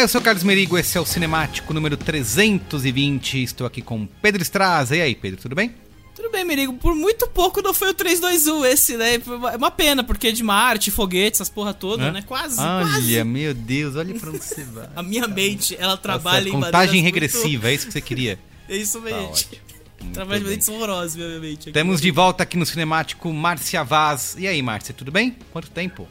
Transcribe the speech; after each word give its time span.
Olá, 0.00 0.04
eu 0.06 0.08
sou 0.08 0.22
o 0.22 0.24
Carlos 0.24 0.42
Merigo, 0.42 0.78
esse 0.78 0.96
é 0.96 1.00
o 1.00 1.04
Cinemático 1.04 1.74
número 1.74 1.94
320. 1.94 3.42
Estou 3.42 3.66
aqui 3.66 3.82
com 3.82 4.06
Pedro 4.06 4.40
Estraza. 4.40 4.96
E 4.96 5.02
aí, 5.02 5.14
Pedro, 5.14 5.38
tudo 5.42 5.54
bem? 5.54 5.74
Tudo 6.16 6.30
bem, 6.30 6.42
Merigo. 6.42 6.72
Por 6.72 6.94
muito 6.94 7.26
pouco 7.28 7.60
não 7.60 7.74
foi 7.74 7.90
o 7.90 7.94
321 7.94 8.64
esse, 8.64 8.96
né? 8.96 9.16
É 9.52 9.56
uma 9.58 9.70
pena, 9.70 10.02
porque 10.02 10.28
é 10.28 10.32
de 10.32 10.42
Marte, 10.42 10.90
foguetes, 10.90 11.38
essas 11.38 11.50
porra 11.50 11.74
toda, 11.74 12.04
Hã? 12.04 12.12
né? 12.12 12.22
Quase, 12.26 12.58
Olha, 12.58 12.86
quase. 12.86 13.24
meu 13.24 13.52
Deus, 13.52 13.94
olha 13.94 14.18
pra 14.18 14.30
onde 14.30 14.42
você 14.42 14.64
vai. 14.64 14.88
A 14.96 15.02
minha 15.02 15.28
mente, 15.28 15.76
ela 15.78 15.98
trabalha 15.98 16.48
em 16.48 16.52
Contagem 16.52 17.02
regressiva, 17.02 17.68
é 17.68 17.74
isso 17.74 17.86
que 17.86 17.92
você 17.92 18.00
queria. 18.00 18.36
muito- 18.36 18.50
É 18.72 18.76
isso 18.78 19.00
mesmo. 19.02 19.18
Tá 19.18 19.24
ótimo. 19.26 19.52
Muito 20.00 20.14
Trabalha 20.14 20.38
de 20.40 20.44
bem. 20.46 20.56
maneiras 20.56 20.68
horrorosas, 20.70 21.14
minha 21.16 21.40
mente. 21.40 21.60
aqui. 21.60 21.72
Temos 21.72 22.00
de 22.00 22.10
volta 22.10 22.42
aqui 22.42 22.56
no 22.56 22.64
Cinemático 22.64 23.30
Márcia 23.34 23.84
Vaz. 23.84 24.34
E 24.38 24.48
aí, 24.48 24.62
Márcia, 24.62 24.94
tudo 24.94 25.12
bem? 25.12 25.36
Quanto 25.52 25.70
tempo? 25.70 26.08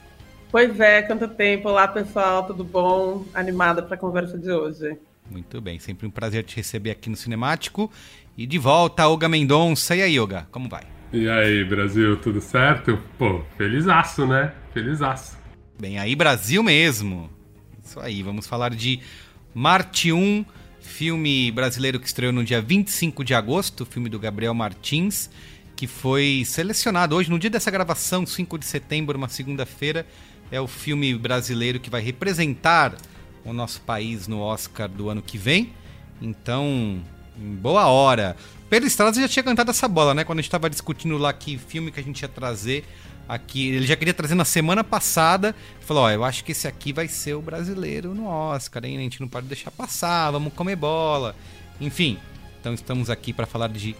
Pois 0.51 0.79
é, 0.79 1.03
quanto 1.03 1.27
tempo. 1.27 1.69
Olá, 1.69 1.87
pessoal, 1.87 2.47
tudo 2.47 2.63
bom? 2.63 3.23
Animada 3.35 3.83
para 3.83 3.93
a 3.93 3.99
conversa 3.99 4.35
de 4.35 4.51
hoje. 4.51 4.97
Muito 5.29 5.61
bem, 5.61 5.77
sempre 5.77 6.07
um 6.07 6.09
prazer 6.09 6.43
te 6.43 6.55
receber 6.55 6.89
aqui 6.89 7.07
no 7.07 7.15
Cinemático. 7.15 7.91
E 8.35 8.47
de 8.47 8.57
volta, 8.57 9.07
Olga 9.07 9.29
Mendonça. 9.29 9.95
E 9.95 10.01
aí, 10.01 10.19
Olga, 10.19 10.47
como 10.51 10.67
vai? 10.67 10.87
E 11.13 11.29
aí, 11.29 11.63
Brasil, 11.63 12.17
tudo 12.17 12.41
certo? 12.41 12.97
Pô, 13.15 13.43
felizaço, 13.57 14.25
né? 14.25 14.51
Felizaço. 14.73 15.37
Bem, 15.79 15.99
aí 15.99 16.15
Brasil 16.15 16.63
mesmo. 16.63 17.29
Isso 17.83 17.99
aí, 17.99 18.23
vamos 18.23 18.47
falar 18.47 18.71
de 18.71 19.01
Marte 19.53 20.11
1, 20.11 20.43
filme 20.81 21.51
brasileiro 21.51 21.99
que 21.99 22.07
estreou 22.07 22.33
no 22.33 22.43
dia 22.43 22.59
25 22.59 23.23
de 23.23 23.35
agosto, 23.35 23.85
filme 23.85 24.09
do 24.09 24.17
Gabriel 24.17 24.55
Martins, 24.55 25.29
que 25.75 25.85
foi 25.85 26.41
selecionado 26.43 27.15
hoje, 27.15 27.29
no 27.29 27.37
dia 27.37 27.51
dessa 27.51 27.69
gravação, 27.69 28.25
5 28.25 28.57
de 28.57 28.65
setembro, 28.65 29.17
uma 29.17 29.29
segunda-feira, 29.29 30.05
é 30.51 30.59
o 30.59 30.67
filme 30.67 31.13
brasileiro 31.15 31.79
que 31.79 31.89
vai 31.89 32.01
representar 32.01 32.95
o 33.45 33.53
nosso 33.53 33.81
país 33.81 34.27
no 34.27 34.39
Oscar 34.41 34.87
do 34.89 35.09
ano 35.09 35.21
que 35.21 35.37
vem. 35.37 35.73
Então, 36.21 37.01
em 37.39 37.55
boa 37.55 37.87
hora. 37.87 38.35
Pedro 38.69 38.87
Estrada 38.87 39.19
já 39.19 39.27
tinha 39.27 39.43
cantado 39.43 39.71
essa 39.71 39.87
bola, 39.87 40.13
né? 40.13 40.23
Quando 40.23 40.39
a 40.39 40.41
gente 40.41 40.47
estava 40.49 40.69
discutindo 40.69 41.17
lá 41.17 41.31
que 41.33 41.57
filme 41.57 41.91
que 41.91 41.99
a 41.99 42.03
gente 42.03 42.21
ia 42.21 42.27
trazer 42.27 42.85
aqui. 43.27 43.69
Ele 43.69 43.85
já 43.87 43.95
queria 43.95 44.13
trazer 44.13 44.35
na 44.35 44.45
semana 44.45 44.83
passada. 44.83 45.55
Falou: 45.81 46.03
Ó, 46.03 46.09
eu 46.11 46.23
acho 46.23 46.43
que 46.43 46.51
esse 46.51 46.67
aqui 46.67 46.91
vai 46.93 47.07
ser 47.07 47.33
o 47.35 47.41
brasileiro 47.41 48.13
no 48.13 48.27
Oscar, 48.27 48.83
hein? 48.85 48.97
A 48.97 49.01
gente 49.01 49.21
não 49.21 49.27
pode 49.27 49.47
deixar 49.47 49.71
passar, 49.71 50.29
vamos 50.31 50.53
comer 50.53 50.75
bola. 50.75 51.35
Enfim, 51.79 52.17
então 52.59 52.73
estamos 52.73 53.09
aqui 53.09 53.31
para 53.33 53.47
falar 53.47 53.69
de 53.69 53.95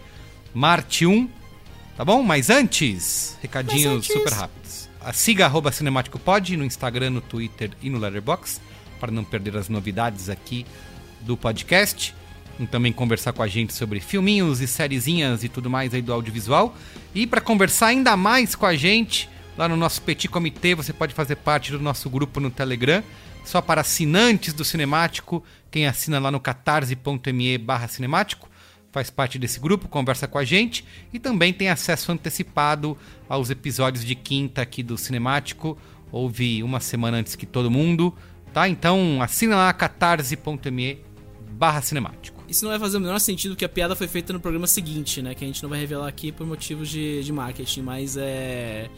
Marte 0.54 1.06
1, 1.06 1.28
tá 1.96 2.04
bom? 2.04 2.22
Mas 2.22 2.50
antes, 2.50 3.36
recadinhos 3.40 3.84
Mas 3.86 3.94
antes- 3.96 4.12
super 4.12 4.32
rápidos. 4.32 4.79
Siga 5.12 5.46
arroba 5.46 5.70
no 6.56 6.64
Instagram, 6.64 7.10
no 7.10 7.20
Twitter 7.20 7.70
e 7.82 7.88
no 7.88 7.98
Letterboxd 7.98 8.60
para 9.00 9.10
não 9.10 9.24
perder 9.24 9.56
as 9.56 9.68
novidades 9.68 10.28
aqui 10.28 10.66
do 11.22 11.36
podcast. 11.36 12.14
E 12.58 12.66
também 12.66 12.92
conversar 12.92 13.32
com 13.32 13.42
a 13.42 13.48
gente 13.48 13.72
sobre 13.72 14.00
filminhos 14.00 14.60
e 14.60 14.66
sériezinhas 14.66 15.42
e 15.42 15.48
tudo 15.48 15.70
mais 15.70 15.94
aí 15.94 16.02
do 16.02 16.12
audiovisual. 16.12 16.76
E 17.14 17.26
para 17.26 17.40
conversar 17.40 17.86
ainda 17.86 18.14
mais 18.18 18.54
com 18.54 18.66
a 18.66 18.76
gente, 18.76 19.30
lá 19.56 19.66
no 19.66 19.78
nosso 19.78 20.02
Petit 20.02 20.28
Comitê, 20.28 20.74
você 20.74 20.92
pode 20.92 21.14
fazer 21.14 21.36
parte 21.36 21.72
do 21.72 21.80
nosso 21.80 22.10
grupo 22.10 22.38
no 22.38 22.50
Telegram, 22.50 23.02
só 23.46 23.62
para 23.62 23.80
assinantes 23.80 24.52
do 24.52 24.62
Cinemático. 24.62 25.42
Quem 25.70 25.86
assina 25.86 26.18
lá 26.18 26.30
no 26.30 26.38
catarse.me 26.38 27.56
barra 27.56 27.88
cinemático 27.88 28.49
faz 28.90 29.10
parte 29.10 29.38
desse 29.38 29.60
grupo, 29.60 29.88
conversa 29.88 30.26
com 30.26 30.38
a 30.38 30.44
gente 30.44 30.84
e 31.12 31.18
também 31.18 31.52
tem 31.52 31.68
acesso 31.68 32.12
antecipado 32.12 32.96
aos 33.28 33.50
episódios 33.50 34.04
de 34.04 34.14
quinta 34.14 34.62
aqui 34.62 34.82
do 34.82 34.98
Cinemático. 34.98 35.78
Ouve 36.12 36.62
uma 36.62 36.80
semana 36.80 37.18
antes 37.18 37.36
que 37.36 37.46
todo 37.46 37.70
mundo, 37.70 38.14
tá? 38.52 38.68
Então 38.68 39.22
assina 39.22 39.56
lá 39.56 39.72
catarse.me 39.72 40.98
barra 41.52 41.82
cinemático. 41.82 42.42
Isso 42.48 42.64
não 42.64 42.70
vai 42.70 42.80
fazer 42.80 42.96
o 42.96 43.00
menor 43.00 43.20
sentido 43.20 43.52
porque 43.52 43.66
a 43.66 43.68
piada 43.68 43.94
foi 43.94 44.08
feita 44.08 44.32
no 44.32 44.40
programa 44.40 44.66
seguinte, 44.66 45.20
né? 45.20 45.34
Que 45.34 45.44
a 45.44 45.46
gente 45.46 45.62
não 45.62 45.68
vai 45.68 45.78
revelar 45.78 46.08
aqui 46.08 46.32
por 46.32 46.46
motivos 46.46 46.88
de, 46.88 47.22
de 47.22 47.32
marketing, 47.32 47.82
mas 47.82 48.16
é. 48.16 48.88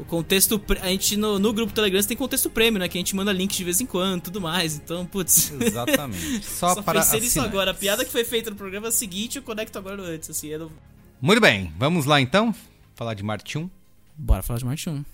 O 0.00 0.04
contexto. 0.06 0.60
A 0.80 0.88
gente 0.88 1.14
no, 1.16 1.38
no 1.38 1.52
grupo 1.52 1.74
Telegram 1.74 2.02
tem 2.02 2.16
contexto 2.16 2.48
prêmio, 2.48 2.80
né? 2.80 2.88
Que 2.88 2.96
a 2.96 3.00
gente 3.00 3.14
manda 3.14 3.30
link 3.32 3.54
de 3.54 3.62
vez 3.62 3.80
em 3.82 3.86
quando 3.86 4.22
tudo 4.22 4.40
mais. 4.40 4.76
Então, 4.76 5.04
putz. 5.04 5.52
Exatamente. 5.60 6.42
Só, 6.48 6.74
Só 6.74 6.82
para 6.82 7.00
pensei 7.00 7.20
nisso 7.20 7.40
agora. 7.40 7.72
A 7.72 7.74
piada 7.74 8.02
que 8.04 8.10
foi 8.10 8.24
feita 8.24 8.48
no 8.48 8.56
programa 8.56 8.90
seguinte, 8.90 9.36
eu 9.36 9.42
conecto 9.42 9.78
agora 9.78 9.96
no 9.96 10.04
antes, 10.04 10.30
assim. 10.30 10.48
Eu 10.48 10.58
não... 10.60 10.72
Muito 11.20 11.40
bem, 11.40 11.70
vamos 11.78 12.06
lá 12.06 12.18
então? 12.18 12.54
Falar 12.94 13.12
de 13.12 13.22
Marte 13.22 13.58
1. 13.58 13.68
Bora 14.16 14.42
falar 14.42 14.58
de 14.58 14.64
Marte 14.64 14.88
1. 14.88 15.04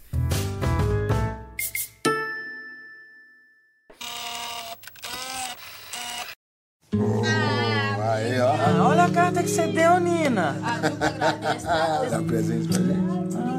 Aí, 8.00 8.40
ó. 8.40 8.52
Ah, 8.52 8.88
olha 8.88 9.04
a 9.04 9.10
carta 9.10 9.42
que 9.42 9.48
você 9.48 9.66
deu, 9.66 9.98
Nina. 9.98 10.54
Dá 12.08 12.22
presente 12.22 12.68
pra 12.68 12.78
gente. 12.78 13.55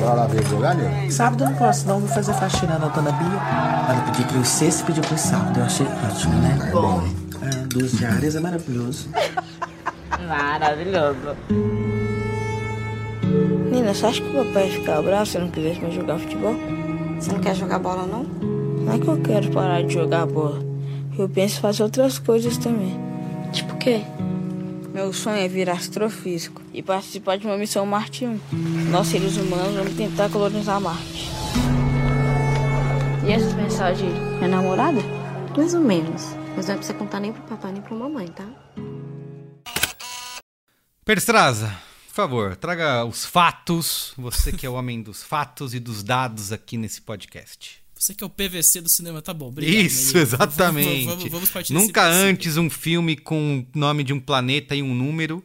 Bora 0.00 0.14
lá 0.14 0.26
ver 0.26 0.46
jogar, 0.46 0.74
Nil? 0.74 1.10
Sábado 1.10 1.44
eu 1.44 1.50
não 1.50 1.56
posso, 1.56 1.86
não. 1.86 2.00
Vou 2.00 2.08
fazer 2.08 2.32
faxina 2.34 2.78
na 2.78 2.88
dona 2.88 3.12
Bia. 3.12 3.26
Ela 3.88 4.02
pediu 4.06 4.26
pro 4.26 4.44
sexta 4.44 4.82
e 4.82 4.86
pediu 4.86 5.02
pro 5.02 5.18
sábado. 5.18 5.58
Eu 5.58 5.64
achei 5.64 5.86
ótimo, 5.86 6.34
né? 6.34 6.58
É 6.68 6.70
bom. 6.70 7.02
É, 7.42 7.50
duas 7.66 7.92
diárias 7.92 8.36
é 8.36 8.40
maravilhoso. 8.40 9.08
Maravilhoso. 10.26 11.36
Nina, 13.70 13.94
você 13.94 14.06
acha 14.06 14.20
que 14.20 14.28
o 14.28 14.44
papai 14.44 14.66
ia 14.66 14.72
ficar 14.72 15.02
bravo 15.02 15.26
se 15.26 15.36
eu 15.36 15.42
não 15.42 15.50
quisesse 15.50 15.80
mais 15.80 15.94
jogar 15.94 16.18
futebol? 16.18 16.54
Você 17.18 17.32
não 17.32 17.40
quer 17.40 17.54
jogar 17.54 17.78
bola, 17.78 18.06
não? 18.06 18.22
Não 18.22 18.92
é 18.92 18.98
que 18.98 19.08
eu 19.08 19.20
quero 19.20 19.50
parar 19.50 19.82
de 19.82 19.92
jogar 19.94 20.26
bola. 20.26 20.60
Eu 21.18 21.28
penso 21.28 21.58
em 21.58 21.60
fazer 21.60 21.82
outras 21.82 22.18
coisas 22.18 22.56
também. 22.56 22.98
Tipo 23.52 23.74
o 23.74 23.76
quê? 23.76 24.02
Meu 24.98 25.12
sonho 25.12 25.36
é 25.36 25.46
virar 25.46 25.74
astrofísico 25.74 26.60
e 26.74 26.82
participar 26.82 27.38
de 27.38 27.46
uma 27.46 27.56
missão 27.56 27.86
Marte 27.86 28.26
1. 28.26 28.40
Nós, 28.90 29.06
seres 29.06 29.36
humanos, 29.36 29.76
vamos 29.76 29.94
tentar 29.94 30.28
colonizar 30.28 30.80
Marte. 30.80 31.30
E 33.24 33.30
essas 33.30 33.54
mensagens? 33.54 34.12
Minha 34.38 34.48
namorada? 34.48 34.98
Mais 35.56 35.72
ou 35.72 35.80
menos. 35.82 36.34
Mas 36.56 36.66
não 36.66 36.74
é 36.74 36.78
pra 36.78 36.84
você 36.84 36.94
contar 36.94 37.20
nem 37.20 37.32
pro 37.32 37.42
papai 37.42 37.70
nem 37.70 37.80
pra 37.80 37.94
mamãe, 37.94 38.26
tá? 38.26 38.44
Perstraza, 41.04 41.68
por 42.08 42.14
favor, 42.14 42.56
traga 42.56 43.04
os 43.04 43.24
fatos. 43.24 44.12
Você 44.18 44.50
que 44.50 44.66
é 44.66 44.68
o 44.68 44.74
homem 44.74 45.00
dos 45.00 45.22
fatos 45.22 45.74
e 45.74 45.78
dos 45.78 46.02
dados 46.02 46.50
aqui 46.50 46.76
nesse 46.76 47.00
podcast. 47.00 47.80
Você 47.98 48.14
que 48.14 48.22
é 48.22 48.26
o 48.26 48.30
PVC 48.30 48.80
do 48.80 48.88
cinema, 48.88 49.20
tá 49.20 49.34
bom. 49.34 49.48
Obrigado, 49.48 49.74
Isso, 49.84 50.06
Neguinho. 50.08 50.22
exatamente. 50.22 50.88
Vamos, 51.04 51.04
vamos, 51.18 51.30
vamos 51.32 51.50
partir 51.50 51.72
Nunca 51.72 52.06
antes 52.06 52.56
um 52.56 52.70
filme 52.70 53.16
com 53.16 53.66
o 53.74 53.78
nome 53.78 54.04
de 54.04 54.12
um 54.12 54.20
planeta 54.20 54.74
e 54.76 54.82
um 54.82 54.94
número, 54.94 55.44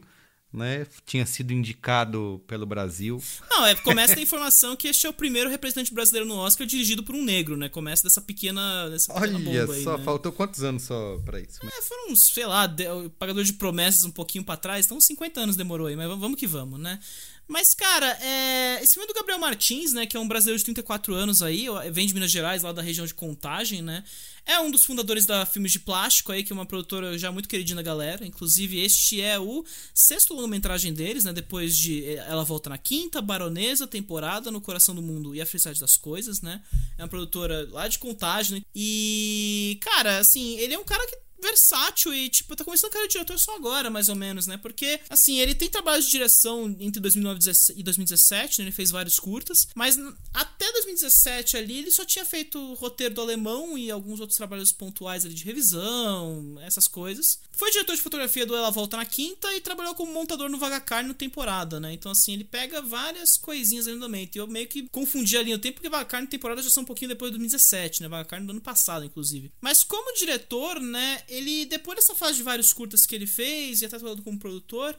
né, 0.52 0.86
tinha 1.04 1.26
sido 1.26 1.52
indicado 1.52 2.40
pelo 2.46 2.64
Brasil. 2.64 3.20
Não, 3.50 3.66
é, 3.66 3.74
começa 3.74 4.14
a 4.16 4.20
informação 4.22 4.76
que 4.76 4.86
este 4.86 5.04
é 5.04 5.10
o 5.10 5.12
primeiro 5.12 5.50
representante 5.50 5.92
brasileiro 5.92 6.28
no 6.28 6.36
Oscar 6.36 6.64
dirigido 6.64 7.02
por 7.02 7.12
um 7.16 7.24
negro, 7.24 7.56
né? 7.56 7.68
Começa 7.68 8.04
dessa 8.04 8.20
pequena, 8.20 8.88
dessa 8.88 9.12
pequena 9.12 9.36
Olha 9.36 9.44
bomba 9.64 9.74
aí, 9.74 9.82
só, 9.82 9.98
né? 9.98 10.04
faltou 10.04 10.30
quantos 10.30 10.62
anos 10.62 10.84
só 10.84 11.18
pra 11.24 11.40
isso? 11.40 11.58
É, 11.66 11.82
foram 11.82 12.12
uns, 12.12 12.26
sei 12.32 12.46
lá, 12.46 12.68
de- 12.68 12.86
o 12.88 13.10
pagador 13.10 13.42
de 13.42 13.52
promessas 13.54 14.04
um 14.04 14.12
pouquinho 14.12 14.44
pra 14.44 14.56
trás, 14.56 14.86
então 14.86 14.96
uns 14.96 15.06
50 15.06 15.40
anos 15.40 15.56
demorou 15.56 15.88
aí, 15.88 15.96
mas 15.96 16.06
vamos 16.08 16.38
que 16.38 16.46
vamos, 16.46 16.78
né? 16.78 17.00
Mas, 17.46 17.74
cara, 17.74 18.06
é, 18.22 18.82
esse 18.82 18.94
filme 18.94 19.04
é 19.04 19.12
do 19.12 19.14
Gabriel 19.14 19.38
Martins, 19.38 19.92
né, 19.92 20.06
que 20.06 20.16
é 20.16 20.20
um 20.20 20.26
brasileiro 20.26 20.58
de 20.58 20.64
34 20.64 21.14
anos 21.14 21.42
aí, 21.42 21.66
vem 21.92 22.06
de 22.06 22.14
Minas 22.14 22.30
Gerais, 22.30 22.62
lá 22.62 22.72
da 22.72 22.82
região 22.82 23.06
de 23.06 23.14
Contagem, 23.14 23.82
né? 23.82 24.02
É 24.46 24.58
um 24.58 24.70
dos 24.70 24.84
fundadores 24.84 25.24
da 25.24 25.46
Filmes 25.46 25.72
de 25.72 25.78
Plástico 25.78 26.30
aí, 26.30 26.44
que 26.44 26.52
é 26.52 26.54
uma 26.54 26.66
produtora 26.66 27.16
já 27.16 27.32
muito 27.32 27.48
queridinha 27.48 27.76
da 27.76 27.82
galera. 27.82 28.26
Inclusive, 28.26 28.78
este 28.78 29.20
é 29.20 29.38
o 29.38 29.64
sexto 29.94 30.34
longa-metragem 30.34 30.92
deles, 30.92 31.24
né? 31.24 31.32
Depois 31.32 31.74
de 31.74 32.04
eh, 32.04 32.26
Ela 32.28 32.44
Volta 32.44 32.68
na 32.68 32.76
Quinta, 32.76 33.22
Baronesa, 33.22 33.86
Temporada, 33.86 34.50
No 34.50 34.60
Coração 34.60 34.94
do 34.94 35.00
Mundo 35.00 35.34
e 35.34 35.40
A 35.40 35.46
Felicidade 35.46 35.80
das 35.80 35.96
Coisas, 35.96 36.42
né? 36.42 36.60
É 36.98 37.02
uma 37.02 37.08
produtora 37.08 37.66
lá 37.70 37.88
de 37.88 37.98
Contagem. 37.98 38.58
né? 38.58 38.64
E, 38.74 39.78
cara, 39.80 40.18
assim, 40.18 40.58
ele 40.58 40.74
é 40.74 40.78
um 40.78 40.84
cara 40.84 41.06
que 41.06 41.16
versátil 41.44 42.12
e, 42.14 42.28
tipo, 42.28 42.56
tá 42.56 42.64
começando 42.64 42.88
a 42.88 42.92
carreira 42.92 43.08
de 43.08 43.12
diretor 43.12 43.38
só 43.38 43.54
agora, 43.54 43.90
mais 43.90 44.08
ou 44.08 44.14
menos, 44.14 44.46
né? 44.46 44.56
Porque, 44.56 45.00
assim, 45.08 45.38
ele 45.38 45.54
tem 45.54 45.68
trabalhos 45.68 46.06
de 46.06 46.12
direção 46.12 46.74
entre 46.80 47.00
2009 47.00 47.40
e 47.76 47.82
2017, 47.82 48.58
né? 48.58 48.64
Ele 48.64 48.72
fez 48.72 48.90
vários 48.90 49.18
curtas, 49.18 49.68
mas 49.74 49.98
até 50.32 50.72
2017 50.72 51.56
ali 51.56 51.78
ele 51.78 51.90
só 51.90 52.04
tinha 52.04 52.24
feito 52.24 52.74
roteiro 52.74 53.14
do 53.14 53.20
Alemão 53.20 53.76
e 53.76 53.90
alguns 53.90 54.20
outros 54.20 54.36
trabalhos 54.36 54.72
pontuais 54.72 55.24
ali 55.24 55.34
de 55.34 55.44
revisão, 55.44 56.58
essas 56.62 56.88
coisas. 56.88 57.40
Foi 57.52 57.70
diretor 57.70 57.94
de 57.94 58.02
fotografia 58.02 58.46
do 58.46 58.56
Ela 58.56 58.70
Volta 58.70 58.96
na 58.96 59.04
Quinta 59.04 59.52
e 59.54 59.60
trabalhou 59.60 59.94
como 59.94 60.12
montador 60.12 60.48
no 60.48 60.58
Vagacar 60.58 61.06
no 61.06 61.14
temporada, 61.14 61.78
né? 61.78 61.92
Então, 61.92 62.10
assim, 62.10 62.32
ele 62.32 62.44
pega 62.44 62.82
várias 62.82 63.36
coisinhas 63.36 63.86
ali 63.86 63.96
no 63.96 64.02
momento. 64.02 64.36
E 64.36 64.38
eu 64.38 64.46
meio 64.46 64.66
que 64.66 64.88
confundi 64.88 65.36
ali 65.36 65.52
o 65.54 65.58
tempo, 65.58 65.74
porque 65.74 65.88
Vagacar 65.88 66.22
no 66.22 66.26
temporada 66.26 66.62
já 66.62 66.70
são 66.70 66.82
um 66.82 66.86
pouquinho 66.86 67.10
depois 67.10 67.30
de 67.30 67.38
2017, 67.38 68.02
né? 68.02 68.08
Vagacar 68.08 68.42
no 68.42 68.50
ano 68.50 68.60
passado, 68.60 69.04
inclusive. 69.04 69.52
Mas 69.60 69.84
como 69.84 70.14
diretor, 70.16 70.80
né? 70.80 71.22
Ele, 71.34 71.66
depois 71.66 71.96
dessa 71.96 72.14
fase 72.14 72.36
de 72.38 72.42
vários 72.42 72.72
curtas 72.72 73.06
que 73.06 73.14
ele 73.14 73.26
fez 73.26 73.82
e 73.82 73.86
até 73.86 73.98
trabalhando 73.98 74.22
como 74.22 74.38
produtor, 74.38 74.96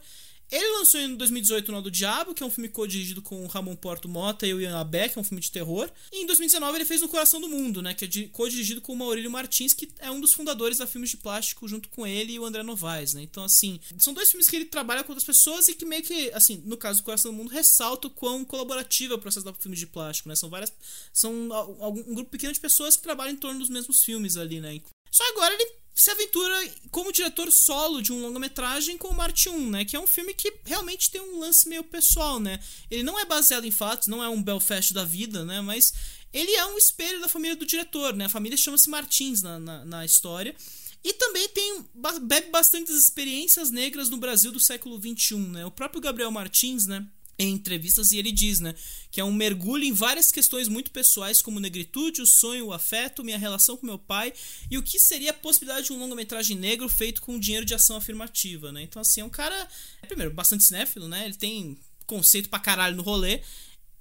ele 0.51 0.77
lançou 0.77 0.99
em 0.99 1.15
2018 1.15 1.69
O 1.69 1.71
Nó 1.71 1.81
do 1.81 1.89
Diabo, 1.89 2.33
que 2.33 2.43
é 2.43 2.45
um 2.45 2.51
filme 2.51 2.69
co-dirigido 2.69 3.19
com 3.19 3.43
o 3.43 3.47
Ramon 3.47 3.75
Porto 3.75 4.07
Mota 4.07 4.45
e 4.45 4.53
o 4.53 4.61
Ian 4.61 4.77
Abé, 4.77 5.09
que 5.09 5.17
é 5.17 5.21
um 5.21 5.23
filme 5.23 5.41
de 5.41 5.51
terror. 5.51 5.89
E 6.11 6.21
em 6.21 6.25
2019 6.27 6.77
ele 6.77 6.85
fez 6.85 7.01
No 7.01 7.07
Coração 7.07 7.41
do 7.41 7.49
Mundo, 7.49 7.81
né, 7.81 7.95
que 7.95 8.05
é 8.05 8.27
co-dirigido 8.27 8.79
com 8.79 8.93
o 8.93 8.95
Maurílio 8.95 9.31
Martins, 9.31 9.73
que 9.73 9.89
é 9.97 10.11
um 10.11 10.21
dos 10.21 10.33
fundadores 10.33 10.77
da 10.77 10.85
Filmes 10.85 11.09
de 11.09 11.17
Plástico, 11.17 11.67
junto 11.67 11.89
com 11.89 12.05
ele 12.05 12.33
e 12.33 12.39
o 12.39 12.45
André 12.45 12.61
Novaes, 12.61 13.15
né. 13.15 13.23
Então, 13.23 13.43
assim, 13.43 13.79
são 13.97 14.13
dois 14.13 14.29
filmes 14.29 14.47
que 14.47 14.55
ele 14.55 14.65
trabalha 14.65 15.03
com 15.03 15.13
outras 15.13 15.25
pessoas 15.25 15.67
e 15.67 15.73
que 15.73 15.83
meio 15.83 16.03
que, 16.03 16.31
assim, 16.31 16.61
no 16.63 16.77
caso 16.77 17.01
do 17.01 17.05
Coração 17.05 17.31
do 17.31 17.37
Mundo, 17.37 17.49
ressalta 17.49 18.07
o 18.07 18.11
quão 18.11 18.45
colaborativo 18.45 19.13
é 19.13 19.15
o 19.15 19.19
processo 19.19 19.45
da 19.45 19.53
Filmes 19.53 19.79
de 19.79 19.87
Plástico, 19.87 20.29
né. 20.29 20.35
São 20.35 20.49
várias... 20.49 20.71
São 21.11 21.33
um 21.33 22.13
grupo 22.13 22.29
pequeno 22.29 22.53
de 22.53 22.59
pessoas 22.59 22.95
que 22.95 23.01
trabalham 23.01 23.33
em 23.33 23.37
torno 23.37 23.59
dos 23.59 23.69
mesmos 23.69 24.03
filmes 24.03 24.37
ali, 24.37 24.61
né. 24.61 24.79
Só 25.11 25.23
agora 25.29 25.53
ele 25.53 25.85
se 25.93 26.11
aventura 26.11 26.53
como 26.91 27.11
diretor 27.11 27.49
solo 27.51 28.01
de 28.01 28.11
um 28.11 28.21
longa-metragem 28.21 28.97
com 28.97 29.07
o 29.07 29.15
Marte 29.15 29.47
1, 29.47 29.69
né? 29.69 29.85
Que 29.85 29.95
é 29.95 29.99
um 29.99 30.05
filme 30.05 30.33
que 30.33 30.53
realmente 30.65 31.09
tem 31.09 31.21
um 31.21 31.39
lance 31.39 31.69
meio 31.69 31.83
pessoal, 31.83 32.37
né? 32.39 32.59
Ele 32.91 33.01
não 33.01 33.17
é 33.17 33.23
baseado 33.23 33.65
em 33.65 33.71
fatos, 33.71 34.09
não 34.09 34.21
é 34.21 34.27
um 34.27 34.43
Belfast 34.43 34.93
da 34.93 35.05
vida, 35.05 35.45
né? 35.45 35.61
Mas 35.61 35.93
ele 36.33 36.51
é 36.51 36.65
um 36.65 36.77
espelho 36.77 37.21
da 37.21 37.29
família 37.29 37.55
do 37.55 37.65
diretor, 37.65 38.13
né? 38.13 38.25
A 38.25 38.29
família 38.29 38.57
chama-se 38.57 38.89
Martins 38.89 39.41
na, 39.41 39.57
na, 39.57 39.85
na 39.85 40.05
história. 40.05 40.53
E 41.01 41.13
também 41.13 41.47
tem 41.49 41.85
bebe 42.23 42.49
bastante 42.49 42.91
das 42.91 43.01
experiências 43.01 43.71
negras 43.71 44.09
no 44.09 44.17
Brasil 44.17 44.51
do 44.51 44.59
século 44.59 44.99
XXI, 44.99 45.37
né? 45.37 45.65
O 45.65 45.71
próprio 45.71 46.01
Gabriel 46.01 46.31
Martins, 46.31 46.87
né? 46.87 47.07
Em 47.37 47.51
entrevistas, 47.51 48.13
e 48.13 48.17
ele 48.17 48.31
diz, 48.31 48.61
né? 48.61 48.73
Que 49.11 49.19
é 49.19 49.23
um 49.23 49.33
mergulho 49.33 49.83
em 49.83 49.91
várias 49.91 50.31
questões 50.31 50.69
muito 50.69 50.89
pessoais, 50.89 51.41
como 51.41 51.59
negritude, 51.59 52.21
o 52.21 52.25
sonho, 52.25 52.67
o 52.67 52.73
afeto, 52.73 53.25
minha 53.25 53.37
relação 53.37 53.75
com 53.75 53.85
meu 53.85 53.99
pai 53.99 54.33
e 54.71 54.77
o 54.77 54.83
que 54.83 54.97
seria 54.97 55.31
a 55.31 55.33
possibilidade 55.33 55.87
de 55.87 55.93
um 55.93 55.99
longa-metragem 55.99 56.55
negro 56.55 56.87
feito 56.87 57.21
com 57.21 57.37
dinheiro 57.37 57.65
de 57.65 57.73
ação 57.73 57.97
afirmativa, 57.97 58.71
né? 58.71 58.83
Então, 58.83 59.01
assim, 59.01 59.19
é 59.19 59.25
um 59.25 59.29
cara, 59.29 59.67
primeiro, 60.07 60.33
bastante 60.33 60.63
cinéfilo, 60.63 61.09
né? 61.09 61.25
Ele 61.25 61.35
tem 61.35 61.77
conceito 62.05 62.47
pra 62.47 62.57
caralho 62.57 62.95
no 62.95 63.03
rolê. 63.03 63.41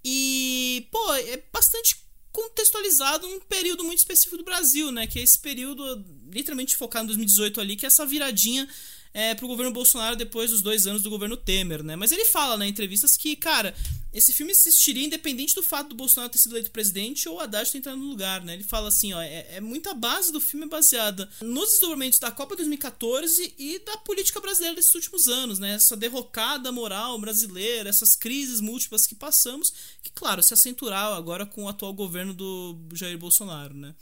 E, 0.05 0.87
pô, 0.93 1.15
é 1.15 1.43
bastante 1.53 1.97
contextualizado 2.31 3.29
num 3.29 3.41
período 3.41 3.85
muito 3.85 3.99
específico 3.99 4.37
do 4.37 4.45
Brasil, 4.45 4.93
né? 4.93 5.07
Que 5.07 5.19
é 5.19 5.23
esse 5.23 5.39
período 5.39 6.05
literalmente 6.31 6.77
focado 6.77 7.05
em 7.05 7.09
2018 7.09 7.61
ali, 7.61 7.77
que 7.77 7.87
é 7.87 7.89
essa 7.89 8.05
viradinha 8.05 8.69
é, 9.15 9.33
pro 9.33 9.47
governo 9.47 9.73
Bolsonaro 9.73 10.17
depois 10.17 10.51
dos 10.51 10.61
dois 10.61 10.89
anos 10.89 11.01
do 11.01 11.09
governo 11.09 11.37
Temer, 11.37 11.85
né? 11.85 11.95
Mas 11.95 12.11
ele 12.11 12.25
fala, 12.25 12.57
né, 12.57 12.67
em 12.67 12.71
entrevistas 12.71 13.17
que, 13.17 13.37
cara, 13.37 13.73
esse 14.13 14.33
filme 14.33 14.51
existiria 14.51 15.05
independente 15.05 15.55
do 15.55 15.63
fato 15.63 15.91
do 15.91 15.95
Bolsonaro 15.95 16.33
ter 16.33 16.39
sido 16.39 16.53
eleito 16.53 16.73
presidente 16.73 17.29
ou 17.29 17.41
Haddad 17.41 17.71
ter 17.71 17.79
entrado 17.79 17.97
no 17.97 18.09
lugar, 18.09 18.45
né? 18.45 18.55
Ele 18.55 18.65
fala 18.65 18.89
assim, 18.89 19.13
ó, 19.13 19.23
é, 19.23 19.57
é 19.57 19.61
muita 19.61 19.95
base 19.95 20.33
do 20.33 20.41
filme 20.41 20.67
baseada 20.67 21.29
nos 21.41 21.71
desenvolvimentos 21.71 22.19
da 22.19 22.33
Copa 22.33 22.57
2014 22.57 23.55
e 23.57 23.79
da 23.81 23.97
política 23.99 24.41
brasileira 24.41 24.75
desses 24.75 24.95
últimos 24.95 25.29
anos, 25.29 25.61
né? 25.61 25.75
Essa 25.75 25.97
derrocada 25.97 26.73
moral 26.73 27.17
brasileira, 27.21 27.89
essas 27.89 28.17
crises 28.17 28.61
múltiplas 28.61 29.07
que 29.07 29.15
passamos, 29.15 29.73
que, 30.03 30.11
claro, 30.11 30.43
se 30.43 30.55
acenturaram 30.55 31.15
agora 31.15 31.47
com 31.47 31.65
o 31.65 31.69
atual 31.69 31.93
governo 31.93 32.35
do 32.35 32.77
Jair 32.95 33.17
Bolsonaro, 33.17 33.75
né? 33.75 33.95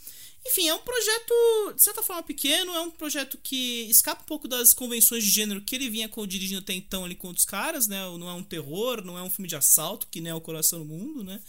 Enfim, 0.45 0.67
é 0.67 0.73
um 0.75 0.79
projeto, 0.81 1.73
de 1.75 1.81
certa 1.81 2.03
forma, 2.03 2.21
pequeno, 2.21 2.73
é 2.73 2.81
um 2.81 2.91
projeto 2.91 3.37
que 3.41 3.83
escapa 3.89 4.23
um 4.23 4.25
pouco 4.25 4.45
das 4.47 4.73
convenções 4.73 5.23
de 5.23 5.29
gênero 5.29 5.61
que 5.61 5.73
ele 5.73 5.89
vinha 5.89 6.09
dirigindo 6.27 6.59
até 6.59 6.73
então 6.73 7.05
ali 7.05 7.15
com 7.15 7.27
outros 7.27 7.45
caras, 7.45 7.87
né? 7.87 7.99
Não 8.17 8.29
é 8.29 8.33
um 8.33 8.43
terror, 8.43 9.03
não 9.05 9.17
é 9.17 9.23
um 9.23 9.29
filme 9.29 9.47
de 9.47 9.55
assalto, 9.55 10.05
que 10.07 10.19
nem 10.19 10.31
é 10.31 10.35
o 10.35 10.41
Coração 10.41 10.79
do 10.79 10.85
Mundo, 10.85 11.23
né? 11.23 11.41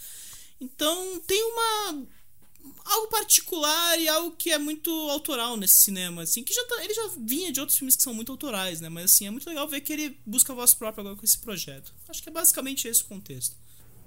Então 0.60 1.20
tem 1.26 1.42
uma. 1.42 2.06
algo 2.84 3.08
particular 3.08 3.98
e 3.98 4.06
algo 4.08 4.30
que 4.36 4.50
é 4.52 4.58
muito 4.58 4.90
autoral 5.10 5.56
nesse 5.56 5.78
cinema, 5.78 6.22
assim, 6.22 6.44
que 6.44 6.54
já 6.54 6.64
tá- 6.64 6.84
ele 6.84 6.94
já 6.94 7.10
vinha 7.18 7.50
de 7.52 7.58
outros 7.60 7.76
filmes 7.76 7.96
que 7.96 8.02
são 8.02 8.14
muito 8.14 8.30
autorais, 8.30 8.80
né? 8.80 8.88
Mas 8.88 9.06
assim, 9.06 9.26
é 9.26 9.30
muito 9.30 9.48
legal 9.48 9.66
ver 9.68 9.80
que 9.80 9.92
ele 9.92 10.18
busca 10.24 10.52
a 10.52 10.56
voz 10.56 10.72
própria 10.72 11.02
agora 11.02 11.16
com 11.16 11.24
esse 11.24 11.38
projeto. 11.38 11.92
Acho 12.08 12.22
que 12.22 12.28
é 12.28 12.32
basicamente 12.32 12.86
esse 12.86 13.02
o 13.02 13.06
contexto. 13.06 13.56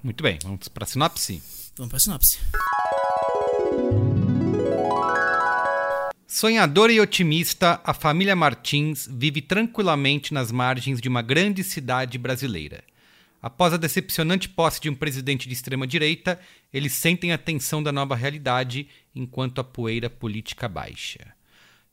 Muito 0.01 0.23
bem, 0.23 0.39
vamos 0.41 0.67
pra 0.69 0.85
sinopse. 0.85 1.43
Vamos 1.75 1.89
pra 1.89 1.99
sinopse. 1.99 2.37
Sonhadora 6.29 6.91
e 6.91 6.99
otimista, 6.99 7.79
a 7.85 7.93
família 7.93 8.35
Martins 8.35 9.07
vive 9.09 9.41
tranquilamente 9.41 10.33
nas 10.33 10.51
margens 10.51 10.99
de 10.99 11.07
uma 11.07 11.21
grande 11.21 11.63
cidade 11.63 12.17
brasileira. 12.17 12.83
Após 13.41 13.73
a 13.73 13.77
decepcionante 13.77 14.49
posse 14.49 14.81
de 14.81 14.89
um 14.89 14.93
presidente 14.93 15.47
de 15.47 15.53
extrema-direita, 15.53 16.37
eles 16.73 16.91
sentem 16.91 17.31
a 17.31 17.37
tensão 17.37 17.81
da 17.81 17.93
nova 17.93 18.13
realidade 18.13 18.89
enquanto 19.15 19.61
a 19.61 19.63
poeira 19.63 20.09
política 20.09 20.67
baixa. 20.67 21.33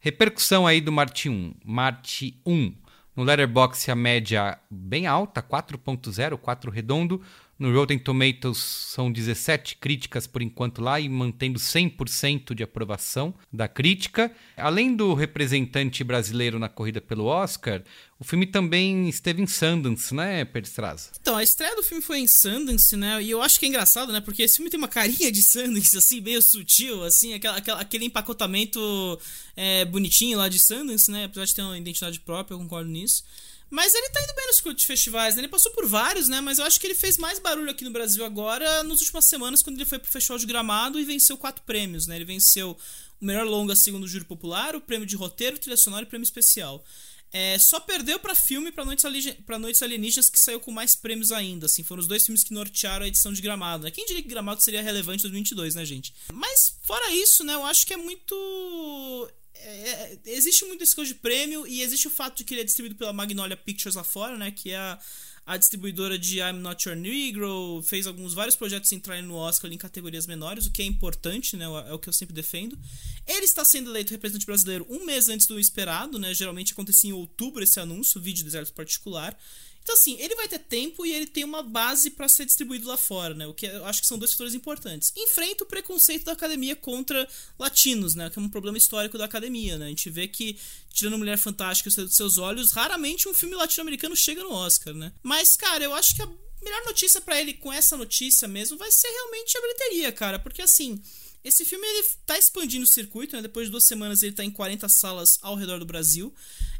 Repercussão 0.00 0.66
aí 0.66 0.80
do 0.80 0.90
Marte 0.90 1.28
1. 1.28 1.54
Marte 1.64 2.36
1. 2.44 2.74
No 3.14 3.22
Letterboxd 3.22 3.92
a 3.92 3.94
média 3.94 4.58
bem 4.68 5.06
alta, 5.06 5.40
4.0, 5.40 6.36
4 6.38 6.70
redondo. 6.72 7.22
No 7.56 7.72
Rotten 7.72 7.98
Tomatoes 7.98 8.58
são 8.58 9.12
17 9.12 9.76
críticas 9.76 10.26
por 10.26 10.42
enquanto 10.42 10.82
lá 10.82 10.98
e 10.98 11.08
mantendo 11.08 11.58
100% 11.58 12.52
de 12.52 12.64
aprovação 12.64 13.32
da 13.52 13.68
crítica. 13.68 14.32
Além 14.56 14.96
do 14.96 15.14
representante 15.14 16.02
brasileiro 16.02 16.58
na 16.58 16.68
corrida 16.68 17.00
pelo 17.00 17.26
Oscar, 17.26 17.82
o 18.18 18.24
filme 18.24 18.46
também 18.46 19.08
esteve 19.08 19.40
em 19.40 19.46
Sundance, 19.46 20.12
né, 20.12 20.44
Perstraza? 20.44 21.10
Então, 21.20 21.36
a 21.36 21.42
estreia 21.42 21.76
do 21.76 21.82
filme 21.82 22.02
foi 22.02 22.18
em 22.18 22.26
Sundance, 22.26 22.96
né? 22.96 23.22
E 23.22 23.30
eu 23.30 23.40
acho 23.40 23.58
que 23.60 23.66
é 23.66 23.68
engraçado, 23.68 24.12
né? 24.12 24.20
Porque 24.20 24.42
esse 24.42 24.56
filme 24.56 24.70
tem 24.70 24.78
uma 24.78 24.88
carinha 24.88 25.30
de 25.30 25.42
Sundance, 25.42 25.96
assim, 25.96 26.20
meio 26.20 26.42
sutil, 26.42 27.04
assim, 27.04 27.34
aquela, 27.34 27.56
aquela 27.56 27.80
aquele 27.80 28.06
empacotamento 28.06 29.20
é, 29.56 29.84
bonitinho 29.84 30.38
lá 30.38 30.48
de 30.48 30.58
Sundance, 30.58 31.10
né? 31.10 31.24
Apesar 31.24 31.44
de 31.44 31.54
ter 31.54 31.62
uma 31.62 31.78
identidade 31.78 32.18
própria, 32.18 32.54
eu 32.54 32.58
concordo 32.58 32.90
nisso. 32.90 33.24
Mas 33.74 33.92
ele 33.92 34.08
tá 34.10 34.22
indo 34.22 34.34
bem 34.36 34.46
nos 34.46 34.76
de 34.76 34.86
festivais, 34.86 35.34
né? 35.34 35.40
Ele 35.40 35.48
passou 35.48 35.72
por 35.72 35.84
vários, 35.84 36.28
né? 36.28 36.40
Mas 36.40 36.60
eu 36.60 36.64
acho 36.64 36.78
que 36.78 36.86
ele 36.86 36.94
fez 36.94 37.18
mais 37.18 37.40
barulho 37.40 37.68
aqui 37.68 37.82
no 37.82 37.90
Brasil 37.90 38.24
agora 38.24 38.84
nas 38.84 39.00
últimas 39.00 39.24
semanas, 39.24 39.62
quando 39.62 39.76
ele 39.76 39.84
foi 39.84 39.98
pro 39.98 40.08
Festival 40.08 40.38
de 40.38 40.46
Gramado 40.46 41.00
e 41.00 41.04
venceu 41.04 41.36
quatro 41.36 41.60
prêmios, 41.64 42.06
né? 42.06 42.14
Ele 42.14 42.24
venceu 42.24 42.78
o 43.20 43.24
melhor 43.24 43.44
longa 43.44 43.74
segundo 43.74 44.04
o 44.04 44.08
júri 44.08 44.24
popular, 44.24 44.76
o 44.76 44.80
prêmio 44.80 45.04
de 45.04 45.16
roteiro, 45.16 45.58
trilha 45.58 45.76
sonora 45.76 46.04
e 46.04 46.06
prêmio 46.06 46.22
especial. 46.22 46.84
É, 47.32 47.58
só 47.58 47.80
perdeu 47.80 48.16
para 48.20 48.32
filme 48.36 48.70
para 48.70 48.84
Noites, 48.84 49.04
pra 49.44 49.58
Noites 49.58 49.82
Alienígenas, 49.82 50.30
que 50.30 50.38
saiu 50.38 50.60
com 50.60 50.70
mais 50.70 50.94
prêmios 50.94 51.32
ainda. 51.32 51.66
Assim, 51.66 51.82
foram 51.82 52.00
os 52.00 52.06
dois 52.06 52.24
filmes 52.24 52.44
que 52.44 52.54
nortearam 52.54 53.04
a 53.04 53.08
edição 53.08 53.32
de 53.32 53.42
Gramado. 53.42 53.82
Né? 53.82 53.90
Quem 53.90 54.06
diria 54.06 54.22
que 54.22 54.28
Gramado 54.28 54.62
seria 54.62 54.82
relevante 54.82 55.18
em 55.18 55.30
2022, 55.30 55.74
né, 55.74 55.84
gente? 55.84 56.14
Mas, 56.32 56.76
fora 56.82 57.10
isso, 57.10 57.42
né, 57.42 57.54
eu 57.54 57.64
acho 57.64 57.84
que 57.84 57.92
é 57.92 57.96
muito 57.96 59.28
é, 59.54 59.68
é, 59.70 60.18
existe 60.26 60.64
muito 60.64 60.82
esse 60.82 60.94
coisa 60.94 61.12
de 61.12 61.18
prêmio 61.18 61.66
e 61.66 61.82
existe 61.82 62.06
o 62.06 62.10
fato 62.10 62.38
de 62.38 62.44
que 62.44 62.54
ele 62.54 62.60
é 62.60 62.64
distribuído 62.64 62.96
pela 62.96 63.12
Magnolia 63.12 63.56
Pictures 63.56 63.94
lá 63.94 64.04
fora, 64.04 64.36
né? 64.36 64.50
Que 64.50 64.70
é 64.70 64.76
a, 64.76 64.98
a 65.46 65.56
distribuidora 65.56 66.18
de 66.18 66.38
I'm 66.38 66.60
Not 66.60 66.88
Your 66.88 66.96
Negro, 66.96 67.82
fez 67.82 68.06
alguns 68.06 68.34
vários 68.34 68.56
projetos 68.56 68.90
entrarem 68.92 69.22
no 69.22 69.36
Oscar 69.36 69.72
em 69.72 69.78
categorias 69.78 70.26
menores, 70.26 70.66
o 70.66 70.70
que 70.70 70.82
é 70.82 70.84
importante, 70.84 71.56
né? 71.56 71.64
É 71.64 71.92
o 71.92 71.98
que 71.98 72.08
eu 72.08 72.12
sempre 72.12 72.34
defendo. 72.34 72.78
Ele 73.26 73.44
está 73.44 73.64
sendo 73.64 73.90
eleito 73.90 74.10
representante 74.10 74.46
brasileiro 74.46 74.86
um 74.88 75.04
mês 75.04 75.28
antes 75.28 75.46
do 75.46 75.58
esperado, 75.58 76.18
né? 76.18 76.34
Geralmente 76.34 76.72
acontecia 76.72 77.10
em 77.10 77.12
outubro 77.12 77.62
esse 77.62 77.78
anúncio, 77.78 78.20
vídeo 78.20 78.44
deserto 78.44 78.72
particular. 78.72 79.38
Então, 79.84 79.94
assim, 79.94 80.16
ele 80.18 80.34
vai 80.34 80.48
ter 80.48 80.58
tempo 80.60 81.04
e 81.04 81.12
ele 81.12 81.26
tem 81.26 81.44
uma 81.44 81.62
base 81.62 82.08
para 82.08 82.26
ser 82.26 82.46
distribuído 82.46 82.88
lá 82.88 82.96
fora, 82.96 83.34
né? 83.34 83.46
O 83.46 83.52
que 83.52 83.66
eu 83.66 83.84
acho 83.84 84.00
que 84.00 84.06
são 84.06 84.18
dois 84.18 84.32
fatores 84.32 84.54
importantes. 84.54 85.12
Enfrenta 85.14 85.62
o 85.62 85.66
preconceito 85.66 86.24
da 86.24 86.32
academia 86.32 86.74
contra 86.74 87.28
latinos, 87.58 88.14
né? 88.14 88.30
Que 88.30 88.38
é 88.38 88.42
um 88.42 88.48
problema 88.48 88.78
histórico 88.78 89.18
da 89.18 89.26
academia, 89.26 89.76
né? 89.76 89.84
A 89.84 89.88
gente 89.90 90.08
vê 90.08 90.26
que, 90.26 90.58
tirando 90.90 91.18
Mulher 91.18 91.36
Fantástica 91.36 91.90
e 91.90 92.04
dos 92.04 92.16
Seus 92.16 92.38
Olhos, 92.38 92.70
raramente 92.70 93.28
um 93.28 93.34
filme 93.34 93.54
latino-americano 93.54 94.16
chega 94.16 94.42
no 94.42 94.52
Oscar, 94.52 94.94
né? 94.94 95.12
Mas, 95.22 95.54
cara, 95.54 95.84
eu 95.84 95.92
acho 95.92 96.16
que 96.16 96.22
a 96.22 96.30
melhor 96.62 96.82
notícia 96.86 97.20
para 97.20 97.38
ele 97.38 97.52
com 97.52 97.70
essa 97.70 97.94
notícia 97.94 98.48
mesmo 98.48 98.78
vai 98.78 98.90
ser 98.90 99.08
realmente 99.08 99.58
a 99.58 99.60
bilheteria, 99.60 100.12
cara. 100.12 100.38
Porque, 100.38 100.62
assim. 100.62 100.98
Esse 101.44 101.64
filme 101.64 101.86
ele 101.86 102.06
tá 102.24 102.38
expandindo 102.38 102.84
o 102.84 102.86
circuito, 102.86 103.36
né? 103.36 103.42
Depois 103.42 103.66
de 103.66 103.70
duas 103.70 103.84
semanas 103.84 104.22
ele 104.22 104.32
tá 104.32 104.42
em 104.42 104.50
40 104.50 104.88
salas 104.88 105.38
ao 105.42 105.54
redor 105.54 105.78
do 105.78 105.84
Brasil. 105.84 106.34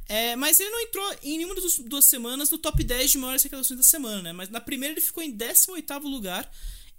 É, 0.09 0.35
mas 0.37 0.59
ele 0.59 0.71
não 0.71 0.80
entrou 0.80 1.16
em 1.23 1.37
nenhuma 1.37 1.54
das 1.54 1.78
duas 1.78 2.06
semanas 2.06 2.50
no 2.50 2.59
top 2.59 2.83
10 2.83 3.11
de 3.11 3.18
maiores 3.18 3.42
arrecadações 3.42 3.76
da 3.76 3.85
semana, 3.85 4.23
né? 4.23 4.33
Mas 4.33 4.49
na 4.49 4.61
primeira 4.61 4.94
ele 4.94 5.00
ficou 5.00 5.23
em 5.23 5.30
18 5.30 5.99
lugar. 6.09 6.50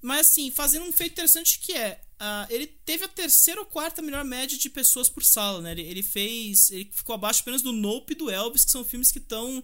Mas 0.01 0.27
assim, 0.27 0.51
fazendo 0.51 0.86
um 0.86 0.91
feito 0.91 1.13
interessante 1.13 1.57
que 1.60 1.74
é. 1.74 2.00
Uh, 2.15 2.53
ele 2.53 2.67
teve 2.67 3.03
a 3.03 3.07
terceira 3.07 3.60
ou 3.60 3.65
quarta 3.65 4.01
melhor 4.01 4.24
média 4.24 4.57
de 4.57 4.69
pessoas 4.69 5.10
por 5.10 5.24
sala, 5.24 5.62
né? 5.62 5.72
Ele, 5.72 5.81
ele 5.81 6.03
fez. 6.03 6.69
Ele 6.69 6.89
ficou 6.93 7.15
abaixo 7.15 7.41
apenas 7.41 7.63
do 7.63 7.72
Nope 7.72 8.13
e 8.13 8.15
do 8.15 8.29
Elvis, 8.29 8.63
que 8.63 8.72
são 8.72 8.86
filmes 8.86 9.12
que 9.12 9.17
estão 9.17 9.63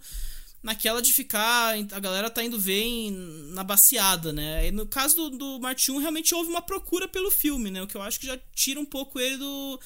naquela 0.62 1.02
de 1.02 1.14
ficar. 1.14 1.76
A 1.92 2.00
galera 2.00 2.30
tá 2.30 2.44
indo 2.44 2.60
ver 2.60 2.84
em, 2.84 3.12
na 3.54 3.64
baseada, 3.64 4.32
né? 4.32 4.68
E 4.68 4.72
no 4.72 4.86
caso 4.86 5.16
do, 5.16 5.30
do 5.38 5.60
Martin 5.60 5.92
1, 5.92 5.98
realmente 6.00 6.36
houve 6.36 6.50
uma 6.50 6.62
procura 6.62 7.08
pelo 7.08 7.32
filme, 7.32 7.72
né? 7.72 7.82
O 7.82 7.88
que 7.88 7.96
eu 7.96 8.02
acho 8.02 8.20
que 8.20 8.28
já 8.28 8.38
tira 8.54 8.80
um 8.80 8.86
pouco 8.86 9.20
ele 9.20 9.38
do 9.38 9.80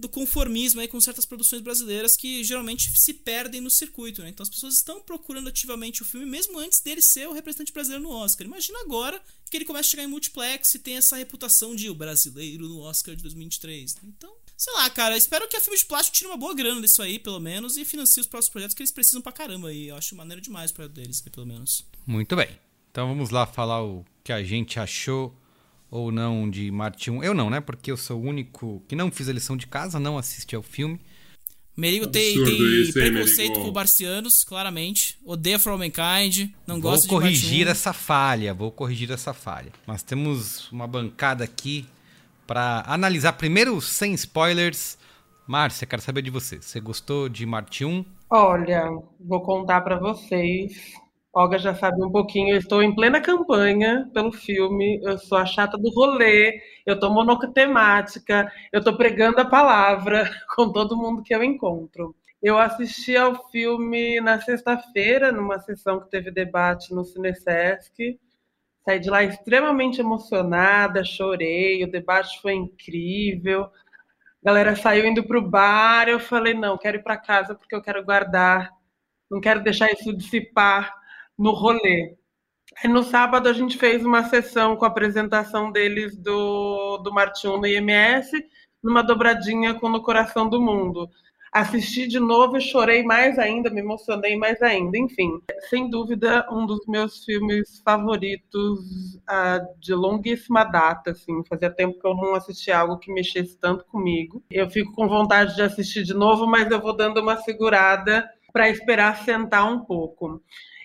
do 0.00 0.08
conformismo 0.08 0.80
aí 0.80 0.88
com 0.88 0.98
certas 0.98 1.26
produções 1.26 1.60
brasileiras 1.60 2.16
que 2.16 2.42
geralmente 2.42 2.90
se 2.98 3.12
perdem 3.12 3.60
no 3.60 3.68
circuito, 3.68 4.22
né? 4.22 4.30
Então 4.30 4.42
as 4.42 4.48
pessoas 4.48 4.74
estão 4.74 5.02
procurando 5.02 5.48
ativamente 5.48 6.00
o 6.00 6.06
filme 6.06 6.24
mesmo 6.24 6.58
antes 6.58 6.80
dele 6.80 7.02
ser 7.02 7.28
o 7.28 7.34
representante 7.34 7.70
brasileiro 7.70 8.02
no 8.02 8.10
Oscar. 8.10 8.46
Imagina 8.46 8.80
agora 8.80 9.22
que 9.50 9.56
ele 9.58 9.66
começa 9.66 9.88
a 9.88 9.90
chegar 9.90 10.04
em 10.04 10.06
multiplex 10.06 10.74
e 10.74 10.78
tem 10.78 10.96
essa 10.96 11.16
reputação 11.16 11.76
de 11.76 11.90
o 11.90 11.94
brasileiro 11.94 12.66
no 12.66 12.80
Oscar 12.80 13.14
de 13.14 13.22
2023. 13.22 13.96
Né? 13.96 14.00
Então, 14.16 14.34
sei 14.60 14.74
lá, 14.74 14.90
cara, 14.90 15.16
espero 15.16 15.48
que 15.48 15.56
a 15.56 15.60
Filme 15.60 15.78
de 15.78 15.86
Plástico 15.86 16.14
tire 16.14 16.28
uma 16.28 16.36
boa 16.36 16.54
grana 16.54 16.82
disso 16.82 17.00
aí, 17.00 17.18
pelo 17.18 17.40
menos, 17.40 17.78
e 17.78 17.84
financie 17.86 18.20
os 18.20 18.26
próximos 18.26 18.52
projetos 18.52 18.74
que 18.74 18.82
eles 18.82 18.92
precisam 18.92 19.22
pra 19.22 19.32
caramba 19.32 19.68
aí. 19.68 19.88
Eu 19.88 19.96
acho 19.96 20.14
maneiro 20.14 20.42
demais 20.42 20.70
para 20.70 20.86
deles, 20.86 21.22
pelo 21.22 21.46
menos. 21.46 21.86
Muito 22.06 22.36
bem. 22.36 22.50
Então 22.90 23.08
vamos 23.08 23.30
lá 23.30 23.46
falar 23.46 23.82
o 23.82 24.04
que 24.22 24.30
a 24.30 24.42
gente 24.42 24.78
achou 24.78 25.34
ou 25.90 26.12
não 26.12 26.50
de 26.50 26.70
Marte 26.70 27.10
1. 27.10 27.24
Eu 27.24 27.32
não, 27.32 27.48
né? 27.48 27.58
Porque 27.58 27.90
eu 27.90 27.96
sou 27.96 28.20
o 28.20 28.22
único 28.22 28.82
que 28.86 28.94
não 28.94 29.10
fiz 29.10 29.30
a 29.30 29.32
lição 29.32 29.56
de 29.56 29.66
casa, 29.66 29.98
não 29.98 30.18
assisti 30.18 30.54
ao 30.54 30.62
filme. 30.62 31.00
Merigo 31.74 32.06
tem, 32.06 32.34
tem 32.44 32.82
isso, 32.82 32.92
preconceito 32.92 33.60
com 33.60 33.72
barcianos, 33.72 34.44
claramente. 34.44 35.18
Odeia 35.24 35.58
For 35.58 35.70
All 35.70 35.78
Mankind, 35.78 36.50
não 36.66 36.78
vou 36.78 36.90
gosta 36.90 37.06
de 37.06 37.08
Vou 37.08 37.18
corrigir 37.18 37.66
essa 37.66 37.94
falha, 37.94 38.52
vou 38.52 38.70
corrigir 38.70 39.10
essa 39.10 39.32
falha. 39.32 39.72
Nós 39.86 40.02
temos 40.02 40.70
uma 40.70 40.86
bancada 40.86 41.44
aqui 41.44 41.86
para 42.50 42.82
analisar 42.84 43.34
primeiro 43.34 43.80
sem 43.80 44.12
spoilers. 44.14 44.98
Márcia, 45.46 45.86
quero 45.86 46.02
saber 46.02 46.20
de 46.20 46.30
você. 46.30 46.60
Você 46.60 46.80
gostou 46.80 47.28
de 47.28 47.46
Marte 47.46 47.84
1? 47.84 48.04
Olha, 48.28 48.90
vou 49.20 49.40
contar 49.40 49.82
para 49.82 49.96
vocês 49.96 50.72
Olga 51.32 51.58
já 51.58 51.72
sabe 51.72 52.04
um 52.04 52.10
pouquinho, 52.10 52.52
eu 52.52 52.58
estou 52.58 52.82
em 52.82 52.92
plena 52.92 53.20
campanha 53.20 54.10
pelo 54.12 54.32
filme, 54.32 55.00
eu 55.04 55.16
sou 55.16 55.38
a 55.38 55.46
chata 55.46 55.78
do 55.78 55.88
rolê, 55.94 56.60
eu 56.84 56.94
estou 56.94 57.08
monotemática, 57.14 58.50
eu 58.72 58.80
estou 58.80 58.96
pregando 58.96 59.40
a 59.40 59.44
palavra 59.44 60.28
com 60.56 60.72
todo 60.72 60.96
mundo 60.96 61.22
que 61.22 61.32
eu 61.32 61.44
encontro. 61.44 62.16
Eu 62.42 62.58
assisti 62.58 63.16
ao 63.16 63.48
filme 63.48 64.20
na 64.20 64.40
sexta-feira, 64.40 65.30
numa 65.30 65.60
sessão 65.60 66.00
que 66.00 66.10
teve 66.10 66.32
debate 66.32 66.92
no 66.92 67.04
Cinesesc. 67.04 68.18
Saí 68.90 68.98
de 68.98 69.08
lá 69.08 69.22
extremamente 69.22 70.00
emocionada, 70.00 71.04
chorei, 71.04 71.84
o 71.84 71.90
debate 71.90 72.42
foi 72.42 72.54
incrível. 72.54 73.62
A 73.62 73.70
galera 74.46 74.74
saiu 74.74 75.06
indo 75.06 75.22
para 75.22 75.38
o 75.38 75.48
bar, 75.48 76.08
eu 76.08 76.18
falei, 76.18 76.54
não, 76.54 76.76
quero 76.76 76.96
ir 76.96 77.02
para 77.04 77.16
casa 77.16 77.54
porque 77.54 77.72
eu 77.72 77.80
quero 77.80 78.04
guardar, 78.04 78.68
não 79.30 79.40
quero 79.40 79.62
deixar 79.62 79.92
isso 79.92 80.12
dissipar 80.12 80.92
no 81.38 81.52
rolê. 81.52 82.16
E 82.82 82.88
no 82.88 83.04
sábado 83.04 83.48
a 83.48 83.52
gente 83.52 83.78
fez 83.78 84.04
uma 84.04 84.24
sessão 84.24 84.74
com 84.74 84.84
a 84.84 84.88
apresentação 84.88 85.70
deles 85.70 86.16
do, 86.16 86.98
do 86.98 87.12
Martinho 87.12 87.58
no 87.58 87.68
IMS, 87.68 88.32
numa 88.82 89.04
dobradinha 89.04 89.72
com 89.72 89.88
No 89.88 90.02
Coração 90.02 90.48
do 90.48 90.60
Mundo. 90.60 91.08
Assisti 91.52 92.06
de 92.06 92.20
novo 92.20 92.56
e 92.56 92.60
chorei 92.60 93.02
mais 93.02 93.36
ainda, 93.36 93.70
me 93.70 93.80
emocionei 93.80 94.36
mais 94.36 94.62
ainda. 94.62 94.96
Enfim, 94.96 95.40
sem 95.68 95.90
dúvida, 95.90 96.46
um 96.50 96.64
dos 96.64 96.86
meus 96.86 97.24
filmes 97.24 97.82
favoritos 97.84 98.78
uh, 99.16 99.80
de 99.80 99.92
longuíssima 99.92 100.62
data. 100.62 101.10
Assim. 101.10 101.42
Fazia 101.48 101.70
tempo 101.70 101.98
que 101.98 102.06
eu 102.06 102.14
não 102.14 102.34
assistia 102.36 102.78
algo 102.78 102.98
que 102.98 103.12
mexesse 103.12 103.58
tanto 103.58 103.84
comigo. 103.86 104.42
Eu 104.50 104.70
fico 104.70 104.92
com 104.92 105.08
vontade 105.08 105.56
de 105.56 105.62
assistir 105.62 106.04
de 106.04 106.14
novo, 106.14 106.46
mas 106.46 106.70
eu 106.70 106.80
vou 106.80 106.96
dando 106.96 107.20
uma 107.20 107.36
segurada 107.36 108.28
para 108.52 108.68
esperar 108.68 109.16
sentar 109.24 109.64
um 109.64 109.80
pouco. 109.80 110.40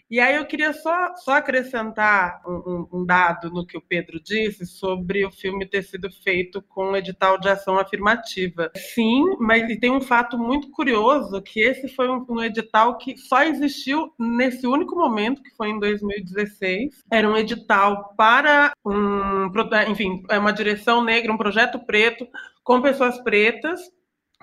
E 0.09 0.19
aí 0.19 0.35
eu 0.35 0.45
queria 0.45 0.71
só, 0.71 1.15
só 1.15 1.33
acrescentar 1.33 2.41
um, 2.45 2.87
um, 2.93 3.05
dado 3.05 3.49
no 3.49 3.65
que 3.65 3.77
o 3.77 3.81
Pedro 3.81 4.21
disse 4.21 4.65
sobre 4.65 5.25
o 5.25 5.31
filme 5.31 5.65
ter 5.65 5.83
sido 5.83 6.11
feito 6.23 6.61
com 6.61 6.95
edital 6.95 7.39
de 7.39 7.49
ação 7.49 7.79
afirmativa. 7.79 8.71
Sim, 8.75 9.35
mas 9.39 9.65
tem 9.79 9.91
um 9.91 10.01
fato 10.01 10.37
muito 10.37 10.69
curioso 10.69 11.41
que 11.41 11.59
esse 11.59 11.87
foi 11.87 12.07
um, 12.07 12.23
um 12.29 12.43
edital 12.43 12.97
que 12.97 13.17
só 13.17 13.43
existiu 13.43 14.13
nesse 14.19 14.67
único 14.67 14.95
momento, 14.95 15.41
que 15.41 15.55
foi 15.55 15.69
em 15.69 15.79
2016. 15.79 17.03
Era 17.11 17.27
um 17.27 17.35
edital 17.35 18.13
para 18.15 18.73
um, 18.85 19.51
enfim, 19.89 20.23
é 20.29 20.37
uma 20.37 20.53
direção 20.53 21.03
negra, 21.03 21.33
um 21.33 21.37
projeto 21.37 21.79
preto 21.79 22.27
com 22.63 22.81
pessoas 22.81 23.17
pretas 23.23 23.81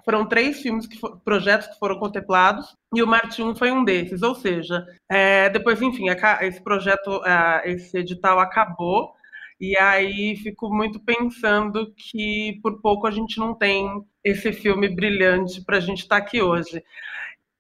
foram 0.05 0.27
três 0.27 0.61
filmes, 0.61 0.87
que 0.87 0.99
for, 0.99 1.21
projetos 1.21 1.69
que 1.69 1.79
foram 1.79 1.99
contemplados, 1.99 2.77
e 2.95 3.03
o 3.03 3.07
Marte 3.07 3.43
1 3.43 3.55
foi 3.57 3.71
um 3.71 3.85
desses. 3.85 4.23
Ou 4.23 4.35
seja, 4.35 4.85
é, 5.11 5.49
depois, 5.51 5.81
enfim, 5.81 6.07
esse 6.41 6.63
projeto, 6.63 7.21
esse 7.65 7.99
edital 7.99 8.39
acabou, 8.39 9.13
e 9.61 9.79
aí 9.79 10.37
fico 10.37 10.75
muito 10.75 10.99
pensando 11.01 11.93
que 11.97 12.59
por 12.63 12.81
pouco 12.81 13.07
a 13.07 13.11
gente 13.11 13.39
não 13.39 13.55
tem 13.55 13.89
esse 14.25 14.53
filme 14.53 14.89
brilhante 14.89 15.65
para 15.65 15.77
a 15.77 15.81
gente 15.81 16.01
estar 16.01 16.21
tá 16.21 16.23
aqui 16.23 16.43
hoje. 16.43 16.83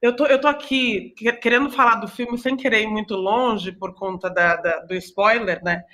Eu 0.00 0.16
tô, 0.16 0.26
eu 0.26 0.40
tô 0.40 0.48
aqui 0.48 1.14
querendo 1.40 1.70
falar 1.70 1.96
do 1.96 2.08
filme 2.08 2.36
sem 2.36 2.56
querer 2.56 2.82
ir 2.82 2.88
muito 2.88 3.14
longe 3.14 3.70
por 3.70 3.94
conta 3.94 4.28
da, 4.28 4.56
da 4.56 4.80
do 4.80 4.94
spoiler, 4.96 5.62
né? 5.62 5.84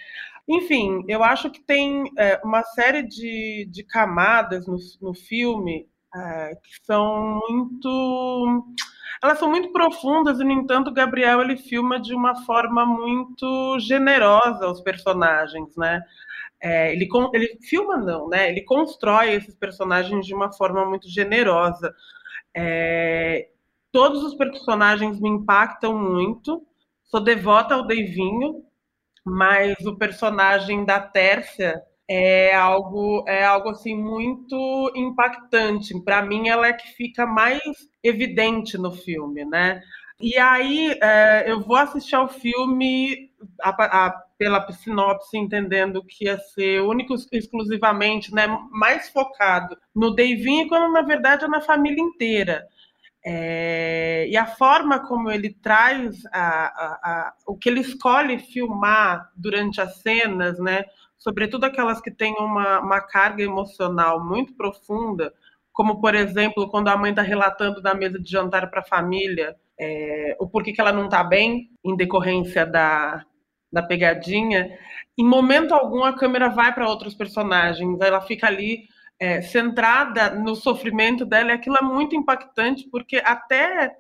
Enfim, 0.48 1.04
eu 1.08 1.22
acho 1.22 1.50
que 1.50 1.60
tem 1.60 2.04
é, 2.16 2.40
uma 2.42 2.62
série 2.62 3.02
de, 3.02 3.68
de 3.70 3.82
camadas 3.84 4.66
no, 4.66 4.78
no 5.02 5.12
filme 5.12 5.86
é, 6.18 6.54
que 6.56 6.84
são 6.84 7.40
muito. 7.48 8.64
Elas 9.22 9.38
são 9.38 9.48
muito 9.50 9.72
profundas 9.72 10.40
e, 10.40 10.44
no 10.44 10.52
entanto, 10.52 10.88
o 10.88 10.94
Gabriel 10.94 11.40
ele 11.40 11.56
filma 11.56 12.00
de 12.00 12.14
uma 12.14 12.36
forma 12.44 12.86
muito 12.86 13.78
generosa 13.80 14.68
os 14.68 14.80
personagens, 14.80 15.76
né? 15.76 16.02
É, 16.60 16.92
ele, 16.92 17.08
ele 17.32 17.58
filma, 17.68 17.96
não, 17.96 18.28
né? 18.28 18.50
Ele 18.50 18.62
constrói 18.62 19.32
esses 19.34 19.54
personagens 19.54 20.26
de 20.26 20.34
uma 20.34 20.52
forma 20.52 20.84
muito 20.84 21.08
generosa. 21.08 21.94
É, 22.54 23.48
todos 23.92 24.22
os 24.24 24.34
personagens 24.34 25.20
me 25.20 25.28
impactam 25.28 25.96
muito. 25.98 26.66
Sou 27.04 27.20
devota 27.20 27.74
ao 27.74 27.86
Deivinho, 27.86 28.64
mas 29.24 29.76
o 29.86 29.96
personagem 29.96 30.84
da 30.84 31.00
Tércia 31.00 31.82
é 32.08 32.54
algo 32.54 33.24
é 33.28 33.44
algo 33.44 33.70
assim 33.70 33.96
muito 33.96 34.90
impactante. 34.96 35.98
Para 36.02 36.22
mim, 36.22 36.48
ela 36.48 36.68
é 36.68 36.72
que 36.72 36.88
fica 36.88 37.26
mais 37.26 37.60
evidente 38.02 38.78
no 38.78 38.92
filme, 38.92 39.44
né? 39.44 39.80
E 40.20 40.36
aí 40.36 40.98
é, 41.00 41.44
eu 41.50 41.60
vou 41.60 41.76
assistir 41.76 42.16
ao 42.16 42.28
filme 42.28 43.30
a, 43.62 44.06
a, 44.06 44.10
pela 44.36 44.70
sinopse, 44.72 45.38
entendendo 45.38 46.04
que 46.04 46.24
ia 46.24 46.38
ser 46.38 46.82
único 46.82 47.14
exclusivamente, 47.32 48.34
né, 48.34 48.46
mais 48.72 49.08
focado 49.10 49.76
no 49.94 50.14
Davinho, 50.14 50.68
quando 50.68 50.92
na 50.92 51.02
verdade 51.02 51.44
é 51.44 51.48
na 51.48 51.60
família 51.60 52.02
inteira. 52.02 52.66
É, 53.24 54.26
e 54.28 54.36
a 54.36 54.46
forma 54.46 55.06
como 55.06 55.30
ele 55.30 55.50
traz 55.54 56.24
a, 56.32 57.32
o 57.46 57.56
que 57.56 57.68
ele 57.68 57.80
escolhe 57.80 58.38
filmar 58.38 59.30
durante 59.36 59.80
as 59.80 60.00
cenas, 60.00 60.58
né? 60.58 60.84
Sobretudo 61.18 61.64
aquelas 61.64 62.00
que 62.00 62.10
têm 62.10 62.34
uma, 62.38 62.80
uma 62.80 63.00
carga 63.00 63.42
emocional 63.42 64.24
muito 64.24 64.54
profunda, 64.54 65.32
como, 65.72 66.00
por 66.00 66.14
exemplo, 66.14 66.68
quando 66.68 66.88
a 66.88 66.96
mãe 66.96 67.10
está 67.10 67.22
relatando 67.22 67.80
na 67.82 67.94
mesa 67.94 68.18
de 68.18 68.30
jantar 68.30 68.70
para 68.70 68.80
a 68.80 68.84
família 68.84 69.56
é, 69.78 70.36
o 70.40 70.48
porquê 70.48 70.72
que 70.72 70.80
ela 70.80 70.92
não 70.92 71.04
está 71.04 71.22
bem, 71.22 71.70
em 71.84 71.96
decorrência 71.96 72.66
da, 72.66 73.24
da 73.72 73.82
pegadinha, 73.82 74.76
em 75.16 75.24
momento 75.24 75.72
algum 75.72 76.02
a 76.02 76.12
câmera 76.12 76.48
vai 76.48 76.74
para 76.74 76.88
outros 76.88 77.14
personagens, 77.14 78.00
ela 78.00 78.20
fica 78.20 78.46
ali 78.46 78.88
é, 79.20 79.40
centrada 79.40 80.30
no 80.30 80.54
sofrimento 80.56 81.24
dela, 81.24 81.50
e 81.50 81.54
aquilo 81.54 81.76
é 81.76 81.82
muito 81.82 82.16
impactante, 82.16 82.88
porque 82.90 83.22
até 83.24 83.96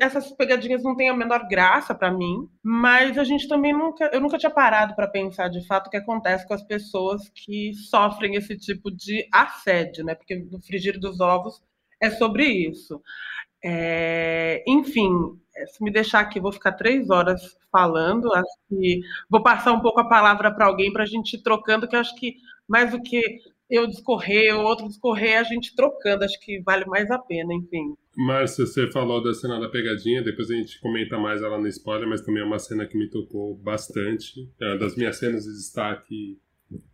essas 0.00 0.30
pegadinhas 0.32 0.82
não 0.82 0.96
têm 0.96 1.08
a 1.08 1.16
menor 1.16 1.46
graça 1.48 1.94
para 1.94 2.10
mim, 2.10 2.48
mas 2.62 3.18
a 3.18 3.24
gente 3.24 3.48
também 3.48 3.72
nunca, 3.72 4.10
eu 4.12 4.20
nunca 4.20 4.38
tinha 4.38 4.50
parado 4.50 4.94
para 4.94 5.08
pensar 5.08 5.48
de 5.48 5.66
fato 5.66 5.86
o 5.86 5.90
que 5.90 5.96
acontece 5.96 6.46
com 6.46 6.54
as 6.54 6.62
pessoas 6.62 7.28
que 7.34 7.74
sofrem 7.74 8.36
esse 8.36 8.56
tipo 8.56 8.90
de 8.90 9.26
assédio, 9.32 10.04
né? 10.04 10.14
Porque 10.14 10.36
no 10.36 10.60
frigir 10.62 10.98
dos 10.98 11.20
ovos 11.20 11.62
é 12.00 12.10
sobre 12.10 12.46
isso. 12.46 13.00
É, 13.64 14.62
enfim, 14.66 15.10
se 15.66 15.82
me 15.82 15.90
deixar 15.90 16.20
aqui, 16.20 16.40
vou 16.40 16.52
ficar 16.52 16.72
três 16.72 17.10
horas 17.10 17.56
falando. 17.70 18.32
Acho 18.34 18.58
que 18.68 19.00
vou 19.30 19.42
passar 19.42 19.72
um 19.72 19.80
pouco 19.80 20.00
a 20.00 20.08
palavra 20.08 20.52
para 20.54 20.66
alguém 20.66 20.92
para 20.92 21.04
a 21.04 21.06
gente 21.06 21.34
ir 21.34 21.42
trocando, 21.42 21.88
que 21.88 21.96
acho 21.96 22.14
que 22.16 22.36
mais 22.68 22.90
do 22.90 23.02
que 23.02 23.20
eu 23.72 23.86
discorrer, 23.86 24.54
o 24.54 24.64
outro 24.64 24.86
discorrer, 24.86 25.38
a 25.38 25.42
gente 25.42 25.74
trocando, 25.74 26.24
acho 26.24 26.38
que 26.40 26.60
vale 26.60 26.84
mais 26.84 27.10
a 27.10 27.18
pena, 27.18 27.54
enfim. 27.54 27.94
Márcia, 28.14 28.66
você 28.66 28.92
falou 28.92 29.22
da 29.22 29.32
cena 29.32 29.58
da 29.58 29.70
pegadinha, 29.70 30.22
depois 30.22 30.50
a 30.50 30.54
gente 30.54 30.78
comenta 30.78 31.18
mais 31.18 31.40
ela 31.40 31.58
no 31.58 31.66
spoiler, 31.66 32.06
mas 32.06 32.20
também 32.20 32.42
é 32.42 32.44
uma 32.44 32.58
cena 32.58 32.86
que 32.86 32.98
me 32.98 33.08
tocou 33.08 33.56
bastante. 33.56 34.46
É 34.60 34.66
uma 34.66 34.78
das 34.78 34.94
minhas 34.94 35.16
cenas 35.16 35.44
de 35.44 35.52
destaque, 35.52 36.38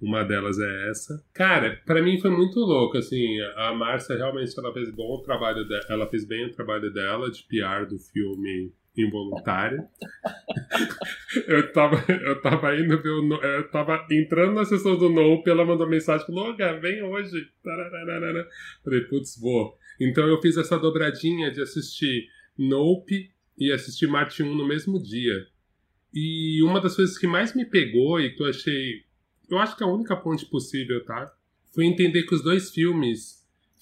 uma 0.01 0.23
delas 0.23 0.57
é 0.61 0.91
essa. 0.91 1.21
Cara, 1.35 1.83
para 1.85 2.01
mim 2.01 2.21
foi 2.21 2.31
muito 2.31 2.61
louco, 2.61 2.97
assim, 2.97 3.41
a 3.57 3.75
Márcia 3.75 4.17
realmente 4.17 4.57
ela 4.57 4.73
fez 4.73 4.95
bom 4.95 5.17
o 5.17 5.23
trabalho 5.23 5.67
dela, 5.67 5.85
ela 5.91 6.07
fez 6.09 6.25
bem 6.25 6.47
o 6.47 6.53
trabalho 6.53 6.93
dela 6.93 7.29
de 7.29 7.43
PR 7.43 7.89
do 7.89 7.99
filme 7.99 8.73
involuntária. 9.03 9.87
eu, 11.47 11.73
tava, 11.73 12.05
eu 12.09 12.41
tava 12.41 12.77
indo 12.77 13.01
ver 13.01 13.11
o, 13.11 13.35
Eu 13.43 13.71
tava 13.71 14.07
entrando 14.11 14.55
na 14.55 14.65
sessão 14.65 14.97
do 14.97 15.09
Nope, 15.09 15.51
ela 15.51 15.65
mandou 15.65 15.89
mensagem, 15.89 16.27
falou, 16.27 16.57
vem 16.81 17.03
hoje. 17.03 17.49
Falei, 18.85 19.01
putz, 19.03 19.39
vou. 19.41 19.77
Então 20.01 20.27
eu 20.27 20.41
fiz 20.41 20.57
essa 20.57 20.79
dobradinha 20.79 21.51
de 21.51 21.61
assistir 21.61 22.29
Nope 22.57 23.31
e 23.59 23.73
assistir 23.73 24.07
Marte 24.07 24.43
1 24.43 24.55
no 24.55 24.67
mesmo 24.67 25.03
dia. 25.03 25.47
E 26.15 26.63
uma 26.63 26.81
das 26.81 26.97
coisas 26.97 27.19
que 27.19 27.27
mais 27.27 27.55
me 27.55 27.65
pegou 27.65 28.21
e 28.21 28.35
que 28.35 28.43
eu 28.43 28.49
achei. 28.49 29.05
Eu 29.51 29.59
acho 29.59 29.77
que 29.77 29.83
é 29.83 29.87
a 29.87 29.91
única 29.91 30.17
ponte 30.17 30.47
possível, 30.47 31.05
tá? 31.05 31.33
Foi 31.75 31.85
entender 31.85 32.23
que 32.25 32.35
os 32.35 32.43
dois 32.43 32.71
filmes 32.71 33.38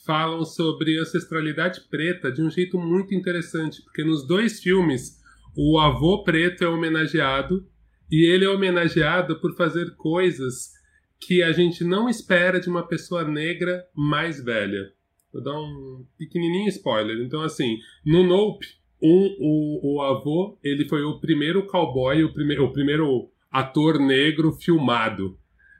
falam 0.06 0.44
sobre 0.44 0.98
ancestralidade 0.98 1.80
preta 1.90 2.30
de 2.30 2.40
um 2.40 2.50
jeito 2.50 2.78
muito 2.78 3.14
interessante, 3.14 3.82
porque 3.82 4.04
nos 4.04 4.26
dois 4.26 4.60
filmes 4.60 5.20
o 5.56 5.78
avô 5.78 6.22
preto 6.22 6.62
é 6.62 6.68
homenageado 6.68 7.66
e 8.10 8.24
ele 8.24 8.44
é 8.44 8.48
homenageado 8.48 9.40
por 9.40 9.56
fazer 9.56 9.96
coisas 9.96 10.70
que 11.18 11.42
a 11.42 11.50
gente 11.50 11.82
não 11.82 12.08
espera 12.08 12.60
de 12.60 12.68
uma 12.68 12.86
pessoa 12.86 13.24
negra 13.24 13.84
mais 13.94 14.42
velha. 14.42 14.92
Vou 15.32 15.42
dar 15.42 15.58
um 15.58 16.06
pequenininho 16.16 16.68
spoiler. 16.68 17.18
Então, 17.18 17.42
assim, 17.42 17.78
no 18.04 18.22
Nope, 18.22 18.66
um, 19.02 19.36
o, 19.40 19.96
o 19.96 20.02
avô 20.02 20.58
ele 20.62 20.88
foi 20.88 21.02
o 21.02 21.18
primeiro 21.18 21.66
cowboy, 21.66 22.22
o, 22.22 22.32
prime, 22.32 22.58
o 22.58 22.72
primeiro 22.72 23.28
ator 23.50 23.98
negro 23.98 24.52
filmado. 24.52 25.38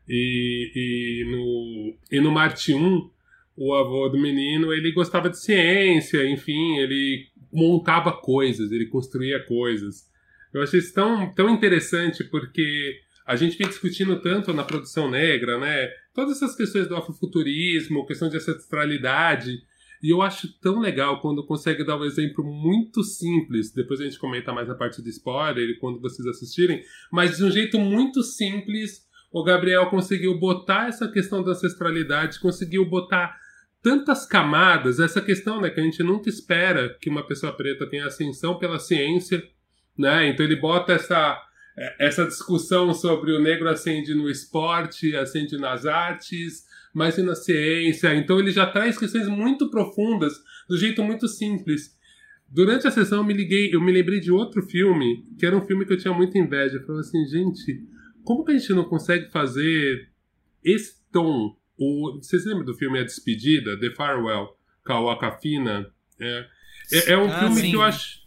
E, 0.09 0.73
e 0.75 1.31
no, 1.31 1.97
e 2.11 2.21
no 2.21 2.31
Marte 2.31 2.75
1, 2.75 3.11
o 3.57 3.75
avô 3.75 4.09
do 4.09 4.21
menino, 4.21 4.73
ele 4.73 4.93
gostava 4.93 5.31
de 5.31 5.41
ciência, 5.41 6.29
enfim, 6.29 6.77
ele 6.79 7.27
montava 7.53 8.13
coisas, 8.13 8.71
ele 8.71 8.87
construía 8.87 9.43
coisas. 9.45 10.05
Eu 10.53 10.63
achei 10.63 10.79
isso 10.79 10.93
tão, 10.93 11.33
tão 11.35 11.51
interessante 11.51 12.23
porque 12.25 13.01
a 13.27 13.35
gente 13.35 13.57
vem 13.57 13.67
discutindo 13.67 14.21
tanto 14.21 14.53
na 14.53 14.63
produção 14.63 15.11
negra, 15.11 15.59
né? 15.59 15.89
Todas 16.15 16.37
essas 16.37 16.55
questões 16.55 16.87
do 16.87 16.97
afrofuturismo, 16.97 18.07
questão 18.07 18.29
de 18.29 18.37
ancestralidade. 18.37 19.59
E 20.03 20.11
eu 20.13 20.23
acho 20.23 20.53
tão 20.61 20.79
legal 20.79 21.21
quando 21.21 21.45
consegue 21.45 21.83
dar 21.83 21.99
um 21.99 22.05
exemplo 22.05 22.45
muito 22.45 23.03
simples. 23.03 23.73
Depois 23.73 24.01
a 24.01 24.05
gente 24.05 24.19
comenta 24.19 24.53
mais 24.53 24.69
a 24.71 24.75
parte 24.75 25.03
do 25.03 25.09
spoiler 25.09 25.79
quando 25.81 26.01
vocês 26.01 26.27
assistirem. 26.29 26.83
Mas 27.11 27.39
de 27.39 27.45
um 27.45 27.51
jeito 27.51 27.79
muito 27.79 28.23
simples, 28.23 29.07
o 29.33 29.43
Gabriel 29.43 29.91
conseguiu 29.91 30.39
botar 30.39 30.89
essa 30.89 31.09
questão 31.09 31.43
da 31.43 31.51
ancestralidade, 31.53 32.39
conseguiu 32.39 32.85
botar 32.85 33.37
tantas 33.87 34.27
camadas, 34.27 34.99
essa 34.99 35.21
questão, 35.21 35.61
né, 35.61 35.71
que 35.71 35.79
a 35.79 35.83
gente 35.85 36.03
nunca 36.03 36.29
espera 36.29 36.99
que 37.01 37.09
uma 37.09 37.25
pessoa 37.25 37.53
preta 37.53 37.89
tenha 37.89 38.05
ascensão 38.05 38.59
pela 38.59 38.81
ciência, 38.81 39.41
né? 39.97 40.29
Então 40.29 40.45
ele 40.45 40.57
bota 40.57 40.93
essa 40.93 41.41
essa 42.01 42.25
discussão 42.25 42.93
sobre 42.93 43.31
o 43.31 43.41
negro 43.41 43.69
ascende 43.69 44.13
no 44.13 44.29
esporte, 44.29 45.15
ascende 45.15 45.57
nas 45.57 45.87
artes, 45.87 46.65
mas 46.93 47.17
e 47.17 47.23
na 47.23 47.37
ciência. 47.37 48.13
Então 48.17 48.41
ele 48.41 48.51
já 48.51 48.67
traz 48.67 48.99
questões 48.99 49.29
muito 49.29 49.71
profundas, 49.71 50.33
do 50.69 50.77
jeito 50.77 51.05
muito 51.05 51.29
simples. 51.29 51.97
Durante 52.49 52.89
a 52.89 52.91
sessão 52.91 53.19
eu 53.19 53.25
me 53.25 53.35
liguei, 53.35 53.73
eu 53.73 53.81
me 53.81 53.93
lembrei 53.93 54.19
de 54.19 54.33
outro 54.33 54.63
filme, 54.63 55.25
que 55.39 55.47
era 55.47 55.57
um 55.57 55.65
filme 55.65 55.87
que 55.87 55.93
eu 55.93 55.99
tinha 55.99 56.13
muita 56.13 56.39
inveja. 56.39 56.79
Eu 56.79 56.87
falei 56.87 57.03
assim, 57.03 57.25
gente, 57.27 57.87
como 58.25 58.45
que 58.45 58.51
a 58.51 58.59
gente 58.59 58.73
não 58.75 58.85
consegue 58.85 59.31
fazer 59.31 60.09
esse 60.65 60.97
tom 61.13 61.55
o, 61.79 62.19
vocês 62.21 62.45
lembram 62.45 62.65
do 62.65 62.75
filme 62.75 62.99
A 62.99 63.05
Despedida, 63.05 63.79
The 63.79 63.91
Farewell, 63.91 64.57
com 64.85 64.93
a 64.93 65.01
Wakafina? 65.01 65.91
É, 66.19 66.47
é, 66.93 67.13
é 67.13 67.19
um 67.19 67.31
ah, 67.31 67.39
filme 67.39 67.61
sim. 67.61 67.71
que 67.71 67.77
eu 67.77 67.83
acho. 67.83 68.27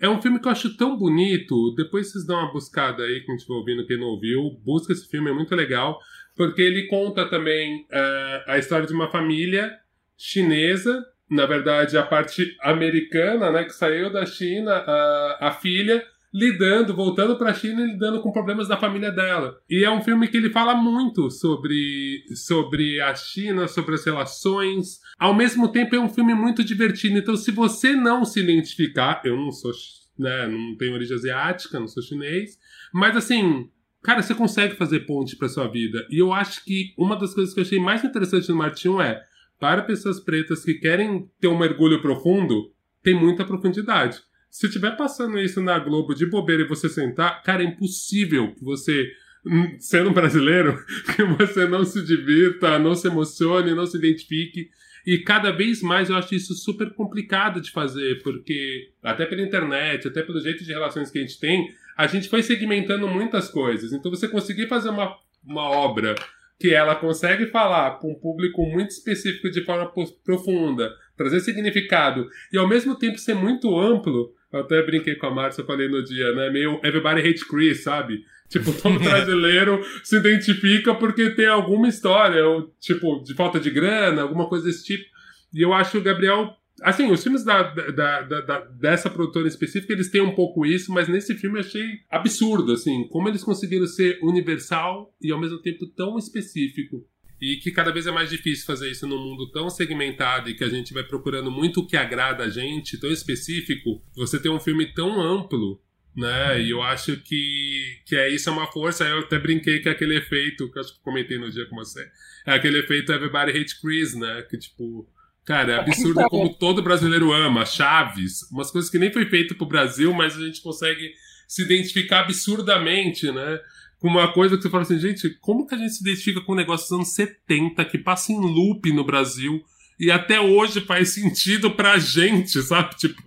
É 0.00 0.08
um 0.08 0.22
filme 0.22 0.38
que 0.38 0.46
eu 0.46 0.52
acho 0.52 0.76
tão 0.76 0.96
bonito. 0.96 1.74
Depois 1.74 2.10
vocês 2.10 2.24
dão 2.24 2.36
uma 2.36 2.52
buscada 2.52 3.02
aí, 3.02 3.20
quem 3.24 3.34
estiver 3.34 3.54
ouvindo, 3.54 3.86
quem 3.86 3.98
não 3.98 4.06
ouviu. 4.06 4.50
Busca 4.64 4.92
esse 4.92 5.08
filme, 5.08 5.30
é 5.30 5.32
muito 5.32 5.54
legal. 5.54 5.98
Porque 6.36 6.62
ele 6.62 6.86
conta 6.86 7.28
também 7.28 7.82
uh, 7.90 8.50
a 8.50 8.58
história 8.58 8.86
de 8.86 8.92
uma 8.92 9.10
família 9.10 9.76
chinesa. 10.16 11.04
Na 11.28 11.46
verdade, 11.46 11.98
a 11.98 12.02
parte 12.04 12.56
americana, 12.60 13.50
né? 13.50 13.64
Que 13.64 13.72
saiu 13.72 14.12
da 14.12 14.24
China, 14.24 14.72
a, 14.72 15.48
a 15.48 15.52
filha 15.52 16.04
lidando, 16.32 16.94
voltando 16.94 17.36
para 17.36 17.50
a 17.50 17.54
China 17.54 17.82
e 17.82 17.92
lidando 17.92 18.20
com 18.20 18.32
problemas 18.32 18.68
da 18.68 18.76
família 18.76 19.10
dela. 19.10 19.58
E 19.68 19.84
é 19.84 19.90
um 19.90 20.02
filme 20.02 20.28
que 20.28 20.36
ele 20.36 20.50
fala 20.50 20.74
muito 20.74 21.30
sobre, 21.30 22.22
sobre 22.34 23.00
a 23.00 23.14
China, 23.14 23.66
sobre 23.66 23.94
as 23.94 24.04
relações. 24.04 25.00
Ao 25.18 25.34
mesmo 25.34 25.68
tempo, 25.68 25.96
é 25.96 25.98
um 25.98 26.08
filme 26.08 26.34
muito 26.34 26.62
divertido. 26.62 27.18
Então, 27.18 27.36
se 27.36 27.50
você 27.50 27.94
não 27.94 28.24
se 28.24 28.40
identificar, 28.40 29.22
eu 29.24 29.36
não 29.36 29.50
sou, 29.50 29.72
né, 30.18 30.46
não 30.46 30.76
tenho 30.76 30.94
origem 30.94 31.16
asiática, 31.16 31.80
não 31.80 31.88
sou 31.88 32.02
chinês, 32.02 32.58
mas 32.92 33.16
assim, 33.16 33.70
cara, 34.02 34.22
você 34.22 34.34
consegue 34.34 34.76
fazer 34.76 35.00
ponte 35.00 35.36
para 35.36 35.48
sua 35.48 35.66
vida. 35.66 36.06
E 36.10 36.18
eu 36.18 36.32
acho 36.32 36.64
que 36.64 36.92
uma 36.98 37.16
das 37.16 37.34
coisas 37.34 37.54
que 37.54 37.60
eu 37.60 37.64
achei 37.64 37.80
mais 37.80 38.04
interessante 38.04 38.48
no 38.50 38.56
Martinho 38.56 39.00
é 39.00 39.22
para 39.58 39.82
pessoas 39.82 40.20
pretas 40.20 40.64
que 40.64 40.74
querem 40.74 41.28
ter 41.40 41.48
um 41.48 41.58
mergulho 41.58 42.00
profundo, 42.00 42.72
tem 43.02 43.14
muita 43.14 43.44
profundidade. 43.44 44.20
Se 44.50 44.66
estiver 44.66 44.96
passando 44.96 45.38
isso 45.38 45.60
na 45.60 45.78
Globo 45.78 46.14
de 46.14 46.26
bobeira 46.26 46.62
e 46.62 46.68
você 46.68 46.88
sentar, 46.88 47.42
cara, 47.42 47.62
é 47.62 47.66
impossível 47.66 48.54
que 48.54 48.64
você, 48.64 49.10
hum, 49.46 49.76
sendo 49.78 50.10
brasileiro, 50.10 50.78
que 51.14 51.22
você 51.22 51.66
não 51.66 51.84
se 51.84 52.02
divirta, 52.04 52.78
não 52.78 52.94
se 52.94 53.08
emocione, 53.08 53.74
não 53.74 53.86
se 53.86 53.96
identifique. 53.96 54.70
E 55.06 55.18
cada 55.18 55.50
vez 55.50 55.80
mais 55.80 56.10
eu 56.10 56.16
acho 56.16 56.34
isso 56.34 56.54
super 56.54 56.92
complicado 56.94 57.60
de 57.60 57.70
fazer, 57.70 58.22
porque 58.22 58.90
até 59.02 59.24
pela 59.26 59.42
internet, 59.42 60.08
até 60.08 60.22
pelo 60.22 60.40
jeito 60.40 60.64
de 60.64 60.72
relações 60.72 61.10
que 61.10 61.18
a 61.18 61.22
gente 61.22 61.38
tem, 61.38 61.68
a 61.96 62.06
gente 62.06 62.28
foi 62.28 62.42
segmentando 62.42 63.08
muitas 63.08 63.48
coisas. 63.48 63.92
Então 63.92 64.10
você 64.10 64.28
conseguir 64.28 64.68
fazer 64.68 64.90
uma, 64.90 65.16
uma 65.44 65.68
obra 65.68 66.14
que 66.58 66.74
ela 66.74 66.94
consegue 66.94 67.46
falar 67.46 67.98
com 67.98 68.12
um 68.12 68.14
público 68.14 68.62
muito 68.66 68.90
específico 68.90 69.50
de 69.50 69.64
forma 69.64 69.92
profunda, 70.24 70.92
trazer 71.16 71.40
significado 71.40 72.28
e 72.52 72.58
ao 72.58 72.68
mesmo 72.68 72.96
tempo 72.96 73.18
ser 73.18 73.34
muito 73.34 73.78
amplo. 73.78 74.34
Eu 74.52 74.60
até 74.60 74.82
brinquei 74.82 75.14
com 75.14 75.26
a 75.26 75.30
Márcia, 75.30 75.64
falei 75.64 75.88
no 75.88 76.02
dia, 76.02 76.32
né? 76.34 76.50
Meio 76.50 76.80
Everybody 76.82 77.20
Hate 77.20 77.46
Chris, 77.46 77.82
sabe? 77.82 78.24
Tipo, 78.48 78.72
todo 78.72 78.98
brasileiro 79.00 79.80
se 80.02 80.16
identifica 80.16 80.94
porque 80.94 81.30
tem 81.30 81.46
alguma 81.46 81.88
história, 81.88 82.44
ou, 82.46 82.74
tipo, 82.80 83.22
de 83.22 83.34
falta 83.34 83.60
de 83.60 83.70
grana, 83.70 84.22
alguma 84.22 84.48
coisa 84.48 84.64
desse 84.64 84.84
tipo. 84.84 85.04
E 85.52 85.62
eu 85.62 85.72
acho 85.72 85.92
que 85.92 85.98
o 85.98 86.02
Gabriel. 86.02 86.54
Assim, 86.80 87.10
os 87.10 87.22
filmes 87.22 87.44
da, 87.44 87.62
da, 87.64 88.22
da, 88.22 88.40
da, 88.40 88.60
dessa 88.60 89.10
produtora 89.10 89.48
específica, 89.48 89.92
eles 89.92 90.10
têm 90.10 90.20
um 90.20 90.34
pouco 90.34 90.64
isso, 90.64 90.92
mas 90.92 91.08
nesse 91.08 91.34
filme 91.34 91.58
eu 91.58 91.64
achei 91.64 91.84
absurdo, 92.08 92.72
assim, 92.72 93.08
como 93.08 93.28
eles 93.28 93.42
conseguiram 93.42 93.86
ser 93.86 94.16
universal 94.22 95.12
e 95.20 95.32
ao 95.32 95.40
mesmo 95.40 95.60
tempo 95.60 95.88
tão 95.88 96.16
específico. 96.16 97.04
E 97.40 97.56
que 97.56 97.70
cada 97.70 97.92
vez 97.92 98.06
é 98.06 98.10
mais 98.10 98.30
difícil 98.30 98.66
fazer 98.66 98.90
isso 98.90 99.06
num 99.06 99.22
mundo 99.22 99.50
tão 99.50 99.70
segmentado 99.70 100.50
e 100.50 100.54
que 100.54 100.64
a 100.64 100.68
gente 100.68 100.92
vai 100.92 101.04
procurando 101.04 101.50
muito 101.50 101.80
o 101.80 101.86
que 101.86 101.96
agrada 101.96 102.44
a 102.44 102.50
gente, 102.50 102.98
tão 102.98 103.10
específico. 103.10 104.02
Você 104.16 104.40
tem 104.40 104.50
um 104.50 104.58
filme 104.58 104.92
tão 104.92 105.20
amplo 105.20 105.80
né? 106.18 106.60
E 106.60 106.70
eu 106.70 106.82
acho 106.82 107.16
que, 107.18 108.00
que 108.04 108.16
é 108.16 108.28
isso 108.28 108.48
é 108.48 108.52
uma 108.52 108.66
força. 108.66 109.04
Eu 109.04 109.20
até 109.20 109.38
brinquei 109.38 109.78
que 109.78 109.88
é 109.88 109.92
aquele 109.92 110.16
efeito 110.16 110.68
que 110.70 110.76
eu 110.76 110.82
acho 110.82 110.94
que 110.94 111.00
comentei 111.00 111.38
no 111.38 111.48
dia 111.48 111.64
com 111.66 111.76
você. 111.76 112.04
É 112.44 112.54
aquele 112.54 112.80
efeito 112.80 113.12
Everybody 113.12 113.56
Hate 113.56 113.80
Chris, 113.80 114.14
né? 114.14 114.42
Que 114.50 114.58
tipo, 114.58 115.08
cara, 115.44 115.72
é 115.74 115.78
absurdo 115.78 116.20
como 116.28 116.52
todo 116.58 116.82
brasileiro 116.82 117.32
ama. 117.32 117.64
Chaves, 117.64 118.50
umas 118.50 118.70
coisas 118.70 118.90
que 118.90 118.98
nem 118.98 119.12
foi 119.12 119.26
feito 119.26 119.54
pro 119.54 119.64
Brasil, 119.64 120.12
mas 120.12 120.36
a 120.36 120.44
gente 120.44 120.60
consegue 120.60 121.12
se 121.46 121.62
identificar 121.62 122.20
absurdamente, 122.20 123.30
né? 123.30 123.60
Com 124.00 124.08
uma 124.08 124.32
coisa 124.32 124.56
que 124.56 124.62
você 124.62 124.70
fala 124.70 124.82
assim, 124.82 124.98
gente, 124.98 125.28
como 125.40 125.66
que 125.66 125.74
a 125.74 125.78
gente 125.78 125.92
se 125.92 126.02
identifica 126.02 126.40
com 126.40 126.52
um 126.52 126.56
negócio 126.56 126.86
dos 126.88 126.98
anos 126.98 127.14
70 127.14 127.84
que 127.84 127.98
passa 127.98 128.32
em 128.32 128.38
loop 128.38 128.92
no 128.92 129.04
Brasil 129.04 129.60
e 129.98 130.10
até 130.10 130.40
hoje 130.40 130.80
faz 130.80 131.14
sentido 131.14 131.72
pra 131.72 131.98
gente, 131.98 132.62
sabe? 132.62 132.94
Tipo, 132.96 133.22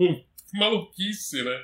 maluquice, 0.53 1.43
né? 1.43 1.57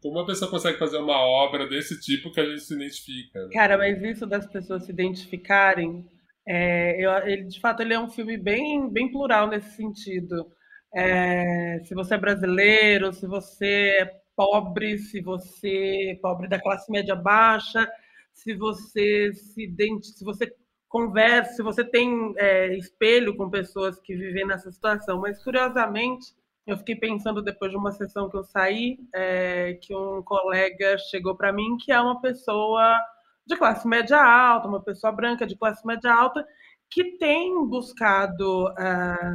Como 0.00 0.18
uma 0.18 0.26
pessoa 0.26 0.50
consegue 0.50 0.78
fazer 0.78 0.98
uma 0.98 1.18
obra 1.18 1.66
desse 1.66 1.98
tipo 2.00 2.30
que 2.30 2.40
a 2.40 2.44
gente 2.44 2.60
se 2.60 2.74
identifica? 2.74 3.44
Né? 3.44 3.50
Cara, 3.52 3.78
mas 3.78 4.02
isso 4.02 4.26
das 4.26 4.46
pessoas 4.46 4.84
se 4.84 4.92
identificarem, 4.92 6.04
é, 6.46 7.02
eu, 7.02 7.10
ele, 7.26 7.44
de 7.44 7.58
fato, 7.58 7.80
ele 7.80 7.94
é 7.94 7.98
um 7.98 8.10
filme 8.10 8.36
bem, 8.36 8.90
bem 8.90 9.10
plural 9.10 9.48
nesse 9.48 9.76
sentido. 9.76 10.46
É, 10.94 11.80
se 11.84 11.94
você 11.94 12.14
é 12.14 12.18
brasileiro, 12.18 13.12
se 13.12 13.26
você 13.26 13.66
é 14.00 14.10
pobre, 14.36 14.98
se 14.98 15.20
você 15.20 16.12
é 16.12 16.18
pobre 16.20 16.48
da 16.48 16.60
classe 16.60 16.90
média 16.90 17.16
baixa, 17.16 17.88
se 18.34 18.54
você 18.54 19.32
se 19.32 19.74
se 20.02 20.24
você 20.24 20.52
conversa, 20.88 21.54
se 21.54 21.62
você 21.62 21.84
tem 21.84 22.34
é, 22.36 22.76
espelho 22.76 23.36
com 23.36 23.50
pessoas 23.50 23.98
que 24.00 24.14
vivem 24.14 24.46
nessa 24.46 24.70
situação. 24.70 25.20
Mas 25.20 25.42
curiosamente, 25.42 26.26
eu 26.66 26.76
fiquei 26.78 26.96
pensando 26.96 27.42
depois 27.42 27.70
de 27.70 27.76
uma 27.76 27.92
sessão 27.92 28.28
que 28.30 28.36
eu 28.36 28.44
saí, 28.44 28.98
é, 29.14 29.74
que 29.82 29.94
um 29.94 30.22
colega 30.22 30.96
chegou 31.10 31.36
para 31.36 31.52
mim 31.52 31.76
que 31.78 31.92
é 31.92 32.00
uma 32.00 32.20
pessoa 32.20 32.98
de 33.46 33.56
classe 33.56 33.86
média 33.86 34.18
alta, 34.18 34.68
uma 34.68 34.82
pessoa 34.82 35.12
branca 35.12 35.46
de 35.46 35.56
classe 35.56 35.86
média 35.86 36.12
alta, 36.12 36.44
que 36.90 37.18
tem 37.18 37.66
buscado 37.66 38.68
é, 38.78 39.34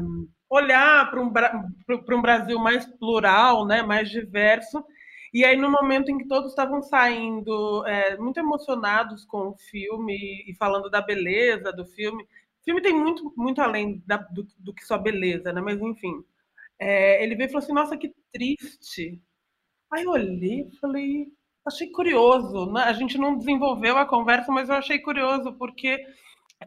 olhar 0.50 1.12
para 1.12 1.22
um, 1.22 2.18
um 2.18 2.22
Brasil 2.22 2.58
mais 2.60 2.86
plural, 2.86 3.66
né, 3.68 3.84
mais 3.84 4.10
diverso. 4.10 4.84
E 5.34 5.46
aí, 5.46 5.56
no 5.56 5.70
momento 5.70 6.10
em 6.10 6.18
que 6.18 6.28
todos 6.28 6.50
estavam 6.52 6.82
saindo 6.82 7.86
é, 7.86 8.18
muito 8.18 8.40
emocionados 8.40 9.26
com 9.26 9.50
o 9.50 9.58
filme 9.58 10.44
e 10.48 10.56
falando 10.56 10.90
da 10.90 11.02
beleza 11.02 11.72
do 11.72 11.86
filme, 11.86 12.24
o 12.24 12.64
filme 12.64 12.82
tem 12.82 12.94
muito, 12.94 13.32
muito 13.38 13.62
além 13.62 14.04
da, 14.08 14.18
do, 14.18 14.48
do 14.58 14.74
que 14.74 14.84
só 14.86 14.98
beleza, 14.98 15.54
né? 15.54 15.62
Mas 15.62 15.80
enfim, 15.82 16.24
é, 16.80 17.24
ele 17.24 17.36
veio 17.36 17.48
e 17.48 17.52
falou 17.52 17.64
assim: 17.64 17.74
Nossa, 17.74 17.98
que 17.98 18.14
triste. 18.32 19.22
Aí 19.92 20.04
eu 20.04 20.12
olhei 20.12 20.62
e 20.62 20.78
falei: 20.78 21.28
Achei 21.66 21.92
curioso. 21.92 22.72
Né? 22.72 22.84
A 22.84 22.94
gente 22.94 23.18
não 23.18 23.38
desenvolveu 23.38 23.98
a 23.98 24.06
conversa, 24.06 24.52
mas 24.52 24.70
eu 24.70 24.76
achei 24.76 25.00
curioso, 25.00 25.54
porque 25.54 26.00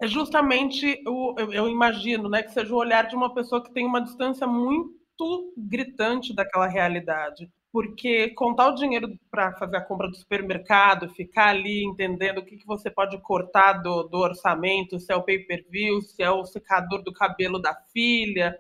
é 0.01 0.07
justamente 0.07 1.03
o, 1.07 1.35
eu, 1.39 1.53
eu 1.53 1.69
imagino 1.69 2.29
né, 2.29 2.43
que 2.43 2.53
seja 2.53 2.73
o 2.75 2.79
olhar 2.79 3.09
de 3.09 3.17
uma 3.17 3.35
pessoa 3.35 3.63
que 3.63 3.73
tem 3.73 3.87
uma 3.87 4.01
distância 4.01 4.47
muito 4.47 5.53
gritante 5.57 6.35
daquela 6.35 6.67
realidade 6.67 7.51
porque 7.73 8.29
contar 8.35 8.69
o 8.69 8.75
dinheiro 8.75 9.19
para 9.31 9.53
fazer 9.55 9.79
a 9.79 9.85
compra 9.85 10.09
do 10.09 10.17
supermercado, 10.17 11.09
ficar 11.09 11.49
ali 11.49 11.83
entendendo 11.85 12.39
o 12.39 12.45
que, 12.45 12.59
que 12.59 12.67
você 12.67 12.91
pode 12.91 13.19
cortar 13.23 13.75
do, 13.75 14.03
do 14.05 14.19
orçamento, 14.19 15.01
se 15.01 15.11
é 15.11 15.17
o 15.17 15.23
pay-per-view, 15.23 16.03
se 16.03 16.23
é 16.23 16.31
o 16.31 16.45
secador 16.45 17.03
do 17.03 17.13
cabelo 17.13 17.59
da 17.59 17.75
filha, 17.93 18.55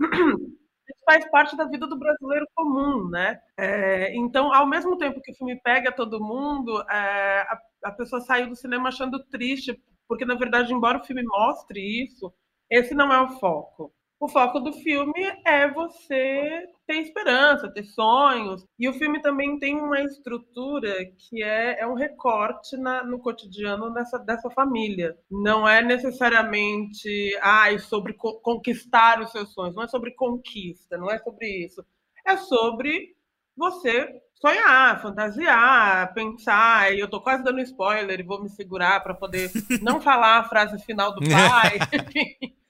isso 0.00 1.00
faz 1.04 1.30
parte 1.30 1.54
da 1.54 1.64
vida 1.64 1.86
do 1.86 1.98
brasileiro 1.98 2.46
comum, 2.54 3.08
né? 3.10 3.38
É, 3.58 4.16
então, 4.16 4.52
ao 4.52 4.66
mesmo 4.66 4.96
tempo 4.96 5.20
que 5.20 5.32
o 5.32 5.34
filme 5.34 5.60
pega 5.60 5.92
todo 5.92 6.22
mundo, 6.22 6.80
é, 6.90 7.40
a, 7.42 7.60
a 7.84 7.92
pessoa 7.92 8.22
saiu 8.22 8.48
do 8.48 8.56
cinema 8.56 8.88
achando 8.88 9.22
triste, 9.24 9.78
porque, 10.08 10.24
na 10.24 10.34
verdade, 10.34 10.72
embora 10.72 10.98
o 10.98 11.04
filme 11.04 11.22
mostre 11.22 11.80
isso, 12.04 12.32
esse 12.70 12.94
não 12.94 13.12
é 13.12 13.20
o 13.20 13.38
foco. 13.38 13.92
O 14.18 14.28
foco 14.28 14.60
do 14.60 14.72
filme 14.72 15.12
é 15.44 15.70
você 15.70 16.66
ter 16.86 17.00
esperança, 17.02 17.70
ter 17.70 17.84
sonhos. 17.84 18.64
E 18.78 18.88
o 18.88 18.94
filme 18.94 19.20
também 19.20 19.58
tem 19.58 19.78
uma 19.78 20.00
estrutura 20.00 21.04
que 21.18 21.42
é, 21.42 21.80
é 21.80 21.86
um 21.86 21.94
recorte 21.94 22.78
na, 22.78 23.04
no 23.04 23.18
cotidiano 23.18 23.92
dessa, 23.92 24.18
dessa 24.18 24.48
família. 24.50 25.14
Não 25.30 25.68
é 25.68 25.82
necessariamente 25.82 27.36
ah, 27.42 27.66
sobre 27.78 28.14
co 28.14 28.40
conquistar 28.40 29.20
os 29.20 29.30
seus 29.30 29.52
sonhos, 29.52 29.76
não 29.76 29.82
é 29.82 29.88
sobre 29.88 30.12
conquista, 30.12 30.96
não 30.96 31.10
é 31.10 31.18
sobre 31.18 31.46
isso. 31.66 31.84
É 32.26 32.38
sobre 32.38 33.14
você 33.54 34.22
sonhar, 34.40 35.02
fantasiar, 35.02 36.14
pensar. 36.14 36.94
E 36.94 37.00
eu 37.00 37.08
tô 37.08 37.20
quase 37.20 37.44
dando 37.44 37.60
spoiler 37.60 38.18
e 38.18 38.22
vou 38.22 38.42
me 38.42 38.48
segurar 38.48 39.00
para 39.02 39.14
poder 39.14 39.50
não 39.82 40.00
falar 40.00 40.38
a 40.38 40.44
frase 40.48 40.82
final 40.84 41.14
do 41.14 41.20
pai. 41.28 41.78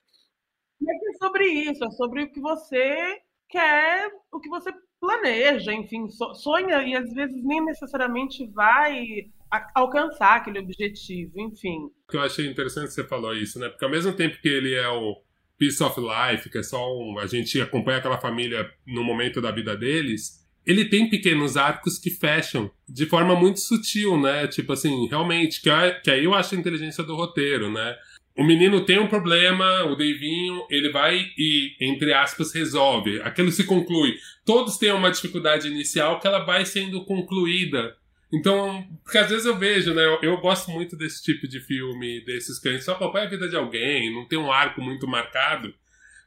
É 0.89 1.19
sobre 1.19 1.47
isso, 1.47 1.85
é 1.85 1.91
sobre 1.91 2.23
o 2.23 2.33
que 2.33 2.41
você 2.41 3.19
quer, 3.49 4.11
o 4.33 4.41
que 4.41 4.49
você 4.49 4.73
planeja, 5.01 5.73
enfim, 5.73 6.09
sonha 6.35 6.83
e 6.83 6.95
às 6.97 7.13
vezes 7.13 7.43
nem 7.45 7.65
necessariamente 7.65 8.47
vai 8.49 9.31
alcançar 9.75 10.37
aquele 10.37 10.59
objetivo, 10.59 11.39
enfim. 11.39 11.85
O 12.09 12.11
que 12.11 12.17
eu 12.17 12.23
achei 12.23 12.47
interessante 12.47 12.89
que 12.89 12.95
você 12.95 13.05
falou 13.05 13.35
isso, 13.35 13.59
né? 13.59 13.69
Porque 13.69 13.85
ao 13.85 13.91
mesmo 13.91 14.13
tempo 14.13 14.41
que 14.41 14.49
ele 14.49 14.75
é 14.75 14.89
o 14.89 15.17
piece 15.59 15.83
of 15.83 15.99
life, 16.01 16.51
que 16.51 16.59
é 16.59 16.63
só 16.63 16.95
um, 16.97 17.19
a 17.19 17.27
gente 17.27 17.61
acompanha 17.61 17.99
aquela 17.99 18.19
família 18.19 18.71
no 18.87 19.03
momento 19.05 19.41
da 19.41 19.51
vida 19.51 19.77
deles, 19.77 20.45
ele 20.67 20.85
tem 20.85 21.09
pequenos 21.09 21.57
arcos 21.57 21.99
que 21.99 22.11
fecham 22.11 22.71
de 22.89 23.07
forma 23.07 23.37
muito 23.37 23.61
sutil, 23.61 24.21
né? 24.21 24.49
Tipo 24.49 24.73
assim, 24.73 25.07
realmente, 25.07 25.63
que, 25.63 25.71
que 26.03 26.11
aí 26.11 26.25
eu 26.25 26.35
acho 26.35 26.55
a 26.55 26.59
inteligência 26.59 27.05
do 27.05 27.15
roteiro, 27.15 27.73
né? 27.73 27.97
O 28.37 28.45
menino 28.45 28.85
tem 28.85 28.99
um 28.99 29.07
problema, 29.07 29.85
o 29.85 29.97
Davinho, 29.97 30.67
ele 30.69 30.91
vai 30.91 31.27
e, 31.39 31.75
entre 31.81 32.13
aspas, 32.13 32.53
resolve. 32.53 33.21
Aquilo 33.23 33.51
se 33.51 33.65
conclui. 33.65 34.15
Todos 34.45 34.77
têm 34.77 34.93
uma 34.93 35.11
dificuldade 35.11 35.69
inicial 35.69 36.21
que 36.21 36.27
ela 36.27 36.45
vai 36.45 36.67
sendo 36.67 37.05
concluída. 37.07 37.97
Então, 38.33 38.87
porque 39.03 39.17
às 39.17 39.31
vezes 39.31 39.47
eu 39.47 39.57
vejo, 39.57 39.95
né? 39.95 40.03
Eu, 40.21 40.37
gosto 40.39 40.71
muito 40.71 40.97
desse 40.97 41.23
tipo 41.23 41.49
de 41.49 41.61
filme, 41.61 42.23
desses 42.25 42.59
que 42.59 42.79
só 42.81 42.93
acompanha 42.93 43.27
a 43.27 43.31
vida 43.31 43.49
de 43.49 43.57
alguém, 43.57 44.13
não 44.13 44.27
tem 44.27 44.39
um 44.39 44.53
arco 44.53 44.83
muito 44.83 45.07
marcado. 45.07 45.73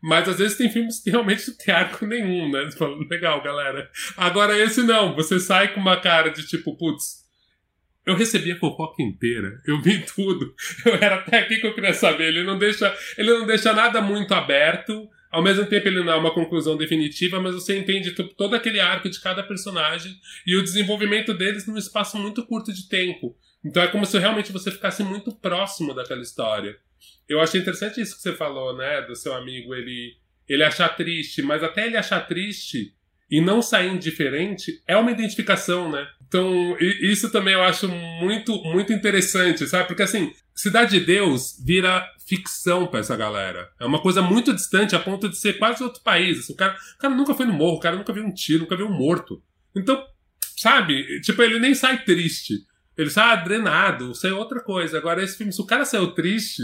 Mas 0.02 0.28
às 0.30 0.38
vezes 0.38 0.58
tem 0.58 0.72
filmes 0.72 1.00
que 1.00 1.10
realmente 1.10 1.50
não 1.50 1.58
tem 1.58 1.76
arco 1.76 2.06
nenhum, 2.06 2.50
né? 2.50 2.72
Fala, 2.72 2.98
legal, 3.10 3.44
galera. 3.44 3.90
Agora 4.16 4.58
esse 4.58 4.82
não, 4.82 5.14
você 5.14 5.40
sai 5.40 5.74
com 5.74 5.80
uma 5.80 5.98
cara 5.98 6.30
de 6.30 6.48
tipo, 6.48 6.76
putz, 6.76 7.19
eu 8.10 8.16
recebi 8.16 8.52
a 8.52 8.58
fofoca 8.58 9.04
inteira, 9.04 9.62
eu 9.68 9.80
vi 9.80 10.04
tudo. 10.16 10.56
Eu 10.84 10.96
era 10.96 11.18
até 11.18 11.38
aqui 11.38 11.60
que 11.60 11.68
eu 11.68 11.76
queria 11.76 11.94
saber. 11.94 12.30
Ele 12.30 12.44
não 12.44 12.58
deixa, 12.58 12.92
ele 13.18 13.32
não 13.32 13.46
deixa 13.46 13.72
nada 13.72 14.02
muito 14.02 14.34
aberto. 14.34 15.08
Ao 15.32 15.44
mesmo 15.44 15.66
tempo, 15.68 15.88
ele 15.88 16.04
não 16.04 16.14
é 16.14 16.16
uma 16.16 16.34
conclusão 16.34 16.76
definitiva, 16.76 17.40
mas 17.40 17.54
você 17.54 17.78
entende 17.78 18.12
todo 18.12 18.56
aquele 18.56 18.80
arco 18.80 19.08
de 19.08 19.22
cada 19.22 19.44
personagem 19.44 20.12
e 20.46 20.56
o 20.56 20.64
desenvolvimento 20.64 21.36
deles 21.36 21.68
num 21.68 21.78
espaço 21.78 22.18
muito 22.18 22.44
curto 22.48 22.74
de 22.74 22.90
tempo. 22.90 23.38
Então 23.64 23.84
é 23.84 23.88
como 23.88 24.08
se 24.08 24.18
realmente 24.18 24.52
você 24.52 24.72
ficasse 24.72 25.04
muito 25.04 25.32
próximo 25.36 25.94
daquela 25.94 26.22
história. 26.22 26.78
Eu 27.28 27.40
achei 27.40 27.62
interessante 27.62 28.02
isso 28.02 28.16
que 28.16 28.24
você 28.24 28.34
falou, 28.34 28.76
né? 28.76 29.04
Do 29.04 29.16
seu 29.16 29.36
amigo 29.36 29.76
ele, 29.76 30.16
ele 30.48 30.64
achar 30.64 30.90
triste, 30.90 31.44
mas 31.44 31.62
até 31.62 31.86
ele 31.86 31.98
achar 31.98 32.22
triste, 32.22 32.96
e 33.30 33.40
não 33.40 33.62
sair 33.62 33.90
indiferente 33.90 34.82
é 34.88 34.98
uma 34.98 35.12
identificação, 35.12 35.92
né? 35.92 36.08
Então, 36.30 36.78
isso 36.80 37.32
também 37.32 37.56
eu 37.56 37.64
acho 37.64 37.90
muito, 37.90 38.56
muito 38.64 38.94
interessante, 38.94 39.68
sabe? 39.68 39.88
Porque 39.88 40.04
assim, 40.04 40.32
Cidade 40.60 41.00
de 41.00 41.06
Deus 41.06 41.58
vira 41.66 42.06
ficção 42.28 42.86
para 42.86 43.00
essa 43.00 43.16
galera. 43.16 43.72
É 43.80 43.86
uma 43.86 44.02
coisa 44.02 44.22
muito 44.22 44.54
distante 44.54 44.94
a 44.94 45.00
ponto 45.00 45.30
de 45.30 45.38
ser 45.38 45.58
quase 45.58 45.82
outro 45.82 46.04
país. 46.04 46.38
Assim, 46.38 46.52
o, 46.52 46.56
cara, 46.56 46.76
o 46.96 46.98
cara 47.00 47.16
nunca 47.16 47.34
foi 47.34 47.46
no 47.46 47.54
morro, 47.54 47.78
o 47.78 47.80
cara 47.80 47.96
nunca 47.96 48.12
viu 48.12 48.26
um 48.26 48.34
tiro, 48.34 48.64
nunca 48.64 48.76
viu 48.76 48.86
um 48.86 48.92
morto. 48.92 49.42
Então, 49.74 50.06
sabe? 50.58 51.22
Tipo, 51.22 51.42
ele 51.44 51.60
nem 51.60 51.74
sai 51.74 52.04
triste. 52.04 52.56
Ele 52.98 53.10
sai 53.10 53.42
drenado, 53.46 54.14
sai 54.14 54.32
outra 54.32 54.60
coisa. 54.60 54.98
Agora, 54.98 55.24
esse 55.24 55.38
filme, 55.38 55.54
se 55.54 55.62
o 55.62 55.66
cara 55.66 55.86
saiu 55.86 56.12
triste, 56.12 56.62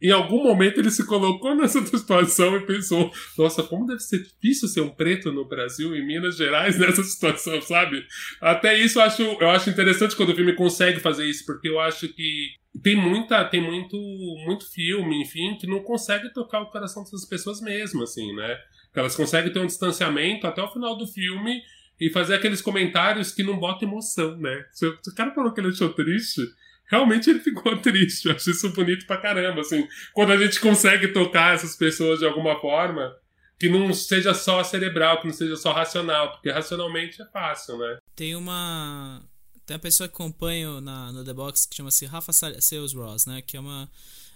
em 0.00 0.10
algum 0.10 0.42
momento 0.42 0.78
ele 0.78 0.90
se 0.90 1.06
colocou 1.06 1.54
nessa 1.54 1.84
situação 1.86 2.56
e 2.56 2.66
pensou: 2.66 3.10
nossa, 3.36 3.62
como 3.62 3.86
deve 3.86 4.00
ser 4.00 4.22
difícil 4.22 4.68
ser 4.68 4.80
um 4.82 4.90
preto 4.90 5.32
no 5.32 5.46
Brasil, 5.46 5.96
em 5.96 6.06
Minas 6.06 6.36
Gerais, 6.36 6.76
nessa 6.80 7.02
situação, 7.02 7.60
sabe? 7.62 8.04
Até 8.40 8.78
isso 8.78 8.98
eu 8.98 9.02
acho, 9.02 9.22
eu 9.22 9.50
acho 9.50 9.70
interessante 9.70 10.16
quando 10.16 10.30
o 10.30 10.36
filme 10.36 10.54
consegue 10.54 11.00
fazer 11.00 11.26
isso, 11.26 11.44
porque 11.46 11.68
eu 11.68 11.80
acho 11.80 12.08
que 12.08 12.50
tem 12.82 12.94
muita 12.94 13.42
tem 13.44 13.62
muito 13.62 13.96
muito 14.44 14.70
filme 14.70 15.22
enfim 15.22 15.56
que 15.58 15.66
não 15.66 15.82
consegue 15.82 16.30
tocar 16.32 16.60
o 16.60 16.70
coração 16.70 17.02
dessas 17.02 17.24
pessoas 17.24 17.58
mesmo 17.62 18.02
assim 18.02 18.34
né 18.34 18.58
que 18.92 19.00
elas 19.00 19.16
conseguem 19.16 19.50
ter 19.50 19.60
um 19.60 19.66
distanciamento 19.66 20.46
até 20.46 20.62
o 20.62 20.70
final 20.70 20.94
do 20.94 21.06
filme 21.06 21.62
e 21.98 22.10
fazer 22.10 22.34
aqueles 22.34 22.60
comentários 22.60 23.32
que 23.32 23.42
não 23.42 23.58
botam 23.58 23.88
emoção 23.88 24.36
né 24.36 24.66
se 24.72 24.86
o 24.86 25.14
cara 25.16 25.34
falou 25.34 25.54
que 25.54 25.60
ele 25.60 25.68
achou 25.68 25.88
triste 25.94 26.42
realmente 26.88 27.30
ele 27.30 27.40
ficou 27.40 27.76
triste 27.82 28.26
eu 28.26 28.34
acho 28.34 28.50
isso 28.50 28.70
bonito 28.70 29.06
pra 29.06 29.18
caramba 29.18 29.60
assim 29.60 29.86
quando 30.12 30.32
a 30.32 30.36
gente 30.36 30.60
consegue 30.60 31.08
tocar 31.08 31.54
essas 31.54 31.76
pessoas 31.76 32.18
de 32.18 32.26
alguma 32.26 32.60
forma 32.60 33.14
que 33.58 33.68
não 33.68 33.92
seja 33.92 34.34
só 34.34 34.62
cerebral 34.62 35.20
que 35.20 35.26
não 35.26 35.34
seja 35.34 35.56
só 35.56 35.72
racional 35.72 36.32
porque 36.32 36.50
racionalmente 36.50 37.20
é 37.22 37.26
fácil 37.26 37.78
né 37.78 37.98
tem 38.14 38.34
uma 38.34 39.22
tem 39.66 39.74
uma 39.74 39.80
pessoa 39.80 40.08
que 40.08 40.14
acompanho 40.14 40.80
na, 40.80 41.12
no 41.12 41.24
The 41.24 41.34
Box 41.34 41.66
que 41.66 41.74
chama-se 41.74 42.06
Rafa 42.06 42.32
Sales 42.32 42.94
Ross, 42.94 43.26
né? 43.26 43.42
Que 43.42 43.56
é 43.56 43.60
uma 43.60 43.90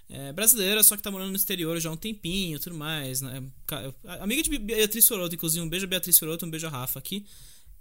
é, 0.09 0.33
brasileira, 0.33 0.83
só 0.83 0.97
que 0.97 1.03
tá 1.03 1.11
morando 1.11 1.31
no 1.31 1.37
exterior 1.37 1.79
já 1.79 1.89
há 1.89 1.93
um 1.93 1.97
tempinho 1.97 2.59
tudo 2.59 2.75
mais, 2.75 3.21
né? 3.21 3.41
Amiga 4.21 4.43
de 4.43 4.59
Beatriz 4.59 5.05
Soroto, 5.05 5.37
inclusive. 5.37 5.65
Um 5.65 5.69
beijo 5.69 5.87
Beatriz 5.87 6.17
Soroto, 6.17 6.45
um 6.45 6.51
beijo 6.51 6.67
Rafa 6.67 6.99
aqui. 6.99 7.25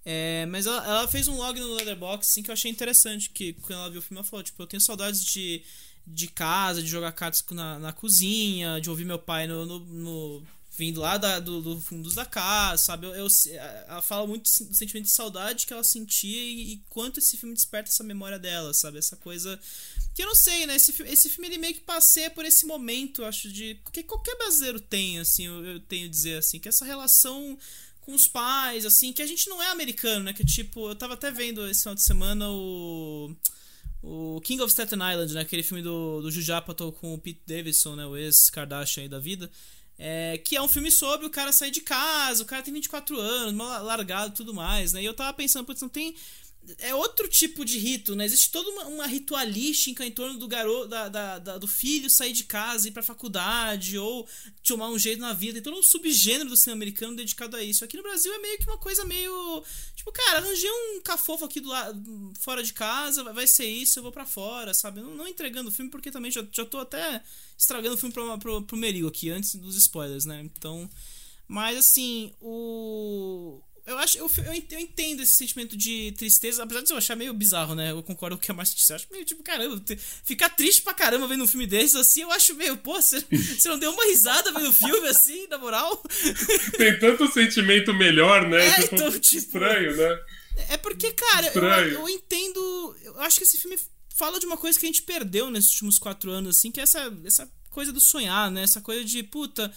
É, 0.05 0.45
mas 0.47 0.65
ela, 0.65 0.85
ela, 0.85 1.07
fez 1.07 1.27
um 1.27 1.35
log 1.35 1.59
no 1.59 1.73
Letterboxd 1.73 2.31
assim, 2.31 2.43
que 2.43 2.49
eu 2.49 2.53
achei 2.53 2.71
interessante. 2.71 3.29
Que 3.29 3.53
quando 3.53 3.79
ela 3.79 3.89
viu 3.89 3.99
o 3.99 4.01
filme, 4.01 4.19
ela 4.19 4.27
falou: 4.27 4.43
Tipo, 4.43 4.63
eu 4.63 4.67
tenho 4.67 4.81
saudades 4.81 5.23
de, 5.23 5.62
de 6.07 6.27
casa, 6.27 6.81
de 6.81 6.88
jogar 6.88 7.12
cartas 7.12 7.43
na, 7.51 7.79
na 7.79 7.93
cozinha, 7.93 8.79
de 8.79 8.89
ouvir 8.89 9.05
meu 9.05 9.19
pai 9.19 9.47
no, 9.47 9.65
no, 9.65 9.79
no 9.79 10.47
vindo 10.79 11.01
lá 11.01 11.17
da, 11.17 11.39
do, 11.41 11.62
do 11.62 11.81
fundos 11.81 12.15
da 12.15 12.25
casa, 12.25 12.81
sabe? 12.81 13.05
Eu, 13.05 13.13
eu, 13.13 13.27
ela 13.85 14.01
fala 14.01 14.25
muito 14.25 14.43
do 14.43 14.73
sentimento 14.73 15.05
de 15.05 15.12
saudade 15.12 15.67
que 15.67 15.73
ela 15.73 15.83
sentia 15.83 16.41
e, 16.41 16.73
e, 16.73 16.77
quanto 16.89 17.19
esse 17.19 17.35
filme 17.35 17.53
desperta 17.53 17.89
essa 17.89 18.03
memória 18.03 18.39
dela, 18.39 18.73
sabe? 18.73 18.97
Essa 18.97 19.17
coisa. 19.17 19.59
Que 20.15 20.23
eu 20.23 20.27
não 20.27 20.35
sei, 20.35 20.65
né? 20.65 20.77
Esse, 20.77 20.93
esse 21.03 21.29
filme 21.29 21.49
ele 21.49 21.57
meio 21.57 21.73
que 21.73 21.81
passeia 21.81 22.29
por 22.29 22.45
esse 22.45 22.65
momento, 22.65 23.25
acho, 23.25 23.51
de. 23.51 23.77
Que 23.91 24.03
qualquer 24.03 24.38
brasileiro 24.38 24.79
tem, 24.79 25.19
assim, 25.19 25.47
eu, 25.47 25.65
eu 25.65 25.79
tenho 25.81 26.07
a 26.07 26.09
dizer, 26.09 26.38
assim, 26.38 26.59
que 26.59 26.69
essa 26.69 26.85
relação 26.85 27.57
com 28.10 28.15
os 28.15 28.28
pais, 28.28 28.88
assim, 28.88 29.13
que 29.13 29.22
a 29.22 29.26
gente 29.28 29.48
não 29.48 29.62
é 29.62 29.67
americano, 29.67 30.26
né? 30.26 30.34
Que 30.34 30.43
tipo, 30.43 30.89
eu 30.89 30.95
tava 30.95 31.13
até 31.13 31.30
vendo 31.30 31.67
esse 31.69 31.82
final 31.82 31.93
de 31.93 32.02
semana 32.02 32.50
o. 32.50 33.36
O 34.02 34.39
King 34.41 34.62
of 34.62 34.72
Staten 34.72 34.98
Island, 34.98 35.34
né? 35.34 35.41
Aquele 35.41 35.62
filme 35.62 35.84
do, 35.84 36.22
do 36.22 36.32
Juju 36.32 36.54
com 37.00 37.13
o 37.13 37.19
Pete 37.19 37.41
Davidson, 37.45 37.95
né? 37.98 38.06
O 38.06 38.15
ex-Kardashian 38.15 39.04
aí 39.04 39.10
da 39.10 39.19
vida. 39.19 39.52
É, 39.98 40.38
que 40.38 40.56
é 40.56 40.62
um 40.62 40.69
filme 40.69 40.89
sobre 40.89 41.28
o 41.28 41.30
cara 41.30 41.52
sair 41.52 41.69
de 41.69 41.82
casa, 41.82 42.41
o 42.41 42.45
cara 42.45 42.63
tem 42.63 42.74
24 42.74 43.19
anos, 43.19 43.54
largado 43.84 44.32
e 44.32 44.38
tudo 44.38 44.54
mais, 44.54 44.93
né? 44.93 45.02
E 45.02 45.06
eu 45.06 45.13
tava 45.13 45.34
pensando, 45.34 45.65
putz, 45.65 45.82
não 45.82 45.89
tem 45.89 46.15
é 46.77 46.93
outro 46.93 47.27
tipo 47.27 47.65
de 47.65 47.77
rito, 47.77 48.15
né? 48.15 48.25
Existe 48.25 48.51
toda 48.51 48.69
uma, 48.69 48.86
uma 48.86 49.08
ritualística 49.08 50.05
em 50.05 50.12
torno 50.12 50.38
do 50.38 50.47
garoto, 50.47 50.88
da, 50.88 51.10
da, 51.10 51.39
da, 51.39 51.58
do 51.58 51.67
filho 51.67 52.10
sair 52.10 52.34
de 52.34 52.43
casa, 52.43 52.88
ir 52.88 52.91
pra 52.91 53.01
faculdade, 53.01 53.97
ou 53.97 54.27
tomar 54.63 54.89
um 54.89 54.99
jeito 54.99 55.19
na 55.19 55.34
vida. 55.34 55.53
Tem 55.53 55.62
todo 55.62 55.79
um 55.79 55.84
subgênero 55.84 56.49
do 56.49 56.58
cinema 56.58 56.77
americano 56.77 57.15
dedicado 57.15 57.55
a 57.55 57.63
isso. 57.63 57.84
Aqui 57.84 57.97
no 57.97 58.03
Brasil 58.03 58.34
é 58.34 58.38
meio 58.38 58.58
que 58.58 58.67
uma 58.67 58.77
coisa 58.77 59.03
meio. 59.05 59.63
Tipo, 59.95 60.12
cara, 60.12 60.39
arranjei 60.39 60.69
um 60.69 61.01
cafofo 61.01 61.45
aqui 61.45 61.60
do 61.60 61.69
lado, 61.69 62.34
fora 62.39 62.63
de 62.63 62.73
casa, 62.73 63.23
vai 63.34 63.47
ser 63.47 63.65
isso, 63.65 63.99
eu 63.99 64.03
vou 64.03 64.12
para 64.12 64.25
fora, 64.25 64.73
sabe? 64.73 65.01
Não, 65.01 65.15
não, 65.15 65.27
entregando 65.27 65.69
o 65.69 65.73
filme, 65.73 65.91
porque 65.91 66.12
também 66.12 66.32
já, 66.32 66.45
já 66.51 66.65
tô 66.65 66.77
até 66.77 67.23
estragando 67.58 67.95
o 67.95 67.97
filme 67.97 68.13
pro, 68.13 68.38
pro, 68.39 68.62
pro 68.63 69.08
aqui, 69.08 69.29
antes 69.29 69.55
dos 69.55 69.75
spoilers, 69.75 70.25
né? 70.25 70.41
Então. 70.41 70.89
Mas 71.47 71.79
assim, 71.79 72.32
o 72.39 73.60
eu 73.89 73.97
acho, 73.97 74.17
eu, 74.19 74.30
eu, 74.45 74.80
entendo 74.80 75.23
esse 75.23 75.32
sentimento 75.32 75.75
de 75.75 76.13
tristeza, 76.15 76.62
apesar 76.62 76.82
de 76.82 76.91
eu 76.91 76.97
achar 76.97 77.15
meio 77.15 77.34
bizarro, 77.34 77.73
né? 77.73 77.89
Eu 77.89 78.04
concordo 78.04 78.36
com 78.36 78.39
o 78.39 78.43
que 78.43 78.52
a 78.52 78.54
Márcia 78.54 78.75
disse. 78.75 78.91
Eu 78.93 78.95
acho 78.97 79.08
meio 79.12 79.25
tipo, 79.25 79.41
caramba, 79.41 79.82
ficar 80.23 80.49
triste 80.49 80.84
pra 80.84 80.93
caramba 80.93 81.28
vendo 81.28 81.43
um 81.43 81.47
filme 81.47 81.65
desses 81.65 81.95
assim, 81.95 82.21
eu 82.21 82.32
acho 82.32 82.54
meio, 82.54 82.78
pô, 82.78 83.02
você, 83.02 83.19
você 83.19 83.67
não 83.67 83.80
deu 83.80 83.91
uma 83.91 84.06
risada 84.06 84.52
vendo 84.52 84.69
o 84.69 84.73
filme 84.73 85.08
assim, 85.08 85.47
na 85.47 85.58
moral? 85.58 86.04
Tem 86.78 86.99
tanto 86.99 87.32
sentimento 87.34 87.91
melhor, 87.93 88.47
né? 88.47 88.63
É, 88.63 88.82
então, 88.84 89.12
tipo, 89.19 89.38
estranho, 89.38 89.97
né? 89.97 90.19
É 90.69 90.78
porque, 90.78 91.12
cara, 91.12 91.52
eu, 91.56 91.63
eu 92.02 92.10
entendo. 92.10 92.95
Eu 93.02 93.19
acho 93.21 93.39
que 93.39 93.43
esse 93.43 93.58
filme 93.58 93.78
fala 94.15 94.39
de 94.39 94.45
uma 94.45 94.58
coisa 94.58 94.78
que 94.78 94.86
a 94.86 94.89
gente 94.89 95.02
perdeu 95.02 95.49
nesses 95.49 95.71
últimos 95.71 95.97
quatro 95.97 96.30
anos, 96.30 96.58
assim, 96.58 96.71
que 96.71 96.80
é 96.80 96.84
essa, 96.84 97.12
essa 97.25 97.52
coisa 97.71 97.91
do 97.91 97.99
sonhar, 97.99 98.52
né? 98.52 98.62
Essa 98.62 98.82
coisa 98.82 99.04
de, 99.04 99.23
puta 99.23 99.73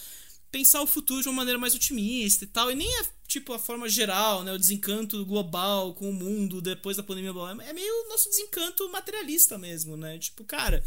pensar 0.53 0.83
o 0.83 0.87
futuro 0.87 1.23
de 1.23 1.29
uma 1.29 1.37
maneira 1.37 1.59
mais 1.59 1.75
otimista 1.75 2.45
e 2.45 2.47
tal. 2.47 2.71
E 2.71 2.75
nem 2.75 2.89
é 3.01 3.05
tipo 3.33 3.53
a 3.53 3.59
forma 3.59 3.89
geral, 3.89 4.45
né? 4.45 4.53
O 4.53 4.59
desencanto 4.59 5.25
global 5.25 5.95
com 5.95 6.11
o 6.11 6.13
mundo 6.13 6.61
depois 6.61 6.97
da 6.97 7.03
pandemia. 7.03 7.33
É 7.67 7.73
meio 7.73 8.09
nosso 8.09 8.29
desencanto 8.29 8.89
materialista 8.91 9.57
mesmo, 9.57 9.97
né? 9.97 10.19
Tipo, 10.19 10.45
cara. 10.45 10.85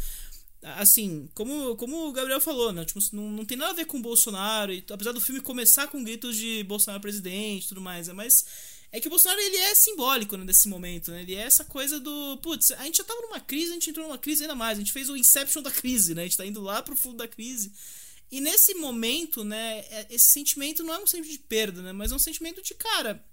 Assim, 0.62 1.28
como, 1.34 1.76
como 1.76 2.08
o 2.08 2.12
Gabriel 2.12 2.40
falou, 2.40 2.72
né? 2.72 2.84
Tipo, 2.84 2.98
não, 3.12 3.30
não 3.30 3.44
tem 3.44 3.56
nada 3.56 3.72
a 3.72 3.74
ver 3.74 3.84
com 3.84 3.98
o 3.98 4.02
Bolsonaro, 4.02 4.72
e, 4.72 4.84
apesar 4.90 5.12
do 5.12 5.20
filme 5.20 5.40
começar 5.40 5.86
com 5.86 6.02
gritos 6.02 6.36
de 6.36 6.64
Bolsonaro 6.64 7.00
presidente 7.00 7.66
e 7.66 7.68
tudo 7.68 7.80
mais, 7.80 8.08
né? 8.08 8.14
Mas 8.14 8.44
é 8.90 9.00
que 9.00 9.06
o 9.06 9.10
Bolsonaro 9.10 9.40
ele 9.40 9.56
é 9.56 9.74
simbólico 9.74 10.36
né, 10.36 10.44
nesse 10.44 10.68
momento, 10.68 11.10
né? 11.10 11.22
Ele 11.22 11.34
é 11.34 11.42
essa 11.42 11.64
coisa 11.64 12.00
do. 12.00 12.38
Putz, 12.38 12.70
a 12.72 12.84
gente 12.84 12.98
já 12.98 13.04
tava 13.04 13.20
numa 13.20 13.40
crise, 13.40 13.70
a 13.70 13.74
gente 13.74 13.90
entrou 13.90 14.06
numa 14.06 14.18
crise 14.18 14.42
ainda 14.42 14.54
mais. 14.54 14.78
A 14.78 14.80
gente 14.80 14.92
fez 14.92 15.08
o 15.08 15.16
Inception 15.16 15.62
da 15.62 15.70
crise, 15.70 16.14
né? 16.14 16.22
A 16.22 16.24
gente 16.24 16.36
tá 16.36 16.46
indo 16.46 16.60
lá 16.60 16.82
pro 16.82 16.96
fundo 16.96 17.18
da 17.18 17.28
crise. 17.28 17.72
E 18.30 18.40
nesse 18.40 18.74
momento, 18.74 19.44
né, 19.44 19.78
é, 19.90 20.06
esse 20.10 20.26
sentimento 20.26 20.82
não 20.82 20.94
é 20.94 20.98
um 20.98 21.06
sentimento 21.06 21.38
de 21.40 21.46
perda, 21.46 21.82
né, 21.82 21.92
mas 21.92 22.10
é 22.10 22.14
um 22.14 22.18
sentimento 22.18 22.62
de, 22.62 22.74
cara, 22.74 23.24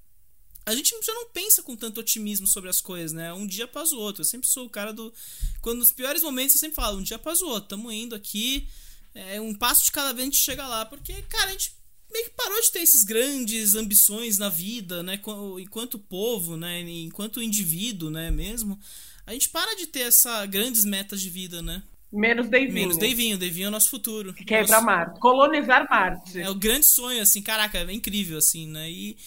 a 0.65 0.73
gente 0.75 0.95
já 1.03 1.13
não 1.13 1.29
pensa 1.29 1.62
com 1.62 1.75
tanto 1.75 1.99
otimismo 1.99 2.47
sobre 2.47 2.69
as 2.69 2.79
coisas, 2.79 3.12
né? 3.12 3.34
Um 3.34 3.45
dia 3.45 3.65
após 3.65 3.91
o 3.91 3.99
outro. 3.99 4.21
Eu 4.21 4.25
sempre 4.25 4.47
sou 4.47 4.65
o 4.65 4.69
cara 4.69 4.93
do. 4.93 5.13
Quando 5.62 5.79
nos 5.79 5.91
piores 5.91 6.23
momentos 6.23 6.56
eu 6.56 6.60
sempre 6.60 6.75
falo, 6.75 6.99
um 6.99 7.03
dia 7.03 7.17
após 7.17 7.41
o 7.41 7.47
outro, 7.47 7.69
tamo 7.69 7.91
indo 7.91 8.15
aqui, 8.15 8.67
é, 9.13 9.41
um 9.41 9.53
passo 9.53 9.84
de 9.84 9.91
cada 9.91 10.13
vez 10.13 10.21
a 10.21 10.25
gente 10.25 10.41
chega 10.41 10.65
lá. 10.65 10.86
Porque, 10.86 11.21
cara, 11.23 11.49
a 11.49 11.51
gente 11.51 11.75
meio 12.12 12.25
que 12.25 12.32
parou 12.32 12.62
de 12.62 12.71
ter 12.71 12.79
esses 12.79 13.03
grandes 13.03 13.75
ambições 13.75 14.38
na 14.38 14.47
vida, 14.47 15.03
né? 15.03 15.19
Enquanto 15.60 15.99
povo, 15.99 16.56
né? 16.56 16.79
Enquanto 16.79 17.41
indivíduo, 17.41 18.10
né? 18.10 18.32
Mesmo. 18.32 18.79
A 19.25 19.34
gente 19.34 19.49
para 19.49 19.75
de 19.75 19.88
ter 19.88 20.01
essas 20.01 20.49
grandes 20.49 20.86
metas 20.86 21.19
de 21.19 21.29
vida, 21.29 21.62
né? 21.62 21.84
Menos 22.13 22.47
Davinho. 22.47 22.73
Menos 22.73 22.97
Davinho. 22.97 23.38
Davinho 23.39 23.65
é 23.65 23.67
o 23.69 23.71
nosso 23.71 23.89
futuro. 23.89 24.34
Que 24.36 24.45
quer 24.45 24.63
ir 24.63 24.67
pra 24.67 24.80
Marte. 24.80 25.19
Colonizar 25.19 25.88
Marte. 25.89 26.39
É 26.39 26.47
o 26.47 26.54
grande 26.54 26.86
sonho, 26.86 27.19
assim, 27.19 27.41
caraca, 27.41 27.80
é 27.80 27.91
incrível, 27.91 28.38
assim, 28.38 28.67
né? 28.67 28.89
E, 28.89 29.17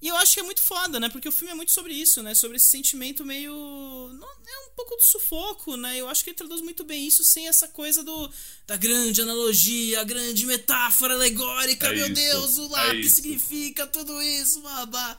e 0.00 0.06
eu 0.06 0.16
acho 0.16 0.34
que 0.34 0.40
é 0.40 0.44
muito 0.44 0.62
foda, 0.62 1.00
né? 1.00 1.08
Porque 1.08 1.28
o 1.28 1.32
filme 1.32 1.50
é 1.50 1.56
muito 1.56 1.72
sobre 1.72 1.92
isso, 1.92 2.22
né? 2.22 2.32
Sobre 2.34 2.56
esse 2.56 2.68
sentimento 2.68 3.24
meio. 3.24 3.52
Não, 3.52 4.28
é 4.28 4.68
um 4.68 4.74
pouco 4.76 4.94
do 4.94 5.02
sufoco, 5.02 5.76
né? 5.76 6.00
Eu 6.00 6.08
acho 6.08 6.22
que 6.22 6.30
ele 6.30 6.36
traduz 6.36 6.60
muito 6.60 6.84
bem 6.84 7.04
isso 7.04 7.24
sem 7.24 7.48
essa 7.48 7.66
coisa 7.66 8.04
do 8.04 8.30
da 8.64 8.76
grande 8.76 9.20
analogia, 9.20 10.00
a 10.00 10.04
grande 10.04 10.46
metáfora 10.46 11.14
alegórica. 11.14 11.88
É 11.88 11.94
meu 11.94 12.06
isso, 12.06 12.14
Deus, 12.14 12.58
o 12.58 12.68
lápis 12.68 13.06
é 13.06 13.10
significa 13.10 13.88
tudo 13.88 14.22
isso, 14.22 14.62
babá. 14.62 15.18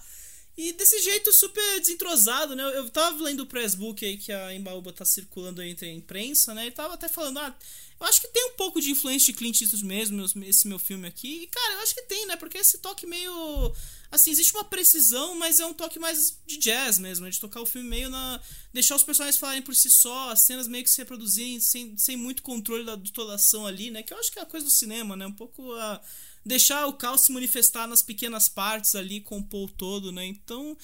E 0.62 0.74
desse 0.74 1.00
jeito 1.00 1.34
super 1.34 1.80
desentrosado, 1.80 2.56
né? 2.56 2.64
Eu 2.78 2.88
tava 2.92 3.24
lendo 3.24 3.40
o 3.40 3.48
press 3.48 3.74
book 3.74 4.06
aí 4.06 4.16
que 4.16 4.32
a 4.32 4.54
Embaúba 4.54 4.94
tá 4.94 5.04
circulando 5.04 5.64
entre 5.64 5.90
a 5.90 5.92
imprensa, 5.92 6.54
né? 6.54 6.68
E 6.68 6.72
tava 6.72 6.94
até 6.94 7.10
falando, 7.10 7.40
ah, 7.40 7.56
eu 8.00 8.06
acho 8.06 8.22
que 8.22 8.28
tem 8.28 8.46
um 8.46 8.54
pouco 8.54 8.80
de 8.80 8.92
influência 8.92 9.34
de 9.34 9.40
Clint 9.40 9.60
Eastwood 9.60 9.84
mesmo, 9.84 10.24
esse 10.44 10.68
meu 10.68 10.78
filme 10.78 11.08
aqui. 11.08 11.44
E, 11.44 11.48
cara, 11.48 11.74
eu 11.74 11.80
acho 11.80 11.96
que 11.96 12.04
tem, 12.04 12.28
né? 12.28 12.36
Porque 12.36 12.60
esse 12.60 12.78
toque 12.78 13.08
meio. 13.08 13.74
Assim, 14.12 14.30
existe 14.30 14.54
uma 14.54 14.64
precisão, 14.64 15.34
mas 15.34 15.60
é 15.60 15.66
um 15.66 15.74
toque 15.74 15.98
mais 15.98 16.38
de 16.46 16.58
jazz 16.58 17.00
mesmo, 17.00 17.26
né? 17.26 17.32
de 17.32 17.40
tocar 17.40 17.62
o 17.62 17.66
filme 17.66 17.90
meio 17.90 18.10
na. 18.12 18.40
deixar 18.72 18.96
os 18.96 19.04
personagens 19.04 19.40
falarem 19.40 19.64
por 19.64 19.76
si 19.76 19.90
só, 19.90 20.30
as 20.30 20.42
cenas 20.42 20.68
meio 20.68 20.84
que 20.84 20.92
se 20.92 20.98
reproduzirem 20.98 21.60
sem, 21.60 21.98
sem 21.98 22.16
muito 22.16 22.44
controle 22.44 22.86
da, 22.86 22.96
de 22.96 23.12
toda 23.12 23.34
ação 23.34 23.66
ali, 23.66 23.90
né? 23.90 24.04
Que 24.04 24.14
eu 24.14 24.20
acho 24.20 24.32
que 24.32 24.38
é 24.38 24.44
a 24.44 24.46
coisa 24.46 24.66
do 24.66 24.72
cinema, 24.72 25.16
né? 25.16 25.26
Um 25.26 25.34
pouco 25.34 25.74
a 25.74 26.00
deixar 26.46 26.88
o 26.88 26.94
caos 26.94 27.22
se 27.22 27.32
manifestar 27.32 27.88
nas 27.88 28.02
pequenas 28.02 28.50
partes 28.50 28.96
ali, 28.96 29.22
compor 29.22 29.70
o 29.70 29.72
todo, 29.72 30.12
né? 30.12 30.26
Então, 30.26 30.78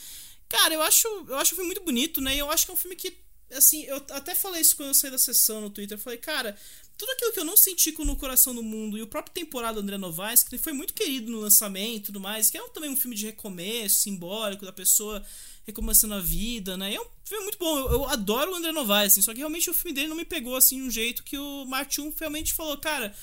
cara, 0.48 0.74
eu 0.74 0.82
acho, 0.82 1.08
eu 1.28 1.36
acho 1.38 1.54
o 1.54 1.56
filme 1.56 1.68
muito 1.68 1.84
bonito, 1.84 2.22
né? 2.22 2.36
E 2.36 2.40
eu 2.40 2.50
acho 2.50 2.66
que 2.66 2.72
é 2.72 2.74
um 2.74 2.78
filme 2.78 2.96
que, 2.96 3.18
assim, 3.52 3.84
eu 3.84 3.98
até 4.12 4.36
falei 4.36 4.62
isso 4.62 4.76
quando 4.76 4.90
eu 4.90 4.94
saí 4.94 5.12
da 5.12 5.18
sessão 5.18 5.62
no 5.62 5.70
Twitter. 5.70 5.98
Eu 5.98 6.02
falei, 6.02 6.20
cara, 6.20 6.58
tudo 6.98 7.12
aquilo 7.12 7.32
que 7.32 7.40
eu 7.40 7.46
não 7.46 7.56
senti 7.56 7.92
com 7.92 8.04
No 8.04 8.16
Coração 8.16 8.56
do 8.56 8.64
Mundo 8.64 8.98
e 8.98 9.02
o 9.02 9.08
próprio 9.08 9.34
temporada 9.34 9.76
do 9.76 9.82
André 9.82 9.98
Novaes, 9.98 10.44
que 10.44 10.58
foi 10.58 10.74
muito 10.74 10.94
querido 10.94 11.32
no 11.32 11.40
lançamento 11.40 11.98
e 11.98 12.06
tudo 12.08 12.20
mais, 12.20 12.50
que 12.50 12.58
é 12.58 12.70
também 12.70 12.90
um 12.90 12.98
filme 12.98 13.16
de 13.16 13.26
recomeço, 13.28 14.02
simbólico, 14.02 14.66
da 14.66 14.74
pessoa 14.74 15.24
recomeçando 15.66 16.16
a 16.16 16.20
vida, 16.20 16.76
né? 16.76 16.94
E 16.94 16.96
é 16.96 17.02
um 17.02 17.06
filme 17.24 17.44
muito 17.44 17.60
bom. 17.60 17.78
Eu, 17.78 17.92
eu 17.92 18.06
adoro 18.06 18.52
o 18.52 18.56
André 18.56 18.72
Novaes, 18.72 19.12
assim, 19.12 19.22
só 19.22 19.32
que 19.32 19.40
realmente 19.40 19.70
o 19.70 19.74
filme 19.74 19.94
dele 19.94 20.08
não 20.08 20.16
me 20.16 20.26
pegou 20.26 20.56
assim 20.56 20.78
de 20.78 20.88
um 20.88 20.92
jeito 20.92 21.24
que 21.24 21.38
o 21.38 21.66
Martin 21.66 22.12
realmente 22.18 22.54
falou, 22.54 22.78
cara, 22.78 23.14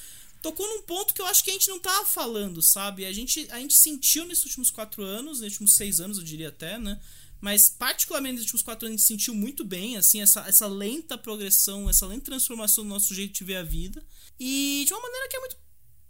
tocou 0.44 0.68
num 0.68 0.82
ponto 0.82 1.14
que 1.14 1.22
eu 1.22 1.26
acho 1.26 1.42
que 1.42 1.50
a 1.50 1.54
gente 1.54 1.68
não 1.68 1.80
tava 1.80 2.04
falando, 2.04 2.60
sabe? 2.60 3.06
A 3.06 3.12
gente, 3.12 3.48
a 3.50 3.58
gente 3.58 3.72
sentiu 3.72 4.26
nesses 4.26 4.44
últimos 4.44 4.70
quatro 4.70 5.02
anos, 5.02 5.40
nesses 5.40 5.54
últimos 5.54 5.74
seis 5.74 6.00
anos, 6.00 6.18
eu 6.18 6.24
diria 6.24 6.48
até, 6.48 6.78
né? 6.78 7.00
Mas, 7.40 7.70
particularmente 7.70 8.34
nos 8.34 8.42
últimos 8.42 8.62
quatro 8.62 8.86
anos, 8.86 8.94
a 8.94 8.98
gente 8.98 9.06
sentiu 9.06 9.34
muito 9.34 9.64
bem, 9.64 9.96
assim, 9.96 10.20
essa, 10.20 10.46
essa 10.46 10.66
lenta 10.66 11.16
progressão, 11.16 11.88
essa 11.88 12.06
lenta 12.06 12.26
transformação 12.26 12.84
do 12.84 12.90
nosso 12.90 13.14
jeito 13.14 13.32
de 13.32 13.44
ver 13.44 13.56
a 13.56 13.62
vida. 13.62 14.04
E 14.38 14.84
de 14.86 14.92
uma 14.92 15.00
maneira 15.00 15.28
que 15.28 15.36
é 15.36 15.40
muito 15.40 15.56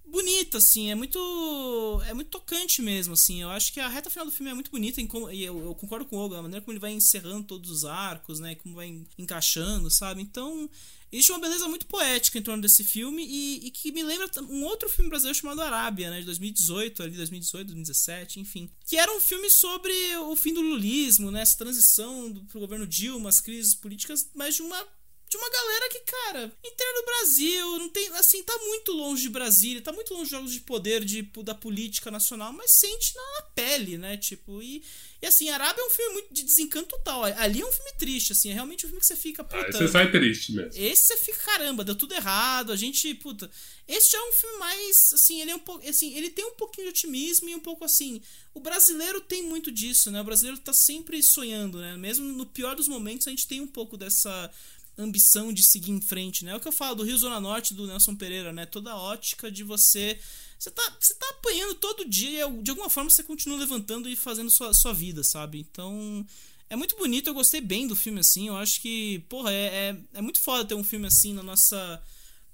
bonita, 0.04 0.58
assim, 0.58 0.90
é 0.90 0.94
muito. 0.96 2.02
É 2.06 2.14
muito 2.14 2.30
tocante 2.30 2.82
mesmo, 2.82 3.14
assim. 3.14 3.42
Eu 3.42 3.50
acho 3.50 3.72
que 3.72 3.78
a 3.80 3.88
reta 3.88 4.10
final 4.10 4.26
do 4.26 4.32
filme 4.32 4.50
é 4.50 4.54
muito 4.54 4.70
bonita, 4.70 5.00
e 5.00 5.44
eu, 5.44 5.64
eu 5.64 5.74
concordo 5.76 6.06
com 6.06 6.16
o 6.16 6.18
Olga, 6.18 6.38
a 6.38 6.42
maneira 6.42 6.60
como 6.60 6.72
ele 6.72 6.80
vai 6.80 6.92
encerrando 6.92 7.46
todos 7.46 7.70
os 7.70 7.84
arcos, 7.84 8.40
né? 8.40 8.56
Como 8.56 8.74
vai 8.74 9.04
encaixando, 9.16 9.90
sabe? 9.90 10.22
Então, 10.22 10.68
Existe 11.14 11.31
uma 11.31 11.38
beleza 11.38 11.68
muito 11.68 11.87
poética 11.87 12.38
em 12.38 12.42
torno 12.42 12.61
desse 12.61 12.83
filme 12.83 13.24
e, 13.24 13.68
e, 13.68 13.70
que 13.70 13.92
me 13.92 14.03
lembra 14.03 14.29
um 14.50 14.64
outro 14.64 14.88
filme 14.88 15.09
brasileiro 15.09 15.38
chamado 15.38 15.62
Arábia, 15.62 16.11
né, 16.11 16.18
de 16.18 16.27
2018, 16.27 17.05
ali 17.05 17.16
2018, 17.16 17.66
2017, 17.68 18.40
enfim, 18.40 18.68
que 18.85 18.96
era 18.96 19.16
um 19.16 19.20
filme 19.20 19.48
sobre 19.48 19.92
o 20.16 20.35
fim 20.35 20.53
do 20.53 20.61
lulismo, 20.61 21.31
né, 21.31 21.42
essa 21.42 21.57
transição 21.57 22.35
pro 22.48 22.59
governo 22.59 22.85
Dilma, 22.85 23.29
as 23.29 23.40
crises 23.40 23.77
políticas, 23.77 24.29
mas 24.35 24.57
de 24.57 24.62
uma 24.62 24.85
de 25.34 25.38
uma 25.38 25.50
galera 25.50 25.88
que, 25.88 26.00
cara, 26.00 26.52
inteira 26.64 27.00
do 27.00 27.06
Brasil, 27.06 27.78
não 27.78 27.88
tem, 27.88 28.08
assim, 28.14 28.42
tá 28.44 28.56
muito 28.58 28.92
longe 28.92 29.22
de 29.22 29.28
Brasília, 29.28 29.82
tá 29.82 29.92
muito 29.92 30.14
longe 30.14 30.26
de 30.26 30.30
jogos 30.30 30.52
de 30.52 30.60
poder 30.60 31.04
de, 31.04 31.22
da 31.42 31.54
política 31.54 32.08
nacional, 32.08 32.52
mas 32.52 32.70
sente 32.70 33.14
na 33.16 33.42
pele, 33.54 33.98
né? 33.98 34.16
Tipo, 34.16 34.62
e, 34.62 34.84
e 35.20 35.26
assim, 35.26 35.48
Arábia 35.48 35.82
é 35.82 35.84
um 35.84 35.90
filme 35.90 36.12
muito 36.12 36.32
de 36.32 36.44
desencanto 36.44 36.90
total. 36.90 37.24
Ali 37.24 37.60
é 37.60 37.66
um 37.66 37.72
filme 37.72 37.92
triste, 37.98 38.30
assim, 38.30 38.50
é 38.50 38.54
realmente 38.54 38.86
um 38.86 38.88
filme 38.88 39.00
que 39.00 39.06
você 39.06 39.16
fica. 39.16 39.42
Puta, 39.42 39.68
ah, 39.68 39.72
você 39.72 39.88
sai 39.88 40.10
triste 40.12 40.52
mesmo. 40.52 40.70
Esse 40.80 41.08
você 41.08 41.16
fica, 41.16 41.38
caramba, 41.38 41.82
deu 41.82 41.96
tudo 41.96 42.14
errado, 42.14 42.70
a 42.70 42.76
gente, 42.76 43.12
puta. 43.14 43.50
Esse 43.88 44.12
já 44.12 44.18
é 44.18 44.28
um 44.28 44.32
filme 44.32 44.58
mais, 44.58 45.12
assim, 45.12 45.42
ele 45.42 45.50
é 45.50 45.56
um 45.56 45.58
pouco, 45.58 45.86
assim, 45.86 46.16
ele 46.16 46.30
tem 46.30 46.44
um 46.44 46.54
pouquinho 46.54 46.86
de 46.86 46.90
otimismo 46.90 47.48
e 47.48 47.54
um 47.54 47.60
pouco 47.60 47.84
assim. 47.84 48.22
O 48.54 48.60
brasileiro 48.60 49.20
tem 49.20 49.42
muito 49.42 49.72
disso, 49.72 50.12
né? 50.12 50.20
O 50.20 50.24
brasileiro 50.24 50.60
tá 50.60 50.72
sempre 50.72 51.20
sonhando, 51.22 51.78
né? 51.78 51.96
Mesmo 51.96 52.24
no 52.24 52.46
pior 52.46 52.76
dos 52.76 52.86
momentos, 52.86 53.26
a 53.26 53.30
gente 53.30 53.48
tem 53.48 53.60
um 53.60 53.66
pouco 53.66 53.96
dessa 53.96 54.50
ambição 54.96 55.52
de 55.52 55.62
seguir 55.62 55.90
em 55.90 56.00
frente, 56.00 56.44
né? 56.44 56.52
É 56.52 56.57
o 56.57 56.61
que 56.61 56.68
eu 56.68 56.72
falo 56.72 56.96
do 56.96 57.02
Rio 57.02 57.18
Zona 57.18 57.40
Norte 57.40 57.74
do 57.74 57.87
Nelson 57.87 58.14
Pereira, 58.14 58.52
né? 58.52 58.66
Toda 58.66 58.92
a 58.92 58.96
ótica 58.96 59.50
de 59.50 59.62
você. 59.62 60.18
Você 60.59 60.70
tá, 60.70 60.96
você 61.00 61.14
tá 61.14 61.26
apanhando 61.30 61.74
todo 61.74 62.09
dia 62.09 62.46
e 62.46 62.62
de 62.62 62.70
alguma 62.70 62.88
forma 62.88 63.11
você 63.11 63.22
continua 63.22 63.59
levantando 63.59 64.09
e 64.09 64.16
fazendo 64.16 64.50
sua, 64.50 64.72
sua 64.74 64.92
vida, 64.92 65.22
sabe? 65.22 65.61
Então. 65.61 66.26
É 66.70 66.76
muito 66.76 66.96
bonito, 66.96 67.28
eu 67.28 67.35
gostei 67.35 67.61
bem 67.61 67.87
do 67.87 67.94
filme 67.94 68.20
assim. 68.20 68.48
Eu 68.48 68.57
acho 68.57 68.80
que, 68.80 69.18
porra, 69.28 69.52
é, 69.52 69.66
é, 69.66 69.96
é 70.14 70.22
muito 70.22 70.40
foda 70.40 70.64
ter 70.64 70.74
um 70.74 70.83
filme 70.83 71.07
assim 71.07 71.35
na 71.35 71.42
nossa 71.42 72.02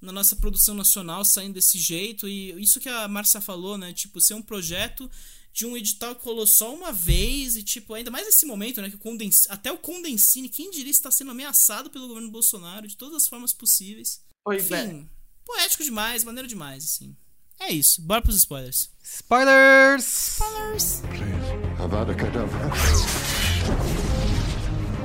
na 0.00 0.12
nossa 0.12 0.34
produção 0.34 0.74
nacional 0.74 1.24
saindo 1.24 1.54
desse 1.54 1.78
jeito. 1.78 2.26
E 2.26 2.60
isso 2.60 2.80
que 2.80 2.88
a 2.88 3.06
Márcia 3.06 3.40
falou, 3.40 3.76
né? 3.76 3.92
Tipo, 3.92 4.20
ser 4.20 4.34
um 4.34 4.42
projeto 4.42 5.10
de 5.52 5.66
um 5.66 5.76
edital 5.76 6.14
que 6.14 6.24
rolou 6.24 6.46
só 6.46 6.74
uma 6.74 6.92
vez 6.92 7.56
e, 7.56 7.62
tipo, 7.62 7.94
ainda 7.94 8.10
mais 8.10 8.26
nesse 8.26 8.46
momento, 8.46 8.80
né? 8.80 8.88
Que 8.88 8.96
o 8.96 8.98
Condens... 9.00 9.46
até 9.48 9.70
o 9.72 9.78
Condensine, 9.78 10.48
quem 10.48 10.70
diria, 10.70 10.90
está 10.90 11.10
sendo 11.10 11.32
ameaçado 11.32 11.90
pelo 11.90 12.08
governo 12.08 12.30
Bolsonaro 12.30 12.86
de 12.86 12.96
todas 12.96 13.16
as 13.16 13.28
formas 13.28 13.52
possíveis. 13.52 14.20
Pois 14.44 14.70
Enfim, 14.70 14.74
é. 14.74 15.04
poético 15.44 15.84
demais, 15.84 16.24
maneiro 16.24 16.48
demais, 16.48 16.84
assim. 16.84 17.16
É 17.58 17.70
isso, 17.70 18.00
bora 18.00 18.22
pros 18.22 18.36
spoilers. 18.36 18.90
Spoilers! 19.02 20.04
Spoilers! 20.38 21.02
Please, 21.10 21.82
Avada 21.82 22.14
Kedavra. 22.14 22.70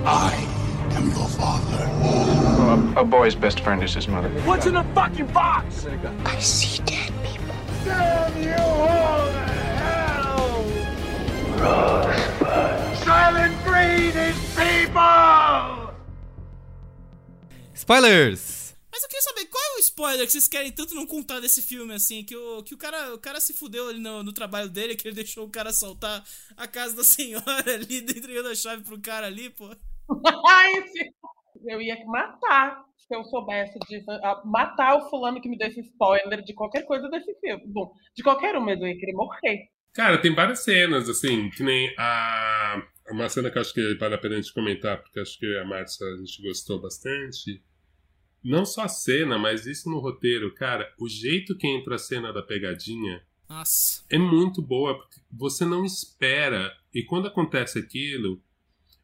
I 0.06 0.36
am 0.96 1.10
your 1.10 1.28
father. 1.28 1.90
Well, 2.00 2.96
a, 2.96 3.02
a 3.02 3.04
boy's 3.04 3.36
best 3.36 3.60
friend 3.60 3.84
is 3.84 3.94
his 3.94 4.08
mother. 4.08 4.30
What's 4.46 4.66
in 4.68 4.74
the 4.74 4.86
fucking 4.94 5.28
box? 5.28 5.86
I 6.26 6.40
see 6.40 6.82
dead 6.84 7.12
people. 7.24 7.56
Damn 7.84 8.42
you 8.42 8.56
all. 8.56 9.55
Silent 13.04 13.56
breed 13.64 14.16
is 14.16 14.36
people! 14.56 15.94
Spoilers! 17.74 18.76
Mas 18.92 19.04
eu 19.04 19.10
queria 19.10 19.22
saber 19.22 19.46
qual 19.48 19.64
é 19.64 19.76
o 19.76 19.80
spoiler 19.80 20.26
que 20.26 20.32
vocês 20.32 20.48
querem 20.48 20.72
tanto 20.72 20.96
não 20.96 21.06
contar 21.06 21.40
desse 21.40 21.62
filme, 21.62 21.94
assim, 21.94 22.24
que 22.24 22.36
o, 22.36 22.64
que 22.64 22.74
o, 22.74 22.78
cara, 22.78 23.14
o 23.14 23.20
cara 23.20 23.40
se 23.40 23.54
fudeu 23.54 23.90
ali 23.90 24.00
no, 24.00 24.24
no 24.24 24.34
trabalho 24.34 24.70
dele, 24.70 24.96
que 24.96 25.08
ele 25.08 25.16
deixou 25.16 25.46
o 25.46 25.50
cara 25.50 25.70
assaltar 25.70 26.24
a 26.56 26.68
casa 26.68 26.96
da 26.96 27.04
senhora 27.06 27.74
ali, 27.74 28.00
entregando 28.00 28.50
a 28.50 28.56
chave 28.56 28.84
pro 28.84 29.02
cara 29.02 29.28
ali, 29.28 29.50
pô. 29.50 29.70
eu 31.68 31.82
ia 31.82 31.98
matar 32.06 32.86
se 32.98 33.16
eu 33.16 33.24
soubesse 33.26 33.78
disso. 33.88 34.06
Matar 34.46 34.96
o 34.96 35.10
fulano 35.10 35.42
que 35.42 35.50
me 35.50 35.58
deu 35.58 35.68
esse 35.68 35.82
spoiler 35.82 36.42
de 36.44 36.54
qualquer 36.54 36.86
coisa 36.86 37.10
desse 37.10 37.34
filme. 37.40 37.64
Bom, 37.68 37.94
de 38.16 38.24
qualquer 38.24 38.56
um 38.58 38.64
mesmo, 38.64 38.86
eu 38.86 38.90
ia 38.90 39.00
querer 39.00 39.14
morrer. 39.14 39.75
Cara, 39.96 40.18
tem 40.18 40.36
várias 40.36 40.60
cenas, 40.60 41.08
assim, 41.08 41.50
que 41.50 41.64
nem 41.64 41.94
a. 41.98 42.86
Uma 43.10 43.30
cena 43.30 43.50
que 43.50 43.58
eu 43.58 43.62
acho 43.62 43.74
que 43.74 43.96
vale 43.96 44.16
a 44.16 44.18
pena 44.18 44.36
a 44.36 44.42
gente 44.42 44.54
comentar, 44.54 45.02
porque 45.02 45.20
acho 45.20 45.40
que 45.40 45.58
a 45.58 45.64
Márcia 45.64 46.06
a 46.06 46.18
gente 46.18 46.42
gostou 46.42 46.82
bastante. 46.82 47.64
Não 48.44 48.66
só 48.66 48.82
a 48.82 48.88
cena, 48.90 49.40
mas 49.40 49.66
isso 49.66 49.90
no 49.90 50.00
roteiro, 50.00 50.54
cara, 50.54 50.94
o 51.00 51.08
jeito 51.08 51.56
que 51.56 51.66
entra 51.66 51.96
a 51.96 52.00
cena 52.00 52.34
da 52.34 52.44
pegadinha 52.44 53.24
Nossa. 53.48 54.04
é 54.10 54.18
muito 54.18 54.62
boa, 54.62 54.98
porque 54.98 55.22
você 55.32 55.64
não 55.66 55.86
espera. 55.86 56.76
E 56.94 57.04
quando 57.04 57.28
acontece 57.28 57.80
aquilo, 57.80 58.42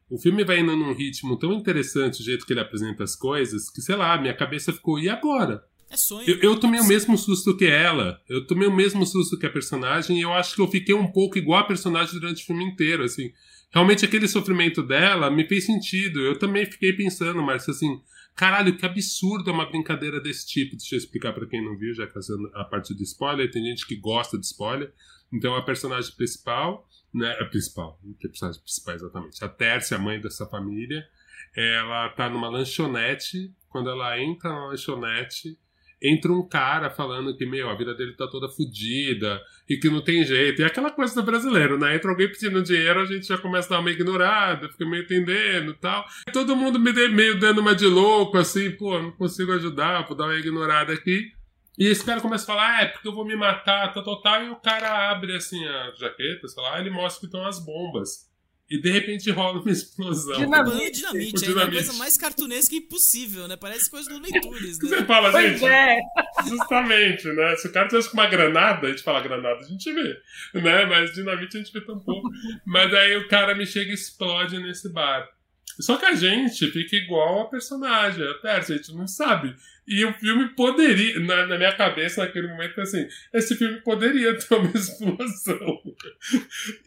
o 0.10 0.18
filme 0.18 0.44
vai 0.44 0.60
indo 0.60 0.76
num 0.76 0.94
ritmo 0.94 1.38
tão 1.38 1.54
interessante, 1.54 2.22
o 2.22 2.26
jeito 2.26 2.46
que 2.46 2.54
ele 2.54 2.60
apresenta 2.60 3.04
as 3.04 3.16
coisas, 3.16 3.70
que 3.70 3.82
sei 3.82 3.96
lá, 3.96 4.20
minha 4.20 4.36
cabeça 4.36 4.74
ficou, 4.74 5.00
e 5.00 5.08
agora? 5.08 5.64
É 5.92 5.98
sonho. 5.98 6.28
Eu, 6.28 6.40
eu 6.40 6.60
tomei 6.60 6.80
o 6.80 6.88
mesmo 6.88 7.18
susto 7.18 7.56
que 7.58 7.66
ela. 7.66 8.22
Eu 8.30 8.48
tomei 8.48 8.66
o 8.66 8.74
mesmo 8.74 9.06
susto 9.06 9.38
que 9.38 9.46
a 9.46 9.50
personagem 9.50 10.18
e 10.18 10.22
eu 10.22 10.34
acho 10.34 10.56
que 10.56 10.62
eu 10.62 10.68
fiquei 10.68 10.96
um 10.96 11.12
pouco 11.12 11.38
igual 11.38 11.60
a 11.60 11.66
personagem 11.66 12.18
durante 12.18 12.42
o 12.42 12.46
filme 12.46 12.64
inteiro, 12.64 13.04
assim. 13.04 13.34
Realmente 13.74 14.06
aquele 14.06 14.28
sofrimento 14.28 14.82
dela 14.82 15.30
me 15.30 15.46
fez 15.46 15.66
sentido. 15.66 16.22
Eu 16.22 16.40
também 16.40 16.66
fiquei 16.66 16.94
pensando, 16.94 17.42
Márcio, 17.44 17.72
assim, 17.72 18.02
caralho, 18.34 18.78
que 18.78 18.86
absurdo 18.86 19.50
é 19.50 19.54
uma 19.54 19.66
brincadeira 19.66 20.22
desse 20.22 20.48
tipo. 20.48 20.78
Deixa 20.78 20.96
eu 20.96 20.98
explicar 20.98 21.34
para 21.34 21.46
quem 21.46 21.64
não 21.64 21.78
viu, 21.78 21.94
já 21.94 22.08
fazendo 22.08 22.50
a 22.54 22.64
parte 22.64 22.96
de 22.96 23.04
spoiler. 23.04 23.52
Tem 23.52 23.64
gente 23.64 23.86
que 23.86 23.98
gosta 23.98 24.40
de 24.40 24.46
spoiler. 24.46 24.94
Então 25.32 25.56
a 25.56 25.62
personagem 25.62 26.14
principal, 26.16 26.88
né, 27.14 27.36
a 27.40 27.46
principal, 27.46 28.00
não 28.02 28.14
tem 28.14 28.30
personagem 28.30 28.62
principal 28.62 28.96
exatamente. 28.96 29.44
A 29.44 29.50
Tércia, 29.50 29.98
a 29.98 30.00
mãe 30.00 30.22
dessa 30.22 30.46
família, 30.46 31.06
ela 31.54 32.08
tá 32.10 32.30
numa 32.30 32.50
lanchonete. 32.50 33.54
Quando 33.68 33.90
ela 33.90 34.18
entra 34.20 34.50
na 34.50 34.68
lanchonete, 34.68 35.58
entra 36.02 36.32
um 36.32 36.48
cara 36.48 36.90
falando 36.90 37.36
que, 37.38 37.46
meu, 37.46 37.70
a 37.70 37.76
vida 37.76 37.94
dele 37.94 38.14
tá 38.14 38.28
toda 38.28 38.50
fodida 38.50 39.40
e 39.70 39.78
que 39.78 39.90
não 39.90 40.02
tem 40.02 40.24
jeito. 40.26 40.62
E 40.62 40.64
é 40.64 40.68
aquela 40.68 40.90
coisa 40.90 41.14
do 41.14 41.24
brasileiro, 41.24 41.78
né? 41.78 41.96
Entra 41.96 42.10
alguém 42.10 42.28
pedindo 42.28 42.64
dinheiro, 42.64 43.02
a 43.02 43.06
gente 43.06 43.28
já 43.28 43.38
começa 43.38 43.68
a 43.68 43.78
dar 43.78 43.82
uma 43.82 43.92
ignorada, 43.92 44.70
fica 44.70 44.86
meio 44.86 45.04
entendendo 45.04 45.72
e 45.72 45.76
tal. 45.76 46.06
E 46.28 46.32
todo 46.32 46.56
mundo 46.56 46.80
me 46.80 46.92
meio 47.10 47.40
dando 47.40 47.62
uma 47.62 47.76
de 47.76 47.86
louco, 47.86 48.38
assim, 48.38 48.72
pô, 48.72 49.00
não 49.00 49.12
consigo 49.12 49.52
ajudar, 49.52 50.08
vou 50.08 50.18
dar 50.18 50.26
uma 50.26 50.36
ignorada 50.36 50.92
aqui. 50.92 51.32
E 51.78 51.86
esse 51.86 52.04
cara 52.04 52.20
começa 52.20 52.44
a 52.44 52.48
falar, 52.48 52.78
ah, 52.78 52.82
é 52.82 52.86
porque 52.88 53.08
eu 53.08 53.14
vou 53.14 53.26
me 53.26 53.36
matar, 53.36 53.94
tal, 53.94 54.04
tal, 54.04 54.22
tal. 54.22 54.44
E 54.44 54.50
o 54.50 54.56
cara 54.58 55.12
abre, 55.12 55.36
assim, 55.36 55.64
a 55.66 55.92
jaqueta, 55.98 56.48
sei 56.48 56.64
lá, 56.64 56.80
ele 56.80 56.90
mostra 56.90 57.22
que 57.22 57.26
estão 57.28 57.46
as 57.46 57.64
bombas. 57.64 58.31
E 58.72 58.78
de 58.78 58.90
repente 58.90 59.30
rola 59.32 59.60
uma 59.60 59.70
explosão. 59.70 60.38
Dinamite, 60.38 60.92
dinamite, 60.92 61.46
é 61.46 61.52
uma 61.52 61.70
coisa 61.70 61.94
mais 61.94 62.16
cartunesca 62.16 62.74
impossível, 62.74 63.46
né? 63.46 63.58
Parece 63.58 63.92
coisa 63.92 64.10
do 64.10 64.18
Leitures, 64.18 64.80
né? 64.80 64.88
Você 64.88 65.04
fala, 65.04 65.30
Pois 65.30 65.60
gente. 65.60 65.66
é. 65.66 66.00
Justamente, 66.48 67.28
né? 67.34 67.58
Se 67.58 67.68
o 67.68 67.72
cara 67.74 67.90
tivesse 67.90 68.10
com 68.10 68.14
uma 68.14 68.28
granada, 68.28 68.88
a 68.88 68.90
gente 68.90 69.04
fala 69.04 69.20
granada, 69.20 69.60
a 69.60 69.68
gente 69.68 69.92
vê, 69.92 70.16
né? 70.54 70.86
Mas 70.86 71.14
dinamite 71.14 71.58
a 71.58 71.60
gente 71.60 71.74
vê 71.74 71.82
tão 71.82 72.00
pouco. 72.00 72.30
Mas 72.66 72.94
aí 72.94 73.18
o 73.18 73.28
cara 73.28 73.54
me 73.54 73.66
chega 73.66 73.92
e 73.92 73.94
explode 73.94 74.58
nesse 74.58 74.88
bar. 74.88 75.28
Só 75.80 75.98
que 75.98 76.06
a 76.06 76.14
gente 76.14 76.70
fica 76.72 76.96
igual 76.96 77.42
a 77.42 77.50
personagem, 77.50 78.28
a 78.28 78.34
Tércia, 78.36 78.76
a 78.76 78.78
gente 78.78 78.94
não 78.94 79.08
sabe. 79.08 79.56
E 79.88 80.06
o 80.06 80.14
filme 80.14 80.50
poderia, 80.50 81.20
na, 81.20 81.48
na 81.48 81.58
minha 81.58 81.76
cabeça 81.76 82.24
naquele 82.24 82.48
momento, 82.48 82.80
assim, 82.82 83.08
esse 83.34 83.56
filme 83.56 83.82
poderia 83.82 84.36
ter 84.38 84.56
uma 84.56 84.72
explosão. 84.72 85.82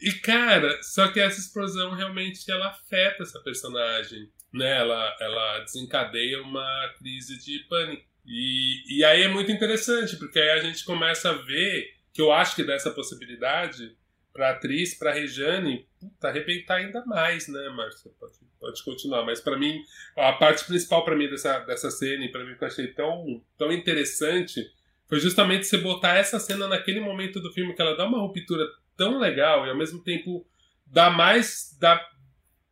E 0.01 0.11
cara, 0.13 0.81
só 0.81 1.07
que 1.09 1.19
essa 1.19 1.39
explosão 1.39 1.93
realmente 1.93 2.49
ela 2.49 2.69
afeta 2.69 3.23
essa 3.23 3.39
personagem, 3.41 4.29
né? 4.53 4.77
Ela, 4.77 5.17
ela 5.19 5.59
desencadeia 5.59 6.41
uma 6.41 6.93
crise 6.97 7.37
de 7.37 7.59
pânico. 7.69 8.03
E, 8.25 8.99
e 8.99 9.03
aí 9.03 9.23
é 9.23 9.27
muito 9.27 9.51
interessante, 9.51 10.17
porque 10.17 10.39
aí 10.39 10.51
a 10.51 10.59
gente 10.59 10.83
começa 10.83 11.29
a 11.29 11.33
ver 11.33 11.93
que 12.13 12.21
eu 12.21 12.31
acho 12.31 12.55
que 12.55 12.63
dessa 12.63 12.89
possibilidade 12.91 13.95
pra 14.35 14.49
atriz, 14.49 14.93
pra 14.93 15.13
Rejane, 15.13 15.87
puta, 15.97 16.27
arrebentar 16.27 16.75
ainda 16.75 17.05
mais, 17.05 17.47
né, 17.47 17.69
Márcia? 17.69 18.11
Pode, 18.19 18.33
pode 18.59 18.83
continuar. 18.83 19.23
Mas 19.23 19.39
para 19.39 19.57
mim, 19.57 19.81
a 20.17 20.33
parte 20.33 20.65
principal 20.65 21.05
para 21.05 21.15
mim 21.15 21.29
dessa, 21.29 21.59
dessa 21.59 21.89
cena, 21.89 22.25
e 22.25 22.29
para 22.29 22.43
mim 22.43 22.53
que 22.53 22.61
eu 22.61 22.67
achei 22.67 22.87
tão, 22.87 23.41
tão 23.57 23.71
interessante, 23.71 24.69
foi 25.07 25.21
justamente 25.21 25.65
você 25.65 25.77
botar 25.77 26.15
essa 26.17 26.37
cena 26.37 26.67
naquele 26.67 26.99
momento 26.99 27.39
do 27.39 27.49
filme 27.53 27.73
que 27.73 27.81
ela 27.81 27.95
dá 27.95 28.05
uma 28.05 28.19
ruptura 28.19 28.67
tão 28.97 29.19
legal 29.19 29.65
e 29.65 29.69
ao 29.69 29.77
mesmo 29.77 30.03
tempo 30.03 30.45
dá 30.85 31.09
mais. 31.09 31.73
Dá, 31.79 32.05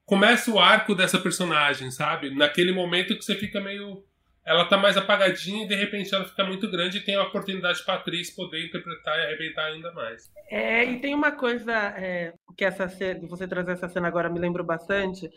começa 0.05 0.51
o 0.51 0.59
arco 0.59 0.93
dessa 0.93 1.18
personagem, 1.18 1.89
sabe? 1.91 2.30
Naquele 2.30 2.74
momento 2.74 3.16
que 3.16 3.24
você 3.24 3.36
fica 3.36 3.61
meio. 3.61 4.03
Ela 4.46 4.66
tá 4.66 4.78
mais 4.78 4.98
apagadinha 4.98 5.64
e 5.64 5.68
de 5.68 5.76
repente 5.76 6.14
ela 6.14 6.26
fica 6.26 6.44
muito 6.44 6.70
grande 6.70 6.98
e 6.98 7.02
tem 7.02 7.16
a 7.16 7.24
oportunidade 7.24 7.84
pra 7.84 7.96
atriz 7.96 8.30
poder 8.30 8.66
interpretar 8.66 9.18
e 9.18 9.26
arrebentar 9.26 9.66
ainda 9.66 9.91
mais. 9.94 10.30
É, 10.50 10.84
e 10.84 11.00
tem 11.00 11.16
uma 11.16 11.32
coisa 11.32 11.72
é, 11.72 12.34
que 12.58 12.66
essa 12.66 12.89
cena, 12.89 13.26
você 13.28 13.48
trazer 13.48 13.72
essa 13.72 13.88
cena 13.88 14.08
agora 14.08 14.30
me 14.30 14.39
lembrou 14.39 14.66
bastante, 14.66 15.30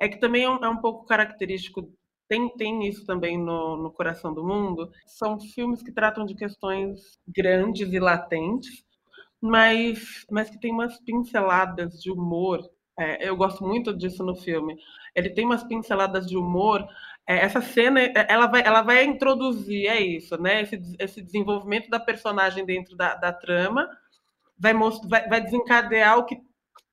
é 0.00 0.08
que 0.08 0.18
também 0.18 0.44
é 0.44 0.50
um, 0.50 0.64
é 0.64 0.68
um 0.68 0.78
pouco 0.78 1.06
característico 1.06 1.88
tem, 2.28 2.48
tem 2.56 2.86
isso 2.86 3.06
também 3.06 3.38
no, 3.38 3.76
no 3.76 3.90
Coração 3.90 4.34
do 4.34 4.44
Mundo. 4.44 4.90
São 5.06 5.40
filmes 5.40 5.82
que 5.82 5.90
tratam 5.90 6.26
de 6.26 6.34
questões 6.34 7.18
grandes 7.26 7.90
e 7.90 7.98
latentes, 7.98 8.84
mas, 9.40 10.26
mas 10.30 10.50
que 10.50 10.60
tem 10.60 10.70
umas 10.70 11.00
pinceladas 11.00 11.98
de 11.98 12.10
humor. 12.10 12.60
É, 12.98 13.28
eu 13.28 13.34
gosto 13.34 13.64
muito 13.64 13.96
disso 13.96 14.22
no 14.22 14.36
filme. 14.36 14.76
Ele 15.14 15.30
tem 15.30 15.46
umas 15.46 15.64
pinceladas 15.64 16.26
de 16.26 16.36
humor. 16.36 16.86
É, 17.28 17.40
essa 17.40 17.60
cena, 17.60 18.00
é, 18.00 18.26
ela 18.26 18.46
vai, 18.46 18.62
ela 18.64 18.80
vai 18.80 19.04
introduzir, 19.04 19.86
é 19.86 20.00
isso, 20.00 20.40
né? 20.40 20.62
Esse, 20.62 20.80
esse 20.98 21.20
desenvolvimento 21.20 21.90
da 21.90 22.00
personagem 22.00 22.64
dentro 22.64 22.96
da, 22.96 23.14
da 23.16 23.30
trama, 23.30 23.86
vai, 24.58 24.72
vai, 24.72 25.28
vai 25.28 25.40
desencadear 25.42 26.16
o 26.16 26.24
que 26.24 26.38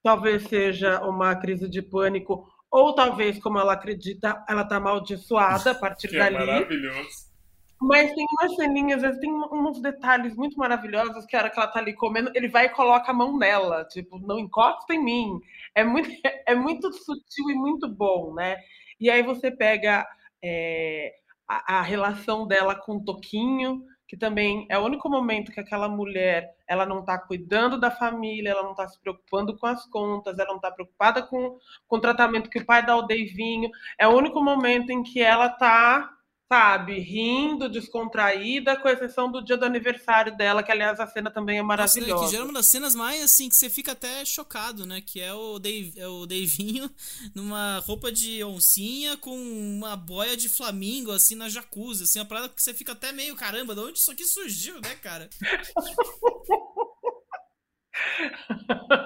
talvez 0.04 0.44
seja 0.44 1.00
uma 1.06 1.34
crise 1.36 1.70
de 1.70 1.82
pânico 1.82 2.46
ou 2.70 2.94
talvez, 2.94 3.42
como 3.42 3.58
ela 3.58 3.72
acredita, 3.72 4.44
ela 4.50 4.64
está 4.64 4.76
amaldiçoada 4.76 5.72
a 5.72 5.76
partir 5.80 6.10
que 6.10 6.18
dali. 6.18 6.36
É 6.36 6.46
maravilhoso. 6.46 7.34
Mas 7.82 8.14
tem 8.14 8.26
umas 8.32 8.56
ceninhas, 8.56 9.20
tem 9.20 9.34
uns 9.34 9.82
detalhes 9.82 10.36
muito 10.36 10.58
maravilhosos 10.58 11.26
que 11.26 11.36
a 11.36 11.40
hora 11.40 11.50
que 11.50 11.58
ela 11.58 11.68
tá 11.68 11.80
ali 11.80 11.94
comendo, 11.94 12.32
ele 12.36 12.50
vai 12.50 12.66
e 12.66 12.70
coloca 12.70 13.10
a 13.12 13.14
mão 13.14 13.38
nela, 13.38 13.86
tipo, 13.86 14.20
não 14.20 14.38
encosta 14.40 14.94
em 14.94 15.02
mim. 15.02 15.40
É 15.74 15.84
muito, 15.84 16.10
é 16.46 16.56
muito 16.56 16.92
sutil 16.92 17.50
e 17.50 17.54
muito 17.54 17.88
bom, 17.88 18.34
né? 18.34 18.58
E 19.00 19.10
aí 19.10 19.24
você 19.24 19.50
pega 19.50 20.06
é, 20.44 21.14
a, 21.48 21.80
a, 21.80 21.82
relação 21.82 22.48
dela 22.48 22.76
com 22.76 23.04
Toquinho, 23.04 23.84
que 24.08 24.18
também 24.18 24.68
é 24.70 24.78
o 24.78 24.84
único 24.84 25.10
momento 25.10 25.52
que 25.52 25.60
aquela 25.60 25.90
mulher 25.90 26.56
ela 26.68 26.86
não 26.86 27.00
está 27.00 27.18
cuidando 27.18 27.80
da 27.80 27.90
família, 27.90 28.50
ela 28.50 28.64
não 28.64 28.72
está 28.72 28.88
se 28.88 29.00
preocupando 29.00 29.58
com 29.58 29.66
as 29.66 29.86
contas, 29.88 30.38
ela 30.38 30.50
não 30.50 30.58
está 30.58 30.72
preocupada 30.72 31.24
com, 31.24 31.58
com 31.88 31.98
o 31.98 32.02
tratamento 32.02 32.50
que 32.50 32.60
o 32.60 32.66
pai 32.66 32.86
dá 32.86 32.94
ao 32.94 33.08
Deivinho. 33.08 33.70
É 34.00 34.08
o 34.08 34.16
único 34.16 34.44
momento 34.44 34.92
em 34.92 35.04
que 35.04 35.22
ela 35.22 35.48
está 35.48 36.15
sabe, 36.48 37.00
rindo, 37.00 37.68
descontraída, 37.68 38.78
com 38.78 38.88
exceção 38.88 39.32
do 39.32 39.44
dia 39.44 39.58
do 39.58 39.66
aniversário 39.66 40.36
dela, 40.38 40.62
que 40.62 40.72
aliás 40.72 41.00
a 41.00 41.08
cena 41.08 41.32
também 41.32 41.58
é 41.58 41.64
maravilhosa. 41.64 42.14
Nossa, 42.14 42.26
que 42.26 42.32
gera 42.32 42.44
uma 42.44 42.54
das 42.54 42.68
cenas 42.68 42.94
mais 42.94 43.24
assim 43.24 43.50
que 43.50 43.56
você 43.56 43.70
fica 43.70 43.94
até 43.94 44.24
chocado, 44.24 44.86
né? 44.86 45.02
Que 45.02 45.20
é 45.20 45.34
o, 45.34 45.58
Dave, 45.58 46.00
é 46.00 46.08
o 46.08 46.26
Davinho 46.26 46.90
numa 47.34 47.80
roupa 47.80 48.12
de 48.12 48.44
oncinha 48.44 49.18
com 49.18 49.36
uma 49.36 49.96
boia 49.96 50.38
de 50.38 50.48
flamingo 50.48 51.12
assim 51.12 51.36
na 51.36 51.50
jacuzzi, 51.50 52.04
assim, 52.04 52.20
uma 52.20 52.26
parada 52.26 52.50
que 52.50 52.62
você 52.62 52.74
fica 52.74 52.92
até 52.92 53.12
meio 53.12 53.36
caramba, 53.36 53.74
de 53.74 53.82
onde 53.82 53.98
isso 53.98 54.12
aqui 54.12 54.26
surgiu, 54.26 54.80
né, 54.82 54.96
cara? 55.02 55.30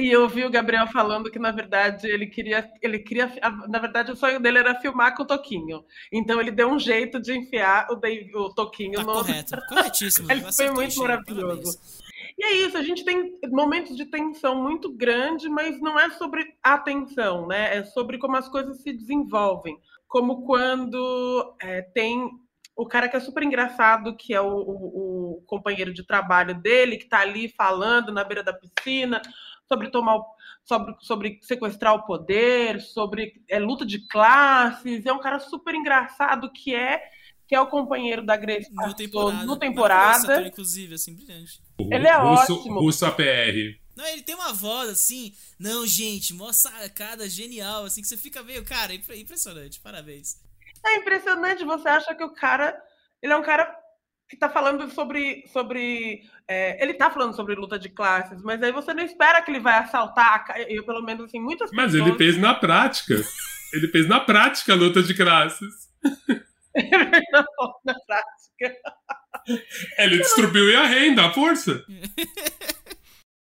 E 0.00 0.10
eu 0.10 0.28
vi 0.28 0.44
o 0.44 0.50
Gabriel 0.50 0.86
falando 0.86 1.30
que, 1.30 1.38
na 1.38 1.50
verdade, 1.50 2.06
ele 2.06 2.26
queria. 2.26 2.70
Ele 2.80 2.98
queria. 2.98 3.30
Na 3.68 3.78
verdade, 3.78 4.10
o 4.10 4.16
sonho 4.16 4.40
dele 4.40 4.58
era 4.58 4.80
filmar 4.80 5.14
com 5.14 5.22
o 5.22 5.26
Toquinho. 5.26 5.84
Então 6.10 6.40
ele 6.40 6.50
deu 6.50 6.68
um 6.68 6.78
jeito 6.78 7.20
de 7.20 7.36
enfiar 7.36 7.86
o, 7.90 7.96
Dave, 7.96 8.34
o 8.34 8.48
Toquinho 8.54 8.94
tá 8.94 9.02
no. 9.02 9.12
Correto, 9.20 9.58
corretíssimo. 9.68 10.32
ele 10.32 10.40
foi 10.52 10.70
muito 10.70 10.98
maravilhoso. 10.98 11.78
Parabéns. 11.78 12.00
E 12.38 12.44
é 12.44 12.52
isso, 12.66 12.78
a 12.78 12.82
gente 12.82 13.04
tem 13.04 13.38
momentos 13.50 13.94
de 13.94 14.06
tensão 14.06 14.62
muito 14.62 14.90
grande, 14.90 15.46
mas 15.46 15.78
não 15.78 16.00
é 16.00 16.08
sobre 16.10 16.54
a 16.62 16.78
tensão, 16.78 17.46
né? 17.46 17.76
É 17.76 17.84
sobre 17.84 18.16
como 18.16 18.34
as 18.34 18.48
coisas 18.48 18.80
se 18.80 18.94
desenvolvem. 18.94 19.78
Como 20.08 20.46
quando 20.46 21.54
é, 21.60 21.82
tem 21.82 22.30
o 22.74 22.86
cara 22.86 23.10
que 23.10 23.16
é 23.16 23.20
super 23.20 23.42
engraçado, 23.42 24.16
que 24.16 24.32
é 24.32 24.40
o, 24.40 24.48
o, 24.48 25.36
o 25.36 25.42
companheiro 25.46 25.92
de 25.92 26.02
trabalho 26.02 26.54
dele, 26.54 26.96
que 26.96 27.04
está 27.04 27.20
ali 27.20 27.46
falando 27.46 28.10
na 28.10 28.24
beira 28.24 28.42
da 28.42 28.54
piscina, 28.54 29.20
sobre 29.70 29.90
tomar 29.90 30.20
sobre, 30.64 30.96
sobre 31.00 31.40
sequestrar 31.42 31.94
o 31.94 32.04
poder, 32.04 32.80
sobre 32.80 33.42
é, 33.48 33.58
luta 33.58 33.86
de 33.86 34.06
classes. 34.06 35.06
É 35.06 35.12
um 35.12 35.20
cara 35.20 35.38
super 35.38 35.74
engraçado 35.74 36.52
que 36.52 36.74
é 36.74 37.02
que 37.46 37.54
é 37.56 37.60
o 37.60 37.66
companheiro 37.66 38.24
da 38.24 38.36
Grace 38.36 38.72
no 38.72 38.94
temporada. 38.94 39.44
No 39.44 39.56
temporada. 39.56 40.34
Ator, 40.34 40.46
inclusive, 40.46 40.94
assim, 40.94 41.16
brilhante. 41.16 41.60
Ele 41.80 42.06
é 42.06 42.16
Russo, 42.16 42.54
ótimo. 42.54 42.78
Russo 42.78 43.04
APR. 43.04 43.76
Não, 43.96 44.06
ele 44.06 44.22
tem 44.22 44.36
uma 44.36 44.52
voz 44.52 44.88
assim, 44.88 45.34
não, 45.58 45.84
gente, 45.84 46.32
mó 46.32 46.52
sacada 46.52 47.28
genial, 47.28 47.84
assim, 47.84 48.02
que 48.02 48.06
você 48.06 48.16
fica 48.16 48.40
meio, 48.44 48.64
cara, 48.64 48.94
impressionante, 48.94 49.80
parabéns. 49.80 50.36
É 50.86 50.96
impressionante, 50.98 51.64
você 51.64 51.88
acha 51.88 52.14
que 52.14 52.22
o 52.22 52.32
cara, 52.32 52.80
ele 53.20 53.32
é 53.32 53.36
um 53.36 53.42
cara 53.42 53.79
está 54.34 54.48
falando 54.48 54.90
sobre. 54.90 55.44
sobre 55.52 56.22
é, 56.48 56.82
ele 56.82 56.92
está 56.92 57.10
falando 57.10 57.34
sobre 57.34 57.54
luta 57.54 57.78
de 57.78 57.88
classes, 57.88 58.42
mas 58.42 58.62
aí 58.62 58.72
você 58.72 58.92
não 58.92 59.04
espera 59.04 59.40
que 59.42 59.50
ele 59.50 59.60
vai 59.60 59.78
assaltar, 59.78 60.44
eu, 60.68 60.84
pelo 60.84 61.02
menos 61.02 61.26
assim, 61.26 61.40
muitas 61.40 61.70
Mas 61.72 61.92
pessoas... 61.92 62.08
ele 62.08 62.18
fez 62.18 62.36
na 62.38 62.54
prática. 62.54 63.14
ele 63.72 63.88
fez 63.88 64.08
na 64.08 64.20
prática 64.20 64.72
a 64.72 64.76
luta 64.76 65.02
de 65.02 65.14
classes. 65.14 65.88
na 67.84 67.94
prática. 68.06 68.76
Ele 69.98 70.18
distribuiu 70.18 70.78
a 70.80 70.86
renda, 70.86 71.26
a 71.26 71.32
força. 71.32 71.84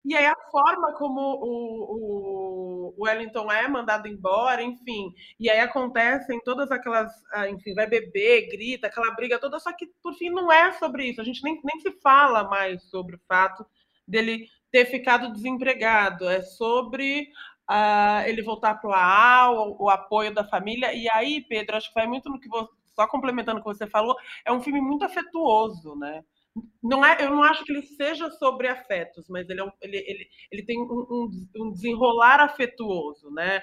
E 0.08 0.16
aí 0.16 0.24
a 0.24 0.34
forma 0.50 0.94
como 0.94 1.20
o, 1.20 2.94
o, 2.96 3.04
Wellington 3.04 3.52
é 3.52 3.68
mandado 3.68 4.08
embora, 4.08 4.62
enfim. 4.62 5.12
E 5.38 5.50
aí 5.50 5.60
acontecem 5.60 6.40
todas 6.42 6.70
aquelas, 6.70 7.12
ah, 7.30 7.46
enfim, 7.50 7.74
vai 7.74 7.86
beber, 7.86 8.48
grita, 8.48 8.86
aquela 8.86 9.14
briga 9.14 9.38
toda, 9.38 9.60
só 9.60 9.70
que 9.70 9.86
por 10.02 10.14
fim 10.14 10.30
não 10.30 10.50
é 10.50 10.72
sobre 10.72 11.10
isso. 11.10 11.20
A 11.20 11.24
gente 11.24 11.44
nem, 11.44 11.60
nem 11.62 11.78
se 11.80 11.92
fala 12.00 12.44
mais 12.44 12.82
sobre 12.84 13.16
o 13.16 13.20
fato 13.28 13.66
dele 14.06 14.48
ter 14.72 14.86
ficado 14.86 15.30
desempregado. 15.30 16.26
É 16.26 16.40
sobre 16.40 17.28
uh, 17.70 18.26
ele 18.26 18.40
voltar 18.40 18.76
para 18.80 18.88
o 18.88 18.94
AAU, 18.94 19.76
o, 19.78 19.84
o 19.84 19.90
apoio 19.90 20.32
da 20.32 20.42
família. 20.42 20.94
E 20.94 21.06
aí, 21.10 21.42
Pedro, 21.42 21.76
acho 21.76 21.88
que 21.88 21.94
vai 21.94 22.06
muito 22.06 22.30
no 22.30 22.40
que 22.40 22.48
você, 22.48 22.72
só 22.94 23.06
complementando 23.06 23.60
o 23.60 23.62
que 23.62 23.68
você 23.68 23.86
falou, 23.86 24.16
é 24.42 24.50
um 24.50 24.62
filme 24.62 24.80
muito 24.80 25.04
afetuoso, 25.04 25.94
né? 25.96 26.24
Não 26.82 27.04
é, 27.04 27.24
eu 27.24 27.30
não 27.30 27.42
acho 27.42 27.64
que 27.64 27.72
ele 27.72 27.82
seja 27.82 28.30
sobre 28.30 28.68
afetos, 28.68 29.26
mas 29.28 29.48
ele, 29.48 29.60
é 29.60 29.64
um, 29.64 29.70
ele, 29.82 29.96
ele, 29.96 30.28
ele 30.52 30.64
tem 30.64 30.78
um, 30.80 31.28
um, 31.56 31.72
desenrolar 31.72 32.40
afetuoso, 32.40 33.30
né? 33.30 33.60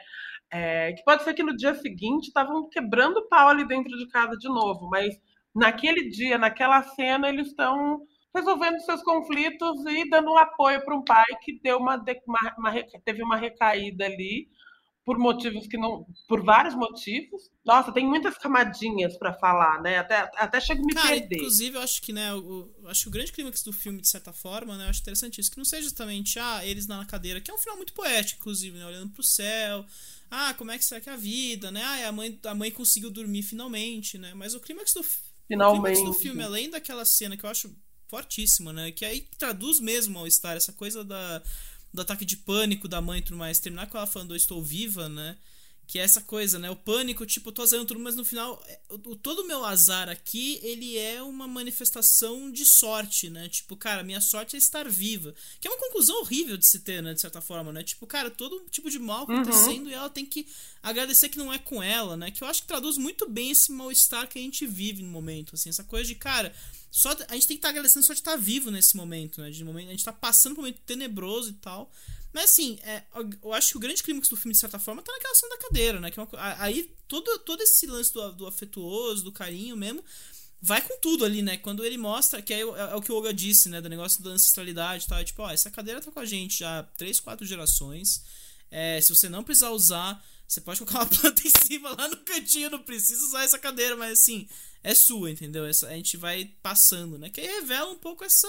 É, 0.51 0.93
que 0.93 1.03
pode 1.03 1.23
ser 1.23 1.33
que 1.33 1.43
no 1.43 1.55
dia 1.55 1.73
seguinte 1.75 2.27
estavam 2.27 2.69
quebrando 2.69 3.27
pau 3.27 3.49
ali 3.49 3.67
dentro 3.67 3.97
de 3.97 4.07
casa 4.07 4.37
de 4.37 4.47
novo, 4.47 4.89
mas 4.89 5.15
naquele 5.55 6.09
dia, 6.09 6.37
naquela 6.37 6.83
cena, 6.83 7.29
eles 7.29 7.47
estão 7.47 8.01
resolvendo 8.35 8.79
seus 8.81 9.01
conflitos 9.01 9.85
e 9.85 10.09
dando 10.09 10.31
um 10.31 10.37
apoio 10.37 10.83
para 10.83 10.95
um 10.95 11.03
pai 11.03 11.25
que 11.41 11.59
deu 11.61 11.77
uma, 11.77 11.95
uma, 12.27 12.55
uma, 12.57 12.73
teve 13.03 13.23
uma 13.23 13.37
recaída 13.37 14.05
ali 14.05 14.47
por 15.05 15.19
motivos 15.19 15.67
que 15.67 15.77
não. 15.77 16.05
Por 16.27 16.43
vários 16.43 16.73
motivos. 16.73 17.43
Nossa, 17.63 17.91
tem 17.91 18.05
muitas 18.05 18.37
camadinhas 18.37 19.15
para 19.17 19.33
falar, 19.33 19.79
né? 19.81 19.99
Até, 19.99 20.29
até 20.35 20.59
chego 20.59 20.81
a 20.81 20.85
me 20.85 20.93
Cara, 20.93 21.07
perder. 21.09 21.35
Inclusive, 21.35 21.77
eu 21.77 21.81
acho 21.81 22.01
que, 22.01 22.11
né, 22.11 22.33
o, 22.33 22.69
acho 22.85 23.03
que 23.03 23.07
o 23.09 23.11
grande 23.11 23.31
clímax 23.31 23.61
do 23.61 23.71
filme, 23.71 24.01
de 24.01 24.09
certa 24.09 24.33
forma, 24.33 24.75
né? 24.75 24.85
Eu 24.85 24.89
acho 24.89 25.01
interessante 25.01 25.39
isso. 25.39 25.51
Que 25.51 25.57
não 25.57 25.65
seja 25.65 25.83
justamente, 25.83 26.39
ah, 26.39 26.65
eles 26.65 26.87
na 26.87 27.05
cadeira, 27.05 27.39
que 27.39 27.51
é 27.51 27.53
um 27.53 27.59
final 27.59 27.77
muito 27.77 27.93
poético, 27.93 28.41
inclusive, 28.41 28.77
né? 28.77 28.85
Olhando 28.85 29.13
pro 29.13 29.21
céu. 29.21 29.85
Ah, 30.31 30.55
como 30.55 30.71
é 30.71 30.77
que 30.77 30.83
será 30.83 30.99
que 30.99 31.09
é 31.09 31.13
a 31.13 31.17
vida, 31.17 31.69
né? 31.69 31.83
Ah, 31.83 32.09
a 32.09 32.11
mãe, 32.11 32.39
a 32.43 32.55
mãe 32.55 32.71
conseguiu 32.71 33.11
dormir 33.11 33.43
finalmente, 33.43 34.17
né? 34.17 34.33
Mas 34.33 34.55
o 34.55 34.59
clímax 34.59 34.91
do, 34.91 35.03
finalmente. 35.47 35.79
O 35.79 35.83
clímax 35.83 36.03
do 36.03 36.13
filme, 36.19 36.41
além 36.41 36.69
daquela 36.69 37.05
cena 37.05 37.37
que 37.37 37.45
eu 37.45 37.49
acho 37.49 37.71
fortíssima, 38.07 38.73
né? 38.73 38.91
Que 38.91 39.05
aí 39.05 39.21
traduz 39.37 39.79
mesmo 39.79 40.17
ao 40.17 40.25
estar 40.25 40.57
essa 40.57 40.73
coisa 40.73 41.03
da 41.03 41.43
do 41.95 42.01
ataque 42.01 42.25
de 42.25 42.37
pânico 42.37 42.87
da 42.87 43.01
mãe 43.01 43.19
e 43.19 43.21
tudo 43.21 43.37
mais, 43.37 43.59
terminar 43.59 43.87
com 43.87 43.97
ela 43.97 44.05
falando 44.05 44.31
eu 44.31 44.37
estou 44.37 44.61
viva, 44.61 45.09
né? 45.09 45.37
Que 45.87 45.99
é 45.99 46.01
essa 46.01 46.19
coisa, 46.19 46.57
né? 46.57 46.67
O 46.69 46.75
pânico, 46.75 47.27
tipo, 47.27 47.49
eu 47.49 47.53
tô 47.53 47.61
azarando 47.61 47.87
tudo, 47.87 47.99
mas 47.99 48.15
no 48.15 48.25
final, 48.25 48.59
é, 48.67 48.79
o, 48.89 49.15
todo 49.15 49.43
o 49.43 49.47
meu 49.47 49.63
azar 49.63 50.09
aqui, 50.09 50.59
ele 50.63 50.97
é 50.97 51.21
uma 51.21 51.47
manifestação 51.47 52.51
de 52.51 52.65
sorte, 52.65 53.29
né? 53.29 53.47
Tipo, 53.49 53.77
cara, 53.77 54.01
minha 54.01 54.19
sorte 54.19 54.55
é 54.55 54.59
estar 54.59 54.89
viva. 54.89 55.35
Que 55.59 55.67
é 55.67 55.71
uma 55.71 55.79
conclusão 55.79 56.21
horrível 56.21 56.57
de 56.57 56.65
se 56.65 56.79
ter, 56.79 57.03
né? 57.03 57.13
De 57.13 57.21
certa 57.21 57.39
forma, 57.39 57.71
né? 57.71 57.83
Tipo, 57.83 58.07
cara, 58.07 58.31
todo 58.31 58.65
tipo 58.71 58.89
de 58.89 58.97
mal 58.97 59.27
uhum. 59.29 59.41
acontecendo 59.41 59.85
uhum. 59.85 59.91
e 59.91 59.93
ela 59.93 60.09
tem 60.09 60.25
que 60.25 60.47
agradecer 60.81 61.29
que 61.29 61.37
não 61.37 61.53
é 61.53 61.59
com 61.59 61.83
ela, 61.83 62.17
né? 62.17 62.31
Que 62.31 62.43
eu 62.43 62.47
acho 62.47 62.63
que 62.63 62.67
traduz 62.67 62.97
muito 62.97 63.29
bem 63.29 63.51
esse 63.51 63.71
mal-estar 63.71 64.27
que 64.27 64.39
a 64.39 64.41
gente 64.41 64.65
vive 64.65 65.03
no 65.03 65.09
momento, 65.09 65.53
assim. 65.53 65.69
Essa 65.69 65.83
coisa 65.83 66.07
de, 66.07 66.15
cara, 66.15 66.51
só 66.95 67.09
a 67.27 67.33
gente 67.33 67.45
tem 67.45 67.47
que 67.47 67.53
estar 67.55 67.67
tá 67.67 67.69
agradecendo 67.71 68.05
só 68.05 68.13
de 68.13 68.21
estar 68.21 68.31
tá 68.31 68.37
vivo 68.37 68.71
nesse 68.71 68.95
momento, 68.95 69.41
né? 69.41 69.49
De 69.49 69.65
momento, 69.65 69.89
a 69.89 69.91
gente 69.91 70.05
tá 70.05 70.13
passando 70.13 70.55
por 70.55 70.61
um 70.61 70.63
momento 70.63 70.79
tenebroso 70.85 71.49
e 71.49 71.53
tal. 71.55 71.91
Mas 72.31 72.45
assim, 72.45 72.79
é, 72.83 73.03
eu 73.43 73.51
acho 73.51 73.71
que 73.71 73.77
o 73.77 73.81
grande 73.81 74.01
clímax 74.01 74.29
do 74.29 74.37
filme, 74.37 74.53
de 74.53 74.59
certa 74.61 74.79
forma, 74.79 75.01
tá 75.01 75.11
naquela 75.11 75.35
cena 75.35 75.57
da 75.57 75.61
cadeira, 75.61 75.99
né? 75.99 76.09
Que 76.09 76.17
é 76.17 76.23
uma, 76.23 76.29
aí 76.61 76.89
todo, 77.05 77.37
todo 77.39 77.61
esse 77.61 77.85
lance 77.85 78.13
do, 78.13 78.31
do 78.31 78.47
afetuoso, 78.47 79.25
do 79.25 79.31
carinho 79.33 79.75
mesmo, 79.75 80.01
vai 80.61 80.81
com 80.81 80.97
tudo 81.01 81.25
ali, 81.25 81.41
né? 81.41 81.57
Quando 81.57 81.83
ele 81.83 81.97
mostra, 81.97 82.41
que 82.41 82.53
é, 82.53 82.61
é, 82.61 82.61
é 82.61 82.95
o 82.95 83.01
que 83.01 83.11
o 83.11 83.15
Olga 83.15 83.33
disse, 83.33 83.67
né? 83.67 83.81
Do 83.81 83.89
negócio 83.89 84.23
da 84.23 84.29
ancestralidade 84.29 85.03
e 85.03 85.07
tal. 85.09 85.19
É 85.19 85.25
tipo, 85.25 85.41
ó, 85.41 85.51
essa 85.51 85.69
cadeira 85.69 85.99
tá 85.99 86.09
com 86.09 86.19
a 86.21 86.25
gente 86.25 86.59
já 86.59 86.79
há 86.79 86.83
3, 86.83 87.19
4 87.19 87.45
gerações. 87.45 88.23
É, 88.71 89.01
se 89.01 89.13
você 89.13 89.27
não 89.27 89.43
precisar 89.43 89.71
usar, 89.71 90.25
você 90.47 90.61
pode 90.61 90.79
colocar 90.79 90.99
uma 90.99 91.05
planta 91.21 91.41
em 91.45 91.51
cima 91.65 91.95
lá 91.95 92.07
no 92.07 92.17
cantinho, 92.17 92.69
não 92.69 92.79
precisa 92.79 93.23
usar 93.25 93.43
essa 93.43 93.59
cadeira, 93.59 93.95
mas 93.95 94.19
assim, 94.19 94.47
é 94.83 94.93
sua, 94.93 95.31
entendeu? 95.31 95.65
Essa, 95.65 95.87
a 95.87 95.95
gente 95.95 96.17
vai 96.17 96.45
passando, 96.61 97.17
né? 97.17 97.29
Que 97.29 97.41
aí 97.41 97.47
revela 97.47 97.91
um 97.91 97.97
pouco 97.97 98.23
essa 98.23 98.47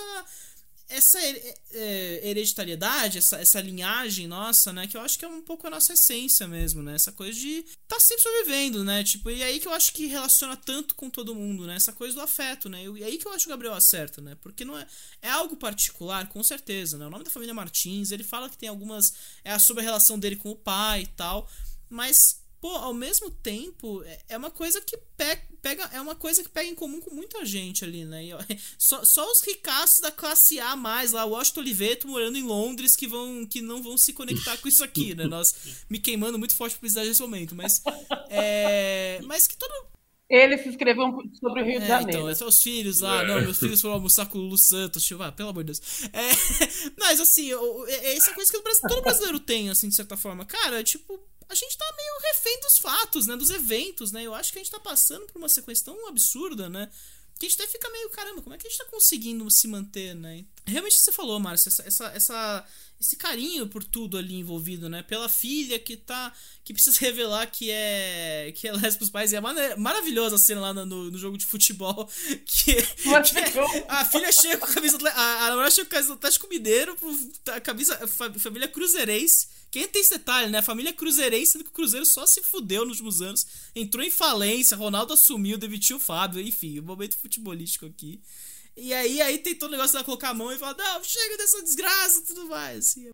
essa 0.88 1.18
é, 1.20 2.20
hereditariedade, 2.22 3.18
essa, 3.18 3.38
essa 3.38 3.60
linhagem 3.60 4.28
nossa, 4.28 4.72
né? 4.72 4.86
Que 4.86 4.96
eu 4.96 5.00
acho 5.00 5.18
que 5.18 5.24
é 5.24 5.28
um 5.28 5.42
pouco 5.42 5.66
a 5.66 5.70
nossa 5.70 5.94
essência 5.94 6.46
mesmo, 6.46 6.80
né? 6.80 6.94
Essa 6.94 7.10
coisa 7.10 7.38
de 7.38 7.64
tá 7.88 7.98
sempre 7.98 8.22
sobrevivendo, 8.22 8.84
né? 8.84 9.02
Tipo, 9.02 9.30
e 9.30 9.42
aí 9.42 9.58
que 9.58 9.66
eu 9.66 9.72
acho 9.72 9.92
que 9.92 10.06
relaciona 10.06 10.56
tanto 10.56 10.94
com 10.94 11.10
todo 11.10 11.34
mundo, 11.34 11.66
né? 11.66 11.74
Essa 11.74 11.92
coisa 11.92 12.14
do 12.14 12.20
afeto, 12.20 12.68
né? 12.68 12.84
E 12.84 13.02
aí 13.02 13.18
que 13.18 13.26
eu 13.26 13.32
acho 13.32 13.46
que 13.46 13.50
o 13.50 13.54
Gabriel 13.54 13.74
acerta, 13.74 14.20
né? 14.20 14.36
Porque 14.40 14.64
não 14.64 14.78
é. 14.78 14.86
É 15.20 15.28
algo 15.28 15.56
particular, 15.56 16.28
com 16.28 16.42
certeza, 16.44 16.96
né? 16.96 17.06
O 17.06 17.10
nome 17.10 17.24
da 17.24 17.30
família 17.30 17.54
Martins, 17.54 18.12
ele 18.12 18.22
fala 18.22 18.48
que 18.48 18.56
tem 18.56 18.68
algumas. 18.68 19.12
É 19.42 19.58
sobre 19.58 19.82
a 19.82 19.84
relação 19.84 20.18
dele 20.18 20.36
com 20.36 20.50
o 20.50 20.56
pai 20.56 21.02
e 21.02 21.06
tal. 21.06 21.50
Mas 21.88 22.40
pô, 22.60 22.70
ao 22.70 22.94
mesmo 22.94 23.30
tempo, 23.30 24.02
é, 24.02 24.18
é 24.30 24.36
uma 24.36 24.50
coisa 24.50 24.80
que 24.80 24.98
pega, 25.62 25.88
é 25.92 26.00
uma 26.00 26.14
coisa 26.14 26.42
que 26.42 26.48
pega 26.48 26.68
em 26.68 26.74
comum 26.74 27.00
com 27.00 27.14
muita 27.14 27.44
gente 27.44 27.84
ali, 27.84 28.04
né? 28.04 28.24
E, 28.24 28.30
só, 28.78 29.04
só 29.04 29.30
os 29.30 29.40
ricaços 29.42 30.00
da 30.00 30.10
classe 30.10 30.58
A 30.58 30.74
mais 30.74 31.12
lá, 31.12 31.24
o 31.24 31.30
Washington 31.30 31.60
Oliveto 31.60 32.08
morando 32.08 32.36
em 32.36 32.42
Londres 32.42 32.96
que 32.96 33.06
vão 33.06 33.46
que 33.46 33.60
não 33.60 33.82
vão 33.82 33.96
se 33.96 34.12
conectar 34.12 34.56
com 34.56 34.68
isso 34.68 34.82
aqui, 34.82 35.14
né? 35.14 35.24
Nós 35.28 35.54
me 35.88 35.98
queimando 35.98 36.38
muito 36.38 36.56
forte 36.56 36.76
por 36.76 36.90
nesse 36.90 37.20
momento, 37.20 37.54
mas 37.54 37.82
é, 38.28 39.20
mas 39.24 39.46
que 39.46 39.56
todo 39.56 39.72
ele 40.28 40.58
se 40.58 40.68
inscreveu 40.68 41.04
sobre 41.38 41.62
o 41.62 41.64
Rio 41.64 41.76
é, 41.76 41.80
de 41.80 41.86
Janeiro. 41.86 42.22
Então, 42.22 42.34
são 42.34 42.48
os 42.48 42.60
filhos 42.60 42.98
lá. 42.98 43.22
É. 43.22 43.26
Não, 43.28 43.40
meus 43.42 43.60
filhos 43.60 43.80
foram 43.80 43.94
almoçar 43.94 44.26
com 44.26 44.38
o 44.38 44.40
Lulu 44.40 44.58
Santos. 44.58 45.04
Tipo, 45.04 45.22
ah, 45.22 45.30
pelo 45.30 45.50
amor 45.50 45.62
de 45.62 45.72
Deus. 45.72 46.02
É, 46.12 46.92
mas, 46.98 47.20
assim, 47.20 47.50
essa 47.88 48.34
coisa 48.34 48.50
que 48.50 48.60
todo 48.88 49.02
brasileiro 49.02 49.38
tem, 49.38 49.70
assim, 49.70 49.88
de 49.88 49.94
certa 49.94 50.16
forma. 50.16 50.44
Cara, 50.44 50.82
tipo, 50.82 51.20
a 51.48 51.54
gente 51.54 51.76
tá 51.76 51.84
meio 51.96 52.32
refém 52.32 52.60
dos 52.60 52.78
fatos, 52.78 53.26
né? 53.26 53.36
Dos 53.36 53.50
eventos, 53.50 54.12
né? 54.12 54.22
Eu 54.22 54.34
acho 54.34 54.52
que 54.52 54.58
a 54.58 54.62
gente 54.62 54.70
tá 54.70 54.80
passando 54.80 55.26
por 55.26 55.38
uma 55.38 55.48
sequência 55.48 55.84
tão 55.84 56.08
absurda, 56.08 56.68
né? 56.68 56.90
Que 57.38 57.46
a 57.46 57.48
gente 57.48 57.60
até 57.60 57.70
fica 57.70 57.88
meio, 57.90 58.08
caramba, 58.10 58.42
como 58.42 58.54
é 58.54 58.58
que 58.58 58.66
a 58.66 58.70
gente 58.70 58.78
tá 58.78 58.86
conseguindo 58.86 59.48
se 59.50 59.68
manter, 59.68 60.14
né? 60.14 60.44
Realmente 60.66 60.98
você 60.98 61.12
falou, 61.12 61.38
Márcio, 61.38 61.68
essa, 61.68 61.82
essa, 61.82 62.06
essa, 62.08 62.66
esse 63.00 63.16
carinho 63.16 63.68
por 63.68 63.84
tudo 63.84 64.16
ali 64.16 64.36
envolvido, 64.36 64.88
né? 64.88 65.02
Pela 65.02 65.28
filha 65.28 65.78
que 65.78 65.96
tá. 65.96 66.32
que 66.64 66.72
precisa 66.72 66.98
revelar 67.04 67.46
que 67.46 67.70
é. 67.70 68.52
que 68.56 68.66
é 68.66 68.72
lésbica 68.72 69.04
os 69.04 69.10
pais. 69.10 69.32
E 69.32 69.36
é 69.36 69.76
maravilhosa 69.76 70.36
a 70.36 70.38
cena 70.38 70.60
lá 70.60 70.74
no, 70.74 71.10
no 71.10 71.18
jogo 71.18 71.36
de 71.36 71.46
futebol. 71.46 72.08
Que, 72.46 72.74
que 72.74 73.10
a 73.88 74.04
filha 74.04 74.32
chega 74.32 74.58
com 74.58 74.66
a 74.66 74.68
camisa. 74.68 74.98
A, 75.10 75.46
a 75.46 75.48
namorada 75.50 75.70
chega 75.70 75.88
com 75.88 75.94
a 75.94 75.98
camisa 75.98 76.08
do 76.08 76.18
Atlético 76.18 76.48
Mineiro, 76.48 76.96
a 77.46 77.60
camisa. 77.60 78.08
família 78.08 78.68
Cruzeirense 78.68 79.48
quem 79.70 79.86
tem 79.88 80.00
esse 80.00 80.10
detalhe, 80.16 80.50
né? 80.50 80.58
A 80.58 80.62
família 80.62 80.90
cruzeirense, 80.90 81.52
sendo 81.52 81.64
que 81.64 81.70
o 81.70 81.74
Cruzeiro 81.74 82.06
só 82.06 82.24
se 82.26 82.42
fudeu 82.42 82.84
nos 82.86 83.00
últimos 83.00 83.20
anos. 83.20 83.46
Entrou 83.74 84.02
em 84.02 84.10
falência, 84.10 84.76
Ronaldo 84.76 85.12
assumiu, 85.12 85.58
demitiu 85.58 85.98
o 85.98 86.00
Fábio, 86.00 86.40
enfim, 86.40 86.80
um 86.80 86.84
momento 86.84 87.16
futebolístico 87.18 87.84
aqui. 87.84 88.20
E 88.76 88.92
aí, 88.92 89.22
aí 89.22 89.38
tem 89.38 89.54
todo 89.54 89.70
o 89.70 89.72
negócio 89.72 89.98
de 89.98 90.04
colocar 90.04 90.30
a 90.30 90.34
mão 90.34 90.52
e 90.52 90.58
falar, 90.58 90.76
não, 90.76 91.02
chega 91.02 91.36
dessa 91.38 91.62
desgraça 91.62 92.20
e 92.20 92.26
tudo 92.26 92.46
mais. 92.46 92.78
Assim. 92.78 93.10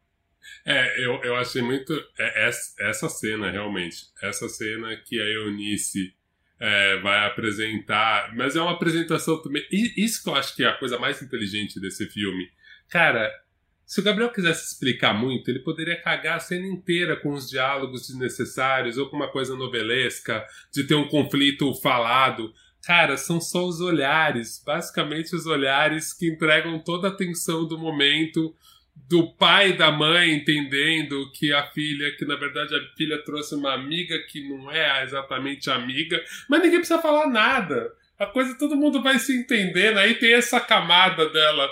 É, 0.65 1.05
eu, 1.05 1.23
eu 1.23 1.37
achei 1.37 1.63
muito. 1.63 1.93
É, 2.19 2.51
essa 2.81 3.09
cena, 3.09 3.51
realmente. 3.51 4.07
Essa 4.21 4.49
cena 4.49 4.97
que 4.97 5.21
a 5.21 5.25
Eunice 5.25 6.15
é, 6.59 6.97
vai 7.01 7.27
apresentar. 7.27 8.35
Mas 8.35 8.57
é 8.57 8.61
uma 8.61 8.73
apresentação 8.73 9.41
também. 9.43 9.65
Isso 9.71 10.23
que 10.23 10.29
eu 10.29 10.35
acho 10.35 10.55
que 10.55 10.65
é 10.65 10.69
a 10.69 10.79
coisa 10.79 10.99
mais 10.99 11.23
inteligente 11.23 11.81
desse 11.81 12.07
filme. 12.07 12.51
Cara, 12.89 13.33
se 13.85 14.01
o 14.01 14.03
Gabriel 14.03 14.33
quisesse 14.33 14.73
explicar 14.73 15.13
muito, 15.13 15.51
ele 15.51 15.59
poderia 15.59 16.01
cagar 16.01 16.37
a 16.37 16.41
cena 16.41 16.67
inteira 16.67 17.17
com 17.17 17.33
os 17.33 17.51
diálogos 17.51 18.07
desnecessários 18.07 18.97
ou 18.97 19.11
com 19.11 19.17
uma 19.17 19.31
coisa 19.31 19.55
novelesca, 19.55 20.47
de 20.73 20.85
ter 20.85 20.95
um 20.95 21.09
conflito 21.09 21.75
falado. 21.75 22.55
Cara, 22.85 23.17
são 23.17 23.41
só 23.41 23.65
os 23.65 23.81
olhares, 23.81 24.63
basicamente 24.65 25.37
os 25.37 25.47
olhares 25.47 26.13
que 26.13 26.29
entregam 26.29 26.79
toda 26.81 27.09
a 27.09 27.17
tensão 27.17 27.67
do 27.67 27.79
momento 27.79 28.55
do 29.09 29.33
pai 29.35 29.71
e 29.71 29.77
da 29.77 29.91
mãe 29.91 30.33
entendendo 30.33 31.31
que 31.33 31.53
a 31.53 31.65
filha, 31.71 32.15
que 32.17 32.25
na 32.25 32.37
verdade 32.37 32.75
a 32.75 32.97
filha 32.97 33.23
trouxe 33.25 33.55
uma 33.55 33.73
amiga 33.73 34.19
que 34.29 34.49
não 34.49 34.71
é 34.71 35.05
exatamente 35.05 35.71
amiga, 35.71 36.23
mas 36.49 36.61
ninguém 36.61 36.79
precisa 36.79 37.01
falar 37.01 37.29
nada. 37.29 37.93
A 38.19 38.27
coisa 38.27 38.57
todo 38.59 38.77
mundo 38.77 39.03
vai 39.03 39.19
se 39.19 39.35
entendendo. 39.35 39.99
Aí 39.99 40.15
tem 40.15 40.35
essa 40.35 40.61
camada 40.61 41.29
dela 41.29 41.69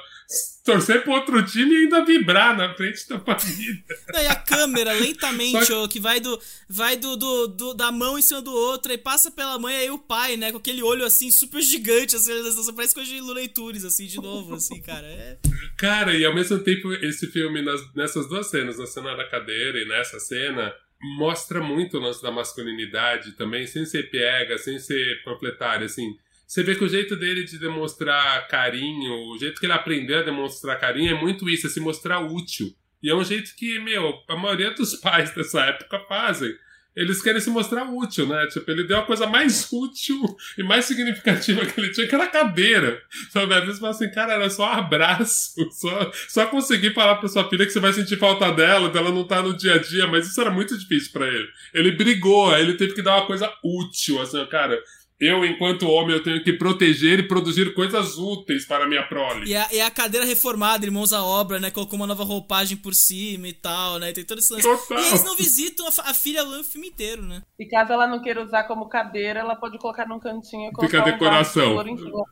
torcer 0.64 1.02
pro 1.02 1.12
outro 1.12 1.44
time 1.44 1.72
e 1.72 1.76
ainda 1.84 2.04
vibrar 2.04 2.56
na 2.56 2.74
frente 2.74 3.08
da 3.08 3.18
família. 3.18 3.84
e 4.14 4.26
a 4.26 4.36
câmera, 4.36 4.92
lentamente, 4.98 5.66
que... 5.66 5.72
ó, 5.72 5.88
que 5.88 5.98
vai, 5.98 6.20
do, 6.20 6.40
vai 6.68 6.96
do, 6.96 7.16
do, 7.16 7.46
do, 7.48 7.74
da 7.74 7.90
mão 7.90 8.18
em 8.18 8.22
cima 8.22 8.40
do 8.40 8.52
outro, 8.52 8.92
aí 8.92 8.98
passa 8.98 9.30
pela 9.30 9.58
mãe, 9.58 9.76
aí 9.76 9.90
o 9.90 9.98
pai, 9.98 10.36
né, 10.36 10.52
com 10.52 10.58
aquele 10.58 10.82
olho, 10.82 11.04
assim, 11.04 11.30
super 11.30 11.60
gigante, 11.60 12.14
assim, 12.14 12.30
parece 12.74 12.94
coisa 12.94 13.10
de 13.10 13.20
Luleitures, 13.20 13.84
assim, 13.84 14.06
de 14.06 14.16
novo, 14.16 14.54
assim, 14.54 14.80
cara. 14.80 15.06
É... 15.06 15.38
Cara, 15.76 16.16
e 16.16 16.24
ao 16.24 16.34
mesmo 16.34 16.58
tempo, 16.60 16.92
esse 16.92 17.26
filme, 17.28 17.62
nas, 17.62 17.80
nessas 17.94 18.28
duas 18.28 18.48
cenas, 18.48 18.78
na 18.78 18.86
cena 18.86 19.16
da 19.16 19.28
cadeira 19.28 19.78
e 19.80 19.88
nessa 19.88 20.20
cena, 20.20 20.72
mostra 21.16 21.60
muito 21.60 21.96
o 21.96 22.00
lance 22.00 22.22
da 22.22 22.30
masculinidade 22.30 23.32
também, 23.32 23.66
sem 23.66 23.84
ser 23.84 24.10
pega, 24.10 24.58
sem 24.58 24.78
ser 24.78 25.22
panfletário, 25.24 25.86
assim 25.86 26.14
você 26.50 26.64
vê 26.64 26.74
que 26.74 26.82
o 26.82 26.88
jeito 26.88 27.14
dele 27.14 27.44
de 27.44 27.60
demonstrar 27.60 28.48
carinho, 28.48 29.12
o 29.30 29.38
jeito 29.38 29.60
que 29.60 29.66
ele 29.66 29.72
aprendeu 29.72 30.18
a 30.18 30.22
demonstrar 30.22 30.80
carinho 30.80 31.16
é 31.16 31.20
muito 31.20 31.48
isso, 31.48 31.68
é 31.68 31.70
se 31.70 31.78
mostrar 31.78 32.18
útil. 32.18 32.74
E 33.00 33.08
é 33.08 33.14
um 33.14 33.22
jeito 33.22 33.54
que, 33.54 33.78
meu, 33.78 34.12
a 34.28 34.34
maioria 34.34 34.72
dos 34.72 34.96
pais 34.98 35.32
dessa 35.32 35.60
época 35.60 36.00
fazem. 36.08 36.52
Eles 36.96 37.22
querem 37.22 37.40
se 37.40 37.50
mostrar 37.50 37.84
útil, 37.84 38.26
né? 38.26 38.48
Tipo, 38.48 38.68
ele 38.68 38.82
deu 38.82 38.98
a 38.98 39.06
coisa 39.06 39.28
mais 39.28 39.68
útil 39.70 40.20
e 40.58 40.64
mais 40.64 40.86
significativa 40.86 41.64
que 41.64 41.80
ele 41.80 41.92
tinha, 41.92 42.08
que 42.08 42.14
era 42.16 42.24
a 42.24 42.26
cadeira. 42.26 43.00
Sabe? 43.30 43.54
Às 43.54 43.64
vezes 43.64 43.78
fala 43.78 43.92
assim, 43.92 44.10
cara, 44.10 44.32
era 44.32 44.50
só 44.50 44.64
um 44.64 44.72
abraço, 44.72 45.54
só, 45.70 46.10
só 46.28 46.46
conseguir 46.46 46.92
falar 46.92 47.14
pra 47.14 47.28
sua 47.28 47.48
filha 47.48 47.64
que 47.64 47.70
você 47.70 47.78
vai 47.78 47.92
sentir 47.92 48.18
falta 48.18 48.50
dela, 48.50 48.88
dela 48.88 49.12
não 49.12 49.22
tá 49.22 49.40
no 49.40 49.56
dia 49.56 49.74
a 49.74 49.78
dia, 49.78 50.08
mas 50.08 50.26
isso 50.26 50.40
era 50.40 50.50
muito 50.50 50.76
difícil 50.76 51.12
para 51.12 51.28
ele. 51.28 51.48
Ele 51.72 51.92
brigou, 51.92 52.50
aí 52.50 52.62
ele 52.62 52.74
teve 52.74 52.92
que 52.92 53.02
dar 53.02 53.18
uma 53.18 53.26
coisa 53.26 53.48
útil, 53.62 54.20
assim, 54.20 54.44
cara, 54.46 54.76
eu, 55.20 55.44
enquanto 55.44 55.86
homem, 55.86 56.16
eu 56.16 56.22
tenho 56.22 56.42
que 56.42 56.54
proteger 56.54 57.18
e 57.18 57.28
produzir 57.28 57.74
coisas 57.74 58.16
úteis 58.16 58.66
para 58.66 58.84
a 58.84 58.88
minha 58.88 59.06
prole. 59.06 59.50
E 59.50 59.54
a, 59.54 59.68
e 59.70 59.80
a 59.80 59.90
cadeira 59.90 60.24
reformada, 60.24 60.86
irmãos 60.86 61.12
à 61.12 61.22
obra, 61.22 61.60
né? 61.60 61.70
Colocou 61.70 61.96
uma 61.96 62.06
nova 62.06 62.24
roupagem 62.24 62.76
por 62.76 62.94
cima 62.94 63.46
e 63.46 63.52
tal, 63.52 63.98
né? 63.98 64.12
Tem 64.12 64.24
todo 64.24 64.38
esse 64.38 64.50
lance. 64.50 64.66
Total. 64.66 64.98
E 64.98 65.08
eles 65.08 65.22
não 65.22 65.36
visitam 65.36 65.86
a, 65.86 66.10
a 66.10 66.14
filha 66.14 66.42
o 66.42 66.64
filme 66.64 66.88
inteiro, 66.88 67.22
né? 67.22 67.42
E 67.58 67.66
caso 67.66 67.92
ela 67.92 68.06
não 68.06 68.22
queira 68.22 68.42
usar 68.42 68.64
como 68.64 68.88
cadeira, 68.88 69.40
ela 69.40 69.56
pode 69.56 69.76
colocar 69.78 70.08
num 70.08 70.18
cantinho 70.18 70.70
e 70.70 70.72
colocar 70.72 70.98
Fica 70.98 71.02
a 71.02 71.12
decoração. 71.12 71.76
Um 71.76 72.24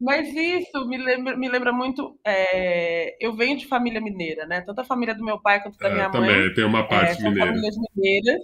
mas 0.00 0.28
isso 0.28 0.86
me 0.86 0.98
lembra, 0.98 1.36
me 1.36 1.48
lembra 1.48 1.72
muito. 1.72 2.18
É, 2.26 3.16
eu 3.24 3.34
venho 3.34 3.56
de 3.56 3.66
família 3.66 4.00
mineira, 4.00 4.44
né? 4.44 4.60
Tanto 4.60 4.80
a 4.80 4.84
família 4.84 5.14
do 5.14 5.24
meu 5.24 5.40
pai 5.40 5.62
quanto 5.62 5.78
da 5.78 5.88
é, 5.88 5.94
minha 5.94 6.10
também, 6.10 6.30
mãe. 6.30 6.40
Também, 6.40 6.54
tem 6.54 6.64
uma 6.64 6.80
é, 6.80 6.82
parte 6.82 7.20
é, 7.20 7.24
mineira. 7.24 7.46
famílias 7.46 7.76
mineiras. 7.96 8.40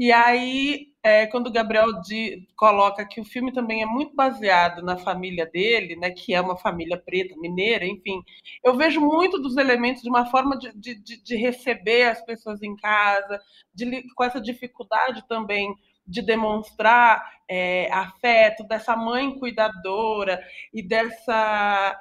E 0.00 0.10
aí, 0.12 0.94
é, 1.02 1.26
quando 1.26 1.48
o 1.48 1.52
Gabriel 1.52 2.00
de, 2.00 2.48
coloca 2.56 3.06
que 3.06 3.20
o 3.20 3.24
filme 3.24 3.52
também 3.52 3.82
é 3.82 3.86
muito 3.86 4.16
baseado 4.16 4.80
na 4.82 4.96
família 4.96 5.44
dele, 5.44 5.94
né, 5.94 6.10
que 6.10 6.32
é 6.32 6.40
uma 6.40 6.56
família 6.56 6.96
preta, 6.96 7.36
mineira, 7.36 7.84
enfim, 7.84 8.22
eu 8.64 8.74
vejo 8.74 8.98
muito 8.98 9.38
dos 9.38 9.58
elementos 9.58 10.02
de 10.02 10.08
uma 10.08 10.24
forma 10.24 10.56
de, 10.56 10.72
de, 10.72 11.22
de 11.22 11.36
receber 11.36 12.04
as 12.04 12.24
pessoas 12.24 12.62
em 12.62 12.74
casa, 12.76 13.38
de, 13.74 14.02
com 14.14 14.24
essa 14.24 14.40
dificuldade 14.40 15.22
também 15.28 15.76
de 16.06 16.22
demonstrar 16.22 17.22
é, 17.46 17.92
afeto, 17.92 18.64
dessa 18.64 18.96
mãe 18.96 19.38
cuidadora 19.38 20.42
e 20.72 20.82
dessa. 20.82 22.00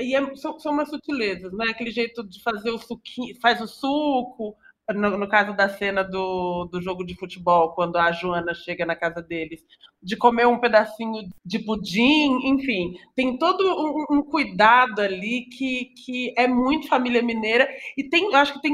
E 0.00 0.16
é, 0.16 0.34
são, 0.34 0.58
são 0.58 0.72
umas 0.72 0.90
sutilezas, 0.90 1.52
né? 1.52 1.66
Aquele 1.70 1.92
jeito 1.92 2.26
de 2.28 2.42
fazer 2.42 2.70
o 2.70 2.78
suquinho, 2.78 3.38
faz 3.40 3.60
o 3.60 3.68
suco, 3.68 4.56
no, 4.94 5.18
no, 5.18 5.28
caso 5.28 5.54
da 5.54 5.68
cena 5.68 6.02
do, 6.02 6.66
do 6.66 6.80
jogo 6.80 7.04
de 7.04 7.14
futebol, 7.14 7.72
quando 7.74 7.96
a 7.96 8.10
Joana 8.12 8.54
chega 8.54 8.86
na 8.86 8.96
casa 8.96 9.22
deles, 9.22 9.64
de 10.02 10.16
comer 10.16 10.46
um 10.46 10.58
pedacinho 10.58 11.28
de 11.44 11.58
pudim, 11.58 12.38
enfim, 12.44 12.94
tem 13.14 13.36
todo 13.36 13.62
um, 13.64 14.18
um 14.18 14.22
cuidado 14.22 15.00
ali 15.00 15.46
que, 15.46 15.92
que 16.04 16.34
é 16.36 16.46
muito 16.46 16.88
família 16.88 17.22
mineira 17.22 17.68
e 17.96 18.08
tem, 18.08 18.24
eu 18.24 18.36
acho 18.36 18.54
que 18.54 18.62
tem, 18.62 18.72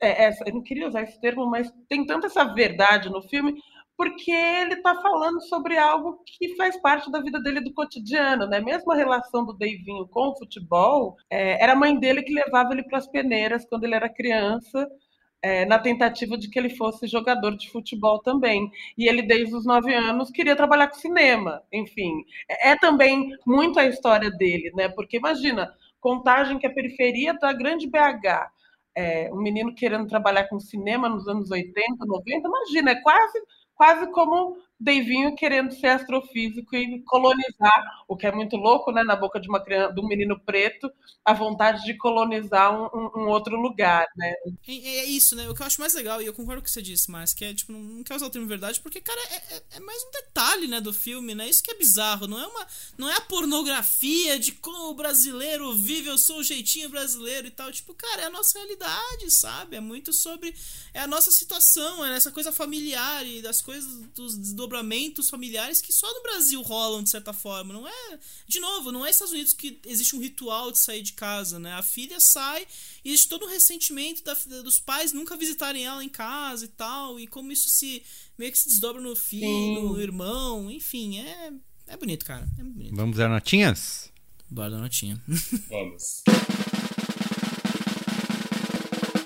é, 0.00 0.24
essa, 0.24 0.44
eu 0.46 0.54
não 0.54 0.62
queria 0.62 0.88
usar 0.88 1.02
esse 1.02 1.20
termo, 1.20 1.46
mas 1.46 1.72
tem 1.88 2.04
tanta 2.04 2.26
essa 2.26 2.44
verdade 2.44 3.08
no 3.08 3.22
filme, 3.22 3.54
porque 3.96 4.32
ele 4.32 4.74
está 4.74 5.00
falando 5.00 5.40
sobre 5.42 5.78
algo 5.78 6.22
que 6.26 6.56
faz 6.56 6.76
parte 6.80 7.10
da 7.10 7.20
vida 7.20 7.40
dele 7.40 7.60
do 7.60 7.72
cotidiano, 7.72 8.46
né? 8.46 8.58
Mesmo 8.58 8.90
a 8.90 8.96
relação 8.96 9.44
do 9.44 9.52
Deivinho 9.52 10.08
com 10.08 10.30
o 10.30 10.36
futebol, 10.36 11.16
é, 11.30 11.62
era 11.62 11.74
a 11.74 11.76
mãe 11.76 11.96
dele 11.96 12.22
que 12.22 12.32
levava 12.32 12.72
ele 12.72 12.82
para 12.82 12.98
as 12.98 13.06
peneiras 13.06 13.64
quando 13.64 13.84
ele 13.84 13.94
era 13.94 14.08
criança, 14.08 14.88
é, 15.42 15.64
na 15.64 15.78
tentativa 15.78 16.38
de 16.38 16.48
que 16.48 16.58
ele 16.58 16.70
fosse 16.70 17.06
jogador 17.06 17.56
de 17.56 17.68
futebol 17.68 18.20
também. 18.20 18.70
E 18.96 19.08
ele, 19.08 19.22
desde 19.22 19.54
os 19.54 19.66
nove 19.66 19.92
anos, 19.92 20.30
queria 20.30 20.56
trabalhar 20.56 20.88
com 20.88 20.94
cinema. 20.94 21.62
Enfim, 21.72 22.24
é, 22.48 22.70
é 22.70 22.78
também 22.78 23.30
muito 23.46 23.78
a 23.80 23.86
história 23.86 24.30
dele, 24.30 24.70
né? 24.74 24.88
Porque 24.88 25.16
imagina, 25.16 25.74
contagem 26.00 26.58
que 26.58 26.66
a 26.66 26.72
periferia 26.72 27.34
da 27.34 27.52
grande 27.52 27.88
BH. 27.88 28.50
É, 28.94 29.30
um 29.32 29.40
menino 29.40 29.74
querendo 29.74 30.06
trabalhar 30.06 30.44
com 30.48 30.60
cinema 30.60 31.08
nos 31.08 31.26
anos 31.26 31.50
80, 31.50 32.04
90, 32.04 32.46
imagina, 32.46 32.90
é 32.90 33.00
quase 33.00 33.40
quase 33.74 34.06
como 34.12 34.56
Deivinho 34.82 35.36
querendo 35.36 35.72
ser 35.72 35.88
astrofísico 35.88 36.74
e 36.74 37.00
colonizar, 37.02 38.04
o 38.08 38.16
que 38.16 38.26
é 38.26 38.32
muito 38.32 38.56
louco, 38.56 38.90
né, 38.90 39.04
na 39.04 39.14
boca 39.14 39.38
de 39.38 39.48
uma 39.48 39.62
criança, 39.62 39.94
de 39.94 40.00
um 40.00 40.08
menino 40.08 40.38
preto, 40.40 40.90
a 41.24 41.32
vontade 41.32 41.84
de 41.84 41.94
colonizar 41.94 42.74
um, 42.74 43.10
um, 43.16 43.28
outro 43.28 43.56
lugar, 43.56 44.04
né? 44.16 44.34
É, 44.66 44.72
é, 44.72 45.04
isso, 45.04 45.36
né? 45.36 45.48
O 45.48 45.54
que 45.54 45.62
eu 45.62 45.66
acho 45.66 45.80
mais 45.80 45.94
legal, 45.94 46.20
e 46.20 46.26
eu 46.26 46.34
concordo 46.34 46.60
com 46.60 46.62
o 46.62 46.64
que 46.64 46.70
você 46.70 46.82
disse, 46.82 47.08
mas 47.12 47.32
que 47.32 47.44
é, 47.44 47.54
tipo, 47.54 47.70
não 47.70 48.02
quer 48.02 48.16
usar 48.16 48.26
o 48.26 48.30
termo 48.30 48.48
verdade, 48.48 48.80
porque, 48.80 49.00
cara, 49.00 49.20
é, 49.30 49.54
é, 49.54 49.62
é, 49.76 49.80
mais 49.80 50.02
um 50.02 50.10
detalhe, 50.10 50.66
né, 50.66 50.80
do 50.80 50.92
filme, 50.92 51.32
né? 51.32 51.48
Isso 51.48 51.62
que 51.62 51.70
é 51.70 51.78
bizarro, 51.78 52.26
não 52.26 52.40
é 52.40 52.46
uma, 52.46 52.66
não 52.98 53.08
é 53.08 53.14
a 53.14 53.20
pornografia 53.20 54.36
de 54.36 54.50
como 54.50 54.90
o 54.90 54.94
brasileiro 54.94 55.72
vive, 55.74 56.08
eu 56.08 56.18
sou 56.18 56.38
o 56.38 56.44
jeitinho 56.44 56.88
brasileiro 56.88 57.46
e 57.46 57.52
tal, 57.52 57.70
tipo, 57.70 57.94
cara, 57.94 58.22
é 58.22 58.24
a 58.24 58.30
nossa 58.30 58.58
realidade, 58.58 59.30
sabe? 59.30 59.76
É 59.76 59.80
muito 59.80 60.12
sobre, 60.12 60.52
é 60.92 61.00
a 61.00 61.06
nossa 61.06 61.30
situação, 61.30 62.04
é 62.04 62.16
essa 62.16 62.32
coisa 62.32 62.50
familiar 62.50 63.24
e 63.24 63.40
das 63.40 63.62
coisas, 63.62 64.08
dos 64.08 64.36
desdobramentos 64.36 64.71
desdobramentos 64.72 65.28
familiares 65.28 65.80
que 65.80 65.92
só 65.92 66.12
no 66.12 66.22
Brasil 66.22 66.62
rolam 66.62 67.02
de 67.02 67.10
certa 67.10 67.32
forma. 67.32 67.74
Não 67.74 67.86
é, 67.86 68.18
de 68.46 68.58
novo, 68.58 68.90
não 68.90 69.04
é 69.04 69.10
Estados 69.10 69.32
Unidos 69.32 69.52
que 69.52 69.80
existe 69.86 70.16
um 70.16 70.20
ritual 70.20 70.72
de 70.72 70.78
sair 70.78 71.02
de 71.02 71.12
casa, 71.12 71.58
né? 71.58 71.72
A 71.74 71.82
filha 71.82 72.18
sai 72.18 72.66
e 73.04 73.10
existe 73.10 73.28
todo 73.28 73.44
um 73.44 73.48
ressentimento 73.48 74.24
da, 74.24 74.34
dos 74.62 74.80
pais 74.80 75.12
nunca 75.12 75.36
visitarem 75.36 75.84
ela 75.84 76.02
em 76.02 76.08
casa 76.08 76.64
e 76.64 76.68
tal, 76.68 77.20
e 77.20 77.26
como 77.26 77.52
isso 77.52 77.68
se 77.68 78.02
meio 78.38 78.50
que 78.50 78.58
se 78.58 78.68
desdobra 78.68 79.00
no 79.00 79.14
filho, 79.14 79.46
Sim. 79.46 79.74
no 79.74 80.00
irmão, 80.00 80.70
enfim, 80.70 81.18
é 81.18 81.52
é 81.86 81.96
bonito, 81.96 82.24
cara. 82.24 82.48
É 82.58 82.62
bonito. 82.62 82.94
Vamos 82.94 83.18
dar 83.18 83.28
notinhas? 83.28 84.10
Bora 84.48 84.70
dar 84.70 84.78
notinha. 84.78 85.20
Vamos. 85.68 86.22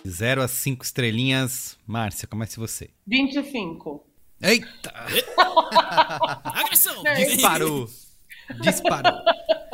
0 0.08 0.42
a 0.42 0.48
5 0.48 0.84
estrelinhas. 0.84 1.78
Márcia, 1.86 2.26
comece 2.26 2.56
você. 2.56 2.90
25. 3.06 4.15
Eita! 4.42 4.92
Agressão! 6.44 7.02
Disparou! 7.02 7.88
Disparou! 8.60 9.18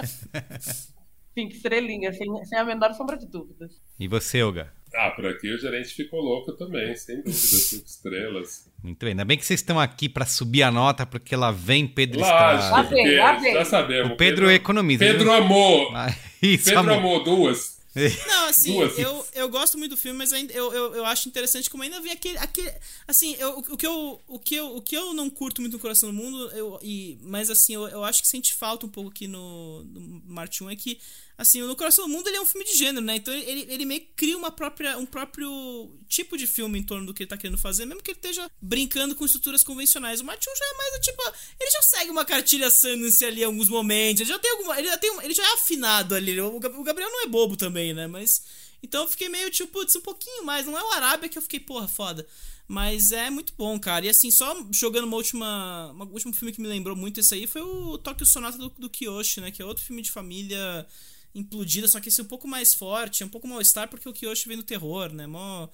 Cinco 1.34 1.52
estrelinhas, 1.54 2.18
sem, 2.18 2.28
sem 2.44 2.58
a 2.58 2.64
menor 2.64 2.92
sombra 2.92 3.16
de 3.16 3.26
dúvidas. 3.26 3.72
E 3.98 4.06
você, 4.06 4.42
Olga? 4.42 4.70
Ah, 4.94 5.10
por 5.10 5.24
aqui 5.26 5.50
o 5.50 5.58
gerente 5.58 5.94
ficou 5.94 6.20
louco 6.20 6.52
também, 6.52 6.94
sem 6.94 7.16
dúvida, 7.16 7.32
cinco 7.32 7.86
estrelas. 7.86 8.70
Muito 8.82 8.98
bem, 9.00 9.10
ainda 9.12 9.24
bem 9.24 9.38
que 9.38 9.46
vocês 9.46 9.60
estão 9.60 9.80
aqui 9.80 10.06
para 10.10 10.26
subir 10.26 10.62
a 10.62 10.70
nota, 10.70 11.06
porque 11.06 11.34
lá 11.34 11.50
vem 11.50 11.88
Pedro 11.88 12.20
Lógico, 12.20 12.36
Estrada. 12.36 12.88
Porque 12.88 13.52
já 13.54 13.64
sabemos. 13.64 14.12
O 14.12 14.16
Pedro, 14.16 14.18
Pedro 14.18 14.50
economiza. 14.50 14.98
Pedro 15.04 15.32
amou. 15.32 15.90
Ah, 15.96 16.14
isso, 16.42 16.66
Pedro 16.66 16.80
amor. 16.80 16.94
amou 16.96 17.24
duas. 17.24 17.71
Não, 18.26 18.46
assim, 18.46 18.78
eu, 18.80 19.26
eu 19.34 19.48
gosto 19.50 19.76
muito 19.76 19.90
do 19.90 19.96
filme, 19.98 20.16
mas 20.16 20.32
ainda, 20.32 20.52
eu, 20.52 20.72
eu, 20.72 20.94
eu 20.94 21.04
acho 21.04 21.28
interessante 21.28 21.68
como 21.68 21.82
ainda 21.82 22.00
vem 22.00 22.12
aquele. 22.12 22.38
aquele 22.38 22.72
assim, 23.06 23.36
eu, 23.38 23.58
o, 23.58 23.76
que 23.76 23.86
eu, 23.86 24.22
o, 24.26 24.38
que 24.38 24.54
eu, 24.54 24.76
o 24.76 24.80
que 24.80 24.96
eu 24.96 25.12
não 25.12 25.28
curto 25.28 25.60
muito 25.60 25.74
no 25.74 25.78
Coração 25.78 26.10
do 26.10 26.14
Mundo, 26.14 26.50
eu, 26.52 26.78
e, 26.82 27.18
mas 27.20 27.50
assim, 27.50 27.74
eu, 27.74 27.86
eu 27.88 28.02
acho 28.02 28.22
que 28.22 28.28
sente 28.28 28.54
falta 28.54 28.86
um 28.86 28.88
pouco 28.88 29.10
aqui 29.10 29.26
no, 29.28 29.84
no 29.84 30.22
Marte 30.24 30.64
1 30.64 30.70
é 30.70 30.76
que 30.76 30.98
assim, 31.36 31.62
No 31.62 31.76
Coração 31.76 32.06
do 32.06 32.12
Mundo 32.12 32.28
ele 32.28 32.36
é 32.36 32.40
um 32.40 32.46
filme 32.46 32.64
de 32.64 32.76
gênero, 32.76 33.04
né? 33.04 33.16
Então 33.16 33.32
ele, 33.32 33.66
ele 33.68 33.84
meio 33.84 34.00
que 34.00 34.12
cria 34.16 34.36
uma 34.36 34.50
própria, 34.50 34.98
um 34.98 35.06
próprio 35.06 35.90
tipo 36.08 36.36
de 36.36 36.46
filme 36.46 36.78
em 36.78 36.82
torno 36.82 37.06
do 37.06 37.14
que 37.14 37.22
ele 37.22 37.28
tá 37.28 37.36
querendo 37.36 37.58
fazer, 37.58 37.86
mesmo 37.86 38.02
que 38.02 38.10
ele 38.10 38.18
esteja 38.18 38.50
brincando 38.60 39.14
com 39.14 39.24
estruturas 39.24 39.62
convencionais. 39.64 40.20
O 40.20 40.24
Martin 40.24 40.50
já 40.56 40.64
é 40.64 40.76
mais 40.76 41.04
tipo, 41.04 41.22
ele 41.60 41.70
já 41.70 41.82
segue 41.82 42.10
uma 42.10 42.24
cartilha 42.24 42.70
Sundance 42.70 43.24
ali 43.24 43.42
em 43.42 43.44
alguns 43.44 43.68
momentos, 43.68 44.20
ele 44.20 44.30
já 44.30 44.38
tem 44.38 44.50
alguma, 44.50 44.78
ele 44.78 44.88
já 44.88 44.98
tem, 44.98 45.24
ele 45.24 45.34
já 45.34 45.42
é 45.44 45.52
afinado 45.54 46.14
ali. 46.14 46.40
O 46.40 46.60
Gabriel 46.60 47.10
não 47.10 47.22
é 47.22 47.26
bobo 47.26 47.56
também, 47.56 47.92
né? 47.92 48.06
Mas 48.06 48.42
então 48.82 49.02
eu 49.02 49.08
fiquei 49.08 49.28
meio 49.28 49.50
tipo, 49.50 49.72
putz, 49.72 49.94
um 49.96 50.00
pouquinho 50.00 50.44
mais, 50.44 50.66
não 50.66 50.76
é 50.76 50.82
o 50.82 50.92
Arábia 50.92 51.28
que 51.28 51.38
eu 51.38 51.42
fiquei, 51.42 51.60
porra, 51.60 51.86
foda. 51.86 52.26
Mas 52.66 53.12
é 53.12 53.28
muito 53.28 53.52
bom, 53.56 53.78
cara. 53.78 54.06
E 54.06 54.08
assim, 54.08 54.30
só 54.30 54.56
jogando 54.70 55.04
uma 55.04 55.16
última. 55.16 55.92
Um 55.92 56.12
último 56.12 56.32
filme 56.32 56.52
que 56.52 56.60
me 56.60 56.68
lembrou 56.68 56.96
muito 56.96 57.20
esse 57.20 57.34
aí 57.34 57.46
foi 57.46 57.60
o 57.60 57.98
Tokyo 57.98 58.24
Sonata 58.24 58.56
do, 58.56 58.70
do 58.70 58.88
Kiyoshi, 58.88 59.40
né? 59.40 59.50
Que 59.50 59.60
é 59.60 59.64
outro 59.64 59.84
filme 59.84 60.00
de 60.00 60.10
família 60.10 60.86
implodida, 61.34 61.88
só 61.88 62.00
que 62.00 62.08
esse 62.08 62.20
é 62.20 62.24
um 62.24 62.28
pouco 62.28 62.46
mais 62.46 62.74
forte, 62.74 63.22
é 63.22 63.26
um 63.26 63.28
pouco 63.28 63.48
mal-estar, 63.48 63.88
porque 63.88 64.08
o 64.08 64.12
Kyoshi 64.12 64.48
vem 64.48 64.56
do 64.56 64.62
terror, 64.62 65.12
né? 65.12 65.26
Mó, 65.26 65.68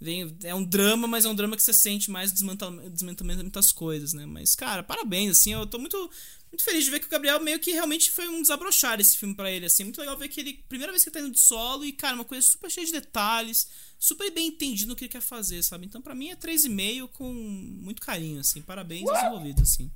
vem, 0.00 0.36
é 0.42 0.54
um 0.54 0.64
drama, 0.64 1.06
mas 1.06 1.24
é 1.24 1.28
um 1.28 1.34
drama 1.34 1.56
que 1.56 1.62
você 1.62 1.72
sente 1.72 2.10
mais 2.10 2.32
desmantelamento, 2.32 2.90
desmantelamento 2.90 3.38
de 3.38 3.44
muitas 3.44 3.72
coisas, 3.72 4.12
né? 4.12 4.26
Mas, 4.26 4.54
cara, 4.54 4.82
parabéns, 4.82 5.30
assim, 5.30 5.52
eu 5.52 5.66
tô 5.66 5.78
muito, 5.78 6.10
muito 6.50 6.64
feliz 6.64 6.84
de 6.84 6.90
ver 6.90 7.00
que 7.00 7.06
o 7.06 7.10
Gabriel 7.10 7.40
meio 7.40 7.58
que 7.58 7.72
realmente 7.72 8.10
foi 8.10 8.28
um 8.28 8.42
desabrochar 8.42 9.00
esse 9.00 9.16
filme 9.16 9.34
para 9.34 9.50
ele, 9.50 9.66
assim. 9.66 9.84
Muito 9.84 10.00
legal 10.00 10.16
ver 10.16 10.28
que 10.28 10.40
ele, 10.40 10.64
primeira 10.68 10.92
vez 10.92 11.02
que 11.02 11.08
ele 11.08 11.14
tá 11.14 11.20
indo 11.20 11.32
de 11.32 11.40
solo 11.40 11.84
e, 11.84 11.92
cara, 11.92 12.14
uma 12.14 12.24
coisa 12.24 12.46
super 12.46 12.70
cheia 12.70 12.86
de 12.86 12.92
detalhes, 12.92 13.68
super 13.98 14.30
bem 14.30 14.48
entendido 14.48 14.90
no 14.90 14.96
que 14.96 15.04
ele 15.04 15.12
quer 15.12 15.22
fazer, 15.22 15.62
sabe? 15.62 15.86
Então, 15.86 16.02
para 16.02 16.14
mim, 16.14 16.30
é 16.30 16.36
3,5 16.36 17.08
com 17.08 17.32
muito 17.32 18.02
carinho, 18.02 18.40
assim. 18.40 18.60
Parabéns 18.60 19.08
aos 19.08 19.22
envolvidos, 19.22 19.62
assim. 19.62 19.90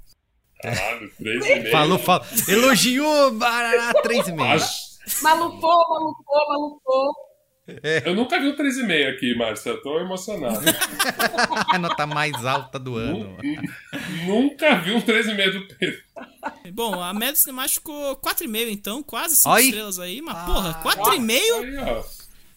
Caralho, 0.62 1.11
3,5. 1.20 1.70
Falou, 1.70 1.98
falou. 1.98 2.26
Elogiou, 2.48 3.32
barará, 3.32 3.92
3,5. 4.02 4.89
Malufou, 5.22 5.88
malufou, 5.88 6.48
malufou. 6.48 7.14
É. 7.82 8.02
Eu 8.04 8.14
nunca 8.14 8.40
vi 8.40 8.48
um 8.48 8.56
3,5 8.56 9.14
aqui, 9.14 9.34
Márcia. 9.36 9.70
Eu 9.70 9.82
tô 9.82 10.00
emocionado. 10.00 10.58
a 11.70 11.78
nota 11.78 12.06
mais 12.06 12.44
alta 12.44 12.78
do 12.78 12.96
ano. 12.96 13.36
Nunca 14.26 14.76
vi 14.80 14.92
um 14.92 15.00
3,5 15.00 15.52
do 15.52 15.74
Pedro. 15.76 16.02
Bom, 16.72 17.00
a 17.00 17.12
média 17.12 17.36
cinemática 17.36 17.80
ficou 17.80 18.16
4,5 18.16 18.70
então, 18.70 19.02
quase 19.02 19.36
5 19.36 19.58
estrelas 19.58 19.98
aí. 19.98 20.20
Mas, 20.20 20.36
ah, 20.36 20.46
porra, 20.46 20.82
4,5? 20.82 22.04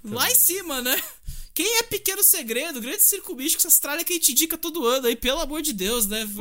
Lá 0.05 0.29
em 0.29 0.35
cima, 0.35 0.81
né? 0.81 0.99
Quem 1.53 1.77
é 1.77 1.83
Pequeno 1.83 2.23
Segredo? 2.23 2.81
Grande 2.81 3.03
Circo 3.03 3.35
Místico, 3.35 3.61
essas 3.61 3.77
tralhas 3.79 4.03
que 4.03 4.13
a 4.13 4.15
gente 4.15 4.31
indica 4.31 4.57
todo 4.57 4.87
ano 4.87 5.05
aí, 5.05 5.15
pelo 5.15 5.39
amor 5.39 5.61
de 5.61 5.71
Deus, 5.71 6.07
né? 6.07 6.27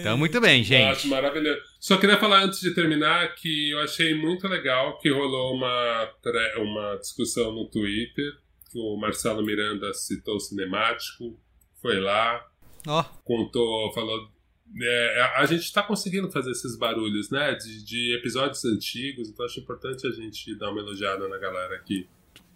Então, 0.00 0.16
muito 0.16 0.40
bem, 0.40 0.62
gente. 0.64 0.82
Eu 0.82 0.88
acho 0.88 1.08
maravilhoso. 1.08 1.60
Só 1.78 1.96
queria 1.96 2.18
falar 2.18 2.44
antes 2.44 2.60
de 2.60 2.74
terminar 2.74 3.34
que 3.34 3.70
eu 3.70 3.80
achei 3.80 4.14
muito 4.14 4.48
legal 4.48 4.98
que 4.98 5.10
rolou 5.10 5.54
uma, 5.54 6.12
uma 6.56 6.96
discussão 6.96 7.52
no 7.52 7.66
Twitter. 7.66 8.32
O 8.74 8.96
Marcelo 8.96 9.44
Miranda 9.44 9.92
citou 9.94 10.36
o 10.36 10.40
cinemático, 10.40 11.38
foi 11.80 12.00
lá, 12.00 12.44
oh. 12.86 13.04
contou, 13.24 13.92
falou. 13.92 14.30
É, 14.82 15.32
a 15.36 15.46
gente 15.46 15.62
está 15.62 15.82
conseguindo 15.82 16.30
fazer 16.30 16.50
esses 16.50 16.76
barulhos, 16.76 17.30
né? 17.30 17.54
De, 17.54 17.84
de 17.84 18.14
episódios 18.14 18.64
antigos, 18.66 19.28
então 19.28 19.46
acho 19.46 19.60
importante 19.60 20.06
a 20.06 20.10
gente 20.10 20.54
dar 20.56 20.70
uma 20.70 20.80
elogiada 20.80 21.26
na 21.28 21.38
galera 21.38 21.76
aqui 21.76 22.06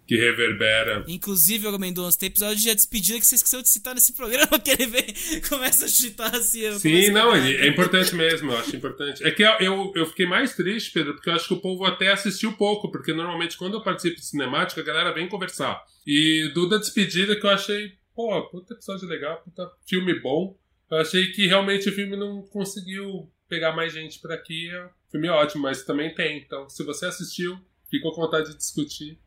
que 0.07 0.17
reverbera. 0.17 1.05
Inclusive, 1.07 1.67
Hugo 1.67 1.79
Mendonça, 1.79 2.19
tem 2.19 2.27
episódio 2.27 2.57
de 2.57 2.75
despedida 2.75 3.19
que 3.21 3.27
você 3.27 3.37
esqueceu 3.37 3.63
de 3.63 3.69
citar 3.69 3.95
nesse 3.95 4.13
programa, 4.13 4.59
que 4.61 4.71
ele 4.71 4.87
vem 4.87 5.41
começa 5.49 5.87
a 5.87 5.89
citar 5.89 6.35
assim. 6.35 6.79
Sim, 6.79 7.11
não, 7.11 7.35
é, 7.35 7.53
é 7.53 7.67
importante 7.69 8.15
mesmo, 8.15 8.51
eu 8.51 8.59
acho 8.59 8.77
importante. 8.77 9.25
É 9.25 9.31
que 9.31 9.43
eu, 9.43 9.53
eu, 9.61 9.93
eu, 9.95 10.07
fiquei 10.07 10.27
mais 10.27 10.55
triste, 10.55 10.93
Pedro, 10.93 11.15
porque 11.15 11.31
eu 11.31 11.35
acho 11.35 11.49
que 11.49 11.55
o 11.55 11.61
povo 11.61 11.85
até 11.85 12.11
assistiu 12.11 12.53
pouco, 12.55 12.91
porque 12.91 13.13
normalmente 13.13 13.57
quando 13.57 13.75
eu 13.75 13.83
participo 13.83 14.17
de 14.17 14.27
cinemática, 14.27 14.81
a 14.81 14.85
galera 14.85 15.13
vem 15.13 15.29
conversar. 15.29 15.83
E 16.07 16.51
do 16.55 16.69
da 16.69 16.79
despedida 16.79 17.39
que 17.39 17.47
eu 17.47 17.51
achei, 17.51 17.93
pô, 18.15 18.43
puta 18.51 18.75
episódio 18.75 19.09
legal, 19.09 19.41
puta 19.43 19.71
filme 19.87 20.19
bom. 20.21 20.59
Eu 20.91 20.99
achei 20.99 21.33
que 21.33 21.47
realmente 21.47 21.89
o 21.89 21.93
filme 21.93 22.17
não 22.17 22.43
conseguiu 22.43 23.31
pegar 23.49 23.73
mais 23.73 23.93
gente 23.93 24.19
para 24.19 24.35
aqui. 24.35 24.69
O 25.09 25.11
filme 25.11 25.29
é 25.29 25.31
ótimo, 25.31 25.63
mas 25.63 25.85
também 25.85 26.15
tem. 26.15 26.39
Então, 26.39 26.69
se 26.69 26.83
você 26.83 27.07
assistiu, 27.07 27.59
ficou 27.89 28.13
com 28.13 28.23
vontade 28.23 28.51
de 28.51 28.57
discutir, 28.57 29.19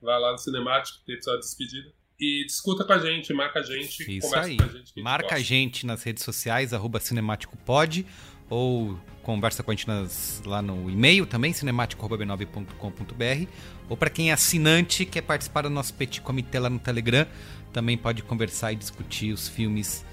Vai 0.00 0.18
lá 0.20 0.32
no 0.32 0.38
Cinemático, 0.38 0.98
tem 1.04 1.14
episódio 1.14 1.40
de 1.40 1.46
despedida. 1.46 1.92
E 2.20 2.44
discuta 2.46 2.84
com 2.84 2.92
a 2.92 2.98
gente, 2.98 3.32
marca 3.32 3.60
a 3.60 3.62
gente, 3.62 4.02
Isso 4.02 4.28
conversa 4.28 4.48
aí. 4.48 4.56
com 4.56 4.64
a 4.64 4.68
gente. 4.68 5.00
Marca 5.00 5.36
a 5.36 5.38
gente 5.38 5.86
nas 5.86 6.02
redes 6.02 6.24
sociais, 6.24 6.74
arroba 6.74 6.98
cinemáticopod, 6.98 8.04
ou 8.50 8.98
conversa 9.22 9.62
com 9.62 9.70
a 9.70 9.74
gente 9.74 9.86
nas, 9.86 10.42
lá 10.44 10.60
no 10.60 10.90
e-mail 10.90 11.26
também, 11.26 11.52
cinemático.b9.com.br. 11.52 13.50
Ou 13.88 13.96
para 13.96 14.10
quem 14.10 14.30
é 14.30 14.32
assinante, 14.32 15.06
quer 15.06 15.22
participar 15.22 15.62
do 15.62 15.70
nosso 15.70 15.94
petit 15.94 16.20
comitê 16.20 16.58
lá 16.58 16.68
no 16.68 16.80
Telegram, 16.80 17.24
também 17.72 17.96
pode 17.96 18.24
conversar 18.24 18.72
e 18.72 18.76
discutir 18.76 19.32
os 19.32 19.46
filmes 19.46 20.04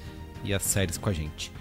e 0.43 0.53
as 0.53 0.61
séries 0.61 0.99
com 0.99 1.09
a 1.09 1.13
gente. 1.13 1.51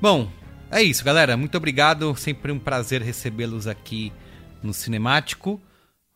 Bom, 0.00 0.28
é 0.70 0.82
isso, 0.82 1.04
galera. 1.04 1.36
Muito 1.36 1.56
obrigado. 1.56 2.12
Sempre 2.16 2.50
um 2.50 2.58
prazer 2.58 3.02
recebê-los 3.02 3.68
aqui 3.68 4.12
no 4.62 4.74
Cinemático. 4.74 5.60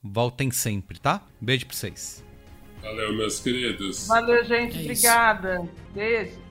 Voltem 0.03 0.51
sempre, 0.51 0.99
tá? 0.99 1.23
Beijo 1.41 1.67
pra 1.67 1.77
vocês. 1.77 2.25
Valeu, 2.83 3.13
meus 3.15 3.41
queridos. 3.41 4.07
Valeu, 4.07 4.45
gente. 4.45 4.77
É 4.77 4.81
isso. 4.81 5.07
Obrigada. 5.07 5.69
Beijo. 5.93 6.47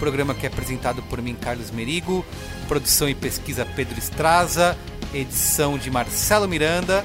Programa 0.00 0.34
que 0.34 0.46
é 0.46 0.48
apresentado 0.48 1.02
por 1.02 1.20
mim, 1.20 1.34
Carlos 1.34 1.70
Merigo, 1.70 2.24
produção 2.66 3.06
e 3.06 3.14
pesquisa 3.14 3.66
Pedro 3.66 3.98
Estraza, 3.98 4.74
edição 5.12 5.76
de 5.76 5.90
Marcelo 5.90 6.48
Miranda 6.48 7.04